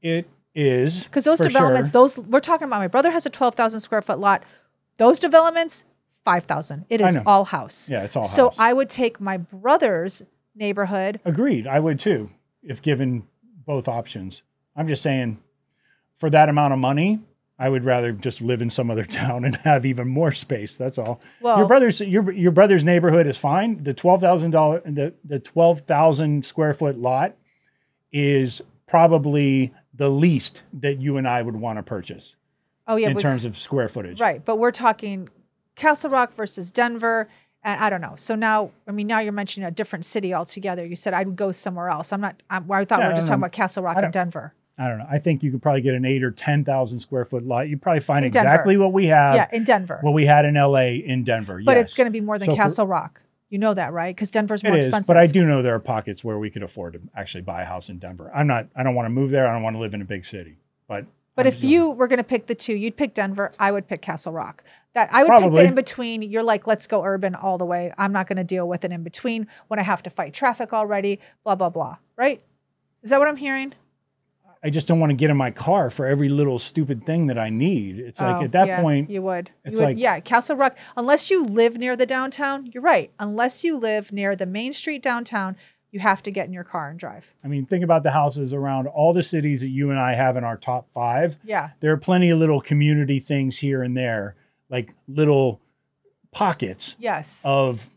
it 0.00 0.26
is 0.54 1.04
Because 1.04 1.24
those 1.24 1.38
developments, 1.38 1.90
sure. 1.92 2.00
those 2.02 2.18
we're 2.18 2.40
talking 2.40 2.66
about. 2.66 2.78
My 2.80 2.88
brother 2.88 3.10
has 3.10 3.26
a 3.26 3.30
twelve 3.30 3.54
thousand 3.54 3.80
square 3.80 4.00
foot 4.02 4.18
lot. 4.18 4.42
Those 4.96 5.20
developments, 5.20 5.84
five 6.24 6.44
thousand. 6.44 6.86
It 6.88 7.00
is 7.00 7.16
all 7.26 7.44
house. 7.44 7.88
Yeah, 7.90 8.02
it's 8.04 8.16
all 8.16 8.24
So 8.24 8.44
house. 8.50 8.56
I 8.58 8.72
would 8.72 8.88
take 8.88 9.20
my 9.20 9.36
brother's 9.36 10.22
neighborhood. 10.54 11.20
Agreed. 11.24 11.66
I 11.66 11.80
would 11.80 11.98
too, 11.98 12.30
if 12.62 12.82
given 12.82 13.26
both 13.66 13.88
options. 13.88 14.42
I'm 14.76 14.88
just 14.88 15.02
saying, 15.02 15.38
for 16.16 16.30
that 16.30 16.48
amount 16.48 16.72
of 16.72 16.78
money, 16.78 17.20
I 17.58 17.68
would 17.68 17.84
rather 17.84 18.12
just 18.12 18.40
live 18.40 18.62
in 18.62 18.70
some 18.70 18.90
other 18.90 19.04
town 19.20 19.44
and 19.44 19.56
have 19.56 19.84
even 19.86 20.08
more 20.08 20.32
space. 20.32 20.76
That's 20.76 20.98
all. 20.98 21.20
Well- 21.40 21.58
your 21.58 21.66
brother's 21.66 22.00
your 22.00 22.30
your 22.32 22.52
brother's 22.52 22.84
neighborhood 22.84 23.26
is 23.26 23.36
fine. 23.36 23.82
The 23.82 23.94
twelve 23.94 24.20
thousand 24.20 24.50
dollar 24.52 24.80
the 24.84 25.14
the 25.24 25.38
twelve 25.40 25.80
thousand 25.82 26.44
square 26.44 26.72
foot 26.74 26.96
lot 26.98 27.36
is 28.12 28.60
probably 28.86 29.72
the 29.94 30.08
least 30.08 30.62
that 30.72 31.00
you 31.00 31.16
and 31.16 31.28
I 31.28 31.42
would 31.42 31.56
want 31.56 31.78
to 31.78 31.82
purchase 31.82 32.34
Oh 32.88 32.96
yeah, 32.96 33.10
in 33.10 33.18
terms 33.18 33.44
of 33.44 33.56
square 33.56 33.88
footage. 33.88 34.20
right. 34.20 34.44
But 34.44 34.56
we're 34.56 34.72
talking 34.72 35.28
Castle 35.76 36.10
Rock 36.10 36.34
versus 36.34 36.70
Denver. 36.70 37.28
And 37.62 37.78
I 37.80 37.90
don't 37.90 38.00
know. 38.00 38.14
So 38.16 38.34
now, 38.34 38.70
I 38.88 38.92
mean, 38.92 39.06
now 39.06 39.18
you're 39.20 39.32
mentioning 39.32 39.66
a 39.66 39.70
different 39.70 40.04
city 40.06 40.32
altogether. 40.32 40.84
You 40.86 40.96
said 40.96 41.12
I 41.12 41.22
would 41.24 41.36
go 41.36 41.52
somewhere 41.52 41.88
else. 41.90 42.12
I'm 42.12 42.20
not. 42.22 42.42
I'm, 42.48 42.70
I 42.72 42.84
thought 42.86 43.00
Yeah, 43.00 43.06
we 43.06 43.10
were 43.10 43.14
just 43.16 43.26
don't 43.28 43.32
talking 43.38 43.40
about 43.42 43.52
Castle 43.52 43.82
Rock 43.82 43.98
and 43.98 44.12
Denver. 44.12 44.54
I 44.78 44.88
don't 44.88 44.96
know. 44.98 45.06
I 45.10 45.18
think 45.18 45.42
you 45.42 45.50
could 45.50 45.60
probably 45.60 45.82
get 45.82 45.92
an 45.94 46.06
eight 46.06 46.24
or 46.24 46.30
ten 46.30 46.64
thousand 46.64 47.00
square 47.00 47.26
foot 47.26 47.42
lot. 47.44 47.68
You'd 47.68 47.82
probably 47.82 48.00
find 48.00 48.24
In 48.24 48.30
Denver. 48.30 48.48
exactly 48.48 48.76
what 48.78 48.94
we 48.94 49.08
have. 49.08 49.34
yeah, 49.34 49.46
in 49.52 49.64
Denver. 49.64 49.98
what 50.00 50.12
we 50.14 50.24
had 50.24 50.46
in 50.46 50.54
LA 50.54 50.84
in 51.04 51.22
Denver. 51.22 51.60
but 51.62 51.76
yes. 51.76 51.84
it's 51.86 51.94
going 51.94 52.06
to 52.06 52.10
be 52.10 52.22
more 52.22 52.38
than 52.38 52.46
So 52.46 52.52
for- 52.52 52.62
Castle 52.62 52.86
Rock. 52.86 53.22
You 53.50 53.58
know 53.58 53.74
that, 53.74 53.92
right? 53.92 54.14
Because 54.14 54.30
Denver's 54.30 54.62
It 54.62 54.68
more 54.68 54.76
is, 54.78 54.86
expensive. 54.86 55.08
but 55.12 55.18
I 55.20 55.26
do 55.26 55.44
know 55.44 55.60
there 55.60 55.74
are 55.74 55.80
pockets 55.80 56.22
where 56.22 56.38
we 56.38 56.50
could 56.50 56.62
afford 56.62 56.92
to 56.94 57.00
actually 57.16 57.42
buy 57.42 57.62
a 57.62 57.64
house 57.64 57.88
in 57.90 57.98
Denver. 57.98 58.30
I'm 58.32 58.46
not. 58.46 58.68
I 58.76 58.84
don't 58.84 58.94
want 58.94 59.06
to 59.06 59.10
move 59.10 59.30
there. 59.32 59.46
I 59.46 59.52
don't 59.52 59.62
want 59.64 59.74
to 59.74 59.80
live 59.80 59.92
in 59.92 60.00
a 60.00 60.04
big 60.06 60.24
city. 60.24 60.56
But 60.88 61.04
But 61.36 61.46
if 61.46 61.64
you 61.64 61.90
were 61.90 62.06
going 62.06 62.18
to 62.18 62.24
pick 62.24 62.46
the 62.46 62.54
two, 62.54 62.74
you'd 62.76 62.96
pick 62.96 63.14
Denver. 63.14 63.52
I 63.58 63.70
would 63.72 63.86
pick 63.88 64.02
Castle 64.02 64.32
Rock. 64.32 64.62
That 64.94 65.08
I 65.12 65.22
would 65.22 65.42
pick 65.42 65.52
the 65.52 65.64
in 65.64 65.74
between. 65.74 66.20
You're 66.22 66.42
like, 66.42 66.66
let's 66.66 66.86
go 66.86 67.02
urban 67.04 67.34
all 67.34 67.56
the 67.56 67.64
way. 67.64 67.92
I'm 67.96 68.12
not 68.12 68.26
going 68.26 68.36
to 68.36 68.44
deal 68.44 68.68
with 68.68 68.84
an 68.84 68.92
in 68.92 69.02
between 69.02 69.46
when 69.68 69.78
I 69.78 69.82
have 69.82 70.02
to 70.02 70.10
fight 70.10 70.34
traffic 70.34 70.72
already. 70.72 71.18
Blah 71.44 71.54
blah 71.54 71.70
blah. 71.70 71.96
Right? 72.16 72.42
Is 73.02 73.10
that 73.10 73.18
what 73.18 73.28
I'm 73.28 73.36
hearing? 73.36 73.72
I 74.62 74.68
just 74.68 74.86
don't 74.86 75.00
want 75.00 75.08
to 75.08 75.14
get 75.16 75.30
in 75.30 75.38
my 75.38 75.50
car 75.50 75.88
for 75.88 76.04
every 76.04 76.28
little 76.28 76.58
stupid 76.58 77.06
thing 77.06 77.28
that 77.28 77.38
I 77.38 77.48
need. 77.48 77.98
It's 77.98 78.20
like 78.20 78.42
Oh, 78.42 78.44
at 78.44 78.52
that 78.52 78.66
yeah, 78.66 78.82
point, 78.82 79.08
you 79.08 79.22
would. 79.22 79.50
You 79.64 79.70
it's 79.70 79.80
would. 79.80 79.86
like- 79.86 79.98
yeah, 79.98 80.20
Castle 80.20 80.56
Rock. 80.56 80.76
Unless 80.98 81.30
you 81.30 81.42
live 81.42 81.78
near 81.78 81.96
the 81.96 82.04
downtown, 82.04 82.66
you're 82.66 82.82
right. 82.82 83.10
Unless 83.18 83.64
you 83.64 83.78
live 83.78 84.12
near 84.12 84.36
the 84.36 84.44
main 84.44 84.74
street 84.74 85.02
downtown, 85.02 85.56
you 85.92 86.00
have 86.00 86.22
to 86.22 86.30
get 86.30 86.46
in 86.46 86.52
your 86.52 86.64
car 86.64 86.88
and 86.88 86.98
drive. 86.98 87.34
I 87.44 87.48
mean, 87.48 87.66
think 87.66 87.82
about 87.84 88.02
the 88.04 88.10
houses 88.12 88.52
around 88.54 88.86
all 88.86 89.12
the 89.12 89.22
cities 89.22 89.60
that 89.62 89.70
you 89.70 89.90
and 89.90 89.98
I 89.98 90.14
have 90.14 90.36
in 90.36 90.44
our 90.44 90.56
top 90.56 90.88
five. 90.92 91.36
Yeah. 91.44 91.70
There 91.80 91.92
are 91.92 91.96
plenty 91.96 92.30
of 92.30 92.38
little 92.38 92.60
community 92.60 93.18
things 93.18 93.58
here 93.58 93.82
and 93.82 93.96
there, 93.96 94.36
like 94.68 94.94
little 95.08 95.60
pockets 96.32 96.94
Yes. 96.98 97.42
of 97.44 97.88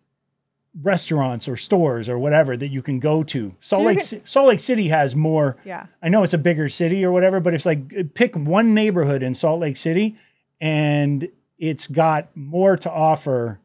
restaurants 0.81 1.47
or 1.47 1.55
stores 1.55 2.09
or 2.09 2.17
whatever 2.17 2.57
that 2.57 2.69
you 2.69 2.81
can 2.81 2.99
go 2.99 3.21
to. 3.23 3.53
Salt 3.61 3.81
you 3.83 3.87
Lake 3.89 4.07
can- 4.09 4.25
Salt 4.25 4.47
Lake 4.47 4.59
City 4.59 4.87
has 4.87 5.15
more 5.15 5.55
yeah. 5.63 5.85
I 6.01 6.09
know 6.09 6.23
it's 6.23 6.33
a 6.33 6.37
bigger 6.39 6.67
city 6.67 7.05
or 7.05 7.11
whatever, 7.11 7.39
but 7.39 7.53
it's 7.53 7.65
like 7.65 8.13
pick 8.15 8.35
one 8.35 8.73
neighborhood 8.73 9.21
in 9.21 9.35
Salt 9.35 9.59
Lake 9.59 9.77
City 9.77 10.15
and 10.59 11.29
it's 11.59 11.85
got 11.85 12.35
more 12.35 12.75
to 12.77 12.89
offer 12.91 13.59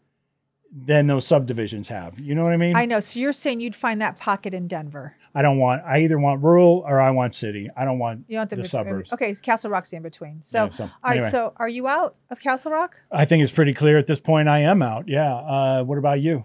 than 0.71 1.07
those 1.07 1.27
subdivisions 1.27 1.89
have. 1.89 2.19
You 2.21 2.35
know 2.35 2.45
what 2.45 2.53
I 2.53 2.57
mean? 2.59 2.77
I 2.77 2.85
know. 2.85 3.01
So 3.01 3.19
you're 3.19 3.33
saying 3.33 3.61
you'd 3.61 3.75
find 3.75 4.01
that 4.03 4.19
pocket 4.19 4.53
in 4.53 4.69
Denver. 4.69 5.17
I 5.35 5.41
don't 5.43 5.59
want 5.59 5.83
I 5.87 6.01
either 6.03 6.19
want 6.19 6.43
rural 6.43 6.85
or 6.87 7.01
I 7.01 7.11
want 7.11 7.33
city. 7.35 7.71
I 7.77 7.85
don't 7.87 7.99
want 7.99 8.25
You 8.29 8.39
to 8.41 8.47
the 8.57 8.57
be- 8.63 8.69
suburbs. 8.69 9.13
Okay, 9.13 9.33
so 9.33 9.41
Castle 9.43 9.71
Rock's 9.71 9.93
in 9.95 10.03
between. 10.03 10.43
So, 10.43 10.65
Yeah, 10.65 10.71
so, 10.71 10.85
all 10.85 10.91
right. 11.05 11.13
anyway. 11.17 11.31
So, 11.31 11.53
are 11.57 11.69
you 11.69 11.89
out 11.89 12.17
of 12.31 12.41
Castle 12.41 12.71
Rock? 12.71 12.97
I 13.11 13.25
think 13.25 13.43
it's 13.43 13.53
pretty 13.53 13.73
clear 13.73 13.97
at 13.97 14.07
this 14.07 14.21
point 14.21 14.49
I 14.49 14.59
am 14.61 14.83
out. 14.83 15.09
Yeah. 15.09 15.35
Uh, 15.35 15.85
what 15.85 15.97
about 15.97 16.21
you? 16.21 16.45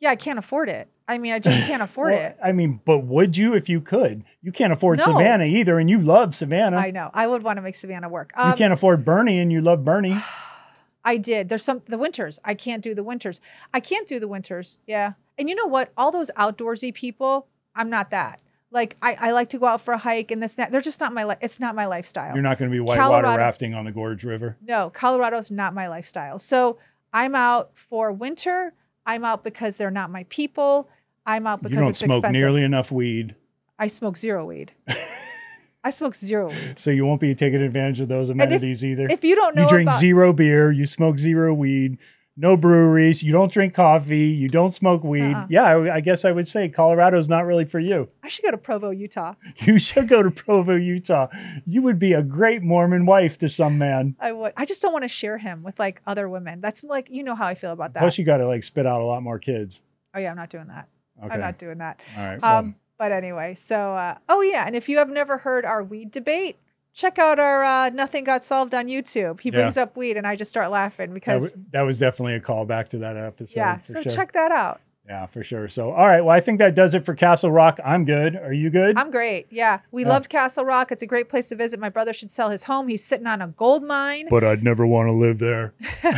Yeah, 0.00 0.10
I 0.10 0.16
can't 0.16 0.38
afford 0.38 0.68
it. 0.68 0.88
I 1.06 1.18
mean, 1.18 1.32
I 1.32 1.38
just 1.38 1.62
can't 1.66 1.82
afford 1.88 2.12
Well, 2.12 2.22
it. 2.26 2.36
I 2.42 2.50
mean, 2.52 2.80
but 2.84 3.00
would 3.04 3.36
you 3.36 3.54
if 3.54 3.68
you 3.68 3.80
could? 3.80 4.24
You 4.42 4.50
can't 4.52 4.72
afford 4.72 4.98
No. 4.98 5.04
Savannah 5.04 5.44
either, 5.44 5.78
and 5.78 5.88
you 5.88 6.00
love 6.00 6.34
Savannah. 6.34 6.76
I 6.78 6.90
know. 6.90 7.10
I 7.14 7.26
would 7.26 7.42
want 7.44 7.58
to 7.58 7.62
make 7.62 7.74
Savannah 7.76 8.08
work. 8.08 8.32
you 8.36 8.42
Um, 8.42 8.56
can't 8.56 8.72
afford 8.72 9.04
Boerne, 9.04 9.40
and 9.40 9.52
you 9.52 9.60
love 9.60 9.80
Boerne. 9.84 10.20
I 11.04 11.16
did. 11.16 11.48
There's 11.48 11.62
some 11.64 11.82
the 11.86 11.98
winters. 11.98 12.38
I 12.44 12.54
can't 12.54 12.82
do 12.82 12.94
the 12.94 13.02
winters. 13.04 13.40
I 13.72 13.80
can't 13.80 14.06
do 14.06 14.18
the 14.18 14.28
winters. 14.28 14.78
Yeah. 14.86 15.12
And 15.36 15.48
you 15.48 15.54
know 15.54 15.66
what? 15.66 15.92
All 15.96 16.10
those 16.10 16.30
outdoorsy 16.36 16.94
people, 16.94 17.48
I'm 17.74 17.90
not 17.90 18.10
that. 18.10 18.40
Like 18.70 18.96
I, 19.02 19.16
I 19.20 19.30
like 19.32 19.50
to 19.50 19.58
go 19.58 19.66
out 19.66 19.80
for 19.80 19.94
a 19.94 19.98
hike 19.98 20.30
and 20.30 20.42
this 20.42 20.54
that. 20.54 20.72
They're 20.72 20.80
just 20.80 21.00
not 21.00 21.12
my 21.12 21.24
li- 21.24 21.36
it's 21.40 21.60
not 21.60 21.74
my 21.74 21.86
lifestyle. 21.86 22.34
You're 22.34 22.42
not 22.42 22.58
going 22.58 22.70
to 22.70 22.74
be 22.74 22.80
whitewater 22.80 23.22
Colorado- 23.22 23.38
rafting 23.38 23.74
on 23.74 23.84
the 23.84 23.92
Gorge 23.92 24.24
River. 24.24 24.56
No, 24.62 24.90
Colorado's 24.90 25.50
not 25.50 25.74
my 25.74 25.88
lifestyle. 25.88 26.38
So 26.38 26.78
I'm 27.12 27.34
out 27.34 27.76
for 27.76 28.10
winter. 28.10 28.72
I'm 29.06 29.24
out 29.24 29.44
because 29.44 29.76
they're 29.76 29.90
not 29.90 30.10
my 30.10 30.24
people. 30.28 30.88
I'm 31.26 31.46
out 31.46 31.62
because 31.62 31.74
you 31.76 31.80
don't 31.80 31.90
it's 31.90 31.98
smoke 32.00 32.18
expensive. 32.18 32.40
nearly 32.40 32.62
enough 32.62 32.90
weed, 32.90 33.36
I 33.78 33.86
smoke 33.86 34.16
zero 34.16 34.44
weed. 34.46 34.72
I 35.84 35.90
smoke 35.90 36.14
zero 36.14 36.48
weed. 36.48 36.78
so 36.78 36.90
you 36.90 37.04
won't 37.06 37.20
be 37.20 37.34
taking 37.34 37.60
advantage 37.62 38.00
of 38.00 38.08
those 38.08 38.30
if- 38.30 38.34
amenities 38.34 38.84
either. 38.84 39.06
If 39.10 39.22
you 39.22 39.36
don't 39.36 39.54
know 39.54 39.62
you 39.62 39.68
drink 39.68 39.88
about, 39.90 40.00
zero 40.00 40.32
beer, 40.32 40.72
you 40.72 40.86
smoke 40.86 41.18
zero 41.18 41.52
weed, 41.54 41.98
no 42.36 42.56
breweries, 42.56 43.22
you 43.22 43.30
don't 43.32 43.52
drink 43.52 43.74
coffee, 43.74 44.26
you 44.26 44.48
don't 44.48 44.72
smoke 44.72 45.04
weed. 45.04 45.34
Uh-uh. 45.34 45.46
Yeah, 45.48 45.62
I, 45.64 45.96
I 45.96 46.00
guess 46.00 46.24
I 46.24 46.32
would 46.32 46.48
say 46.48 46.68
Colorado's 46.68 47.28
not 47.28 47.46
really 47.46 47.64
for 47.64 47.78
you. 47.78 48.08
I 48.24 48.28
should 48.28 48.44
go 48.44 48.50
to 48.50 48.58
Provo, 48.58 48.90
Utah. 48.90 49.34
You 49.60 49.78
should 49.78 50.08
go 50.08 50.20
to 50.22 50.30
Provo, 50.32 50.74
Utah. 50.74 51.28
You 51.66 51.82
would 51.82 51.98
be 52.00 52.12
a 52.12 52.22
great 52.24 52.62
Mormon 52.62 53.06
wife 53.06 53.38
to 53.38 53.48
some 53.48 53.78
man. 53.78 54.16
I 54.18 54.32
would. 54.32 54.52
I 54.56 54.64
just 54.64 54.82
don't 54.82 54.92
want 54.92 55.04
to 55.04 55.08
share 55.08 55.38
him 55.38 55.62
with 55.62 55.78
like 55.78 56.00
other 56.06 56.28
women. 56.28 56.60
That's 56.60 56.82
like 56.82 57.08
you 57.10 57.22
know 57.22 57.34
how 57.36 57.46
I 57.46 57.54
feel 57.54 57.70
about 57.72 57.92
that. 57.94 58.00
Plus, 58.00 58.18
you 58.18 58.24
got 58.24 58.38
to 58.38 58.46
like 58.48 58.64
spit 58.64 58.84
out 58.86 59.00
a 59.00 59.04
lot 59.04 59.22
more 59.22 59.38
kids. 59.38 59.80
oh 60.14 60.18
yeah, 60.18 60.30
I'm 60.30 60.36
not 60.36 60.50
doing 60.50 60.66
that. 60.68 60.88
Okay. 61.22 61.34
I'm 61.34 61.40
not 61.40 61.58
doing 61.58 61.78
that. 61.78 62.00
All 62.18 62.26
right. 62.26 62.42
well, 62.42 62.58
Um, 62.58 62.74
but 62.98 63.12
anyway, 63.12 63.54
so 63.54 63.94
uh, 63.94 64.16
oh 64.28 64.40
yeah, 64.42 64.64
and 64.66 64.74
if 64.76 64.88
you 64.88 64.98
have 64.98 65.08
never 65.08 65.38
heard 65.38 65.64
our 65.64 65.82
weed 65.82 66.10
debate, 66.10 66.56
check 66.92 67.18
out 67.18 67.38
our 67.38 67.64
uh, 67.64 67.88
Nothing 67.90 68.24
Got 68.24 68.44
Solved 68.44 68.74
on 68.74 68.86
YouTube. 68.88 69.40
He 69.40 69.48
Yeah. 69.50 69.56
brings 69.60 69.76
up 69.76 69.96
weed, 69.96 70.16
and 70.16 70.26
I 70.26 70.36
just 70.36 70.50
start 70.50 70.70
laughing 70.70 71.10
that, 71.10 71.14
because 71.14 71.50
w- 71.52 71.66
that 71.72 71.82
was 71.82 71.98
definitely 71.98 72.34
a 72.34 72.40
callback 72.40 72.88
to 72.88 72.98
that 72.98 73.16
episode. 73.16 73.56
yeah. 73.58 73.80
So 73.80 74.02
sure. 74.02 74.12
check 74.12 74.32
that 74.32 74.52
out. 74.52 74.80
Yeah, 75.06 75.26
for 75.26 75.42
sure. 75.42 75.68
So, 75.68 75.90
all 75.90 76.06
right. 76.06 76.22
Well, 76.22 76.34
I 76.34 76.40
think 76.40 76.60
that 76.60 76.74
does 76.74 76.94
it 76.94 77.04
for 77.04 77.14
Castle 77.14 77.50
Rock. 77.50 77.78
I'm 77.84 78.06
good. 78.06 78.36
Are 78.36 78.54
you 78.54 78.70
good? 78.70 78.96
I'm 78.96 79.10
great. 79.10 79.46
Yeah, 79.50 79.80
we 79.90 80.02
Yeah. 80.02 80.08
loved 80.08 80.30
Castle 80.30 80.64
Rock. 80.64 80.90
It's 80.92 81.02
a 81.02 81.06
great 81.06 81.28
place 81.28 81.48
to 81.50 81.56
visit. 81.56 81.78
My 81.78 81.90
brother 81.90 82.14
should 82.14 82.30
sell 82.30 82.48
his 82.48 82.64
home. 82.64 82.88
He's 82.88 83.04
sitting 83.04 83.26
on 83.26 83.42
a 83.42 83.48
gold 83.48 83.82
mine, 83.84 84.28
but 84.30 84.42
I'd 84.42 84.62
never 84.64 84.86
want 84.86 85.10
to 85.10 85.12
live 85.12 85.40
there. 85.40 85.74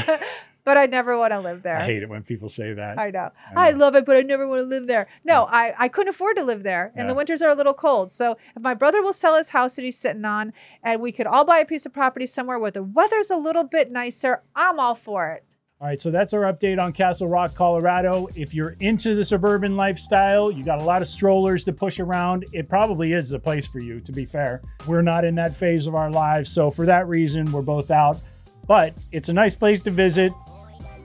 but 0.67 0.77
I'd 0.77 0.91
never 0.91 1.17
want 1.17 1.33
to 1.33 1.39
live 1.39 1.63
there. 1.63 1.77
I 1.77 1.85
hate 1.85 2.03
it 2.03 2.09
when 2.09 2.25
people 2.25 2.49
say 2.49 2.73
that. 2.75 2.99
I 2.99 3.11
know. 3.11 3.31
I 3.55 3.69
I, 3.69 3.71
love 3.71 3.95
it, 3.95 4.05
but 4.05 4.17
I 4.17 4.23
never 4.23 4.49
want 4.49 4.63
to 4.63 4.67
live 4.67 4.89
there. 4.89 5.07
No, 5.25 5.47
I, 5.49 5.73
I 5.79 5.87
couldn't 5.87 6.09
afford 6.09 6.37
to 6.39 6.43
live 6.43 6.65
there. 6.65 6.93
And 6.97 7.09
the 7.09 7.15
winters 7.15 7.41
are 7.41 7.49
a 7.49 7.55
little 7.55 7.73
cold. 7.73 8.11
So 8.11 8.37
if 8.57 8.63
my 8.63 8.75
brother 8.75 9.01
will 9.01 9.13
sell 9.13 9.37
his 9.37 9.51
house 9.51 9.77
that 9.77 9.83
he's 9.83 9.97
sitting 9.97 10.25
on 10.25 10.53
and 10.83 11.01
we 11.01 11.13
could 11.13 11.29
all 11.29 11.45
buy 11.45 11.59
a 11.59 11.65
piece 11.65 11.87
of 11.87 11.93
property 11.93 12.27
somewhere 12.27 12.59
where 12.59 12.73
the 12.73 12.83
weather's 12.83 13.31
a 13.31 13.37
little 13.37 13.63
bit 13.63 13.93
nicer, 13.93 14.43
I'm 14.57 14.81
all 14.81 14.97
for 14.97 15.31
it. 15.31 15.45
All 15.81 15.87
right, 15.87 16.01
so 16.01 16.11
that's 16.11 16.33
our 16.33 16.53
update 16.53 16.83
on 16.83 16.93
Castle 16.93 17.29
Rock, 17.29 17.55
Colorado. 17.55 18.29
If 18.35 18.53
you're 18.53 18.75
into 18.81 19.15
the 19.15 19.25
suburban 19.25 19.77
lifestyle, 19.77 20.51
you 20.51 20.65
got 20.65 20.83
a 20.83 20.85
lot 20.85 21.01
of 21.01 21.07
strollers 21.07 21.63
to 21.65 21.73
push 21.73 22.01
around. 22.01 22.45
It 22.53 22.69
probably 22.69 23.13
is 23.13 23.31
the 23.31 23.39
place 23.39 23.69
for 23.69 23.79
you, 23.79 24.01
to 24.01 24.11
be 24.11 24.25
fair. 24.25 24.63
We're 24.89 25.03
not 25.03 25.25
in 25.25 25.37
that 25.37 25.55
phase 25.55 25.87
of 25.87 25.95
our 25.95 26.11
lives, 26.11 26.51
so 26.51 26.73
for 26.73 26.87
that 26.87 27.07
reason, 27.07 27.53
we're 27.53 27.63
both 27.63 27.93
out. 27.93 28.19
But 28.67 28.95
it's 29.13 29.29
a 29.29 29.33
nice 29.33 29.55
place 29.55 29.81
to 29.83 29.91
visit. 29.91 30.33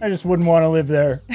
I 0.02 0.10
just 0.10 0.26
wouldn't 0.26 0.48
want 0.48 0.64
to 0.64 0.70
live 0.70 0.88
there. 0.88 1.22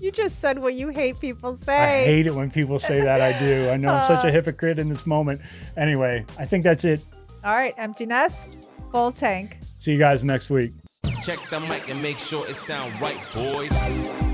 You 0.00 0.12
just 0.12 0.38
said 0.38 0.60
what 0.62 0.74
you 0.74 0.90
hate 0.90 1.18
people 1.18 1.56
say. 1.56 2.02
I 2.02 2.04
hate 2.04 2.28
it 2.28 2.32
when 2.32 2.52
people 2.52 2.78
say 2.78 3.00
that. 3.00 3.20
I 3.20 3.36
do. 3.40 3.68
I 3.68 3.76
know 3.76 3.88
I'm 3.94 4.04
such 4.04 4.22
a 4.22 4.28
Uh. 4.28 4.30
hypocrite 4.30 4.78
in 4.78 4.88
this 4.88 5.04
moment. 5.08 5.40
Anyway, 5.76 6.24
I 6.38 6.44
think 6.46 6.62
that's 6.62 6.84
it. 6.84 7.00
all 7.42 7.56
right, 7.56 7.74
empty 7.76 8.06
nest, 8.06 8.60
full 8.92 9.10
tank. 9.10 9.58
See 9.76 9.90
you 9.90 9.98
guys 9.98 10.24
next 10.24 10.50
week. 10.50 10.72
Check 11.24 11.40
the 11.50 11.58
mic 11.58 11.90
and 11.90 12.00
make 12.00 12.18
sure 12.18 12.46
it 12.48 12.54
sound 12.54 12.92
right, 13.00 13.18
boys. 13.34 14.27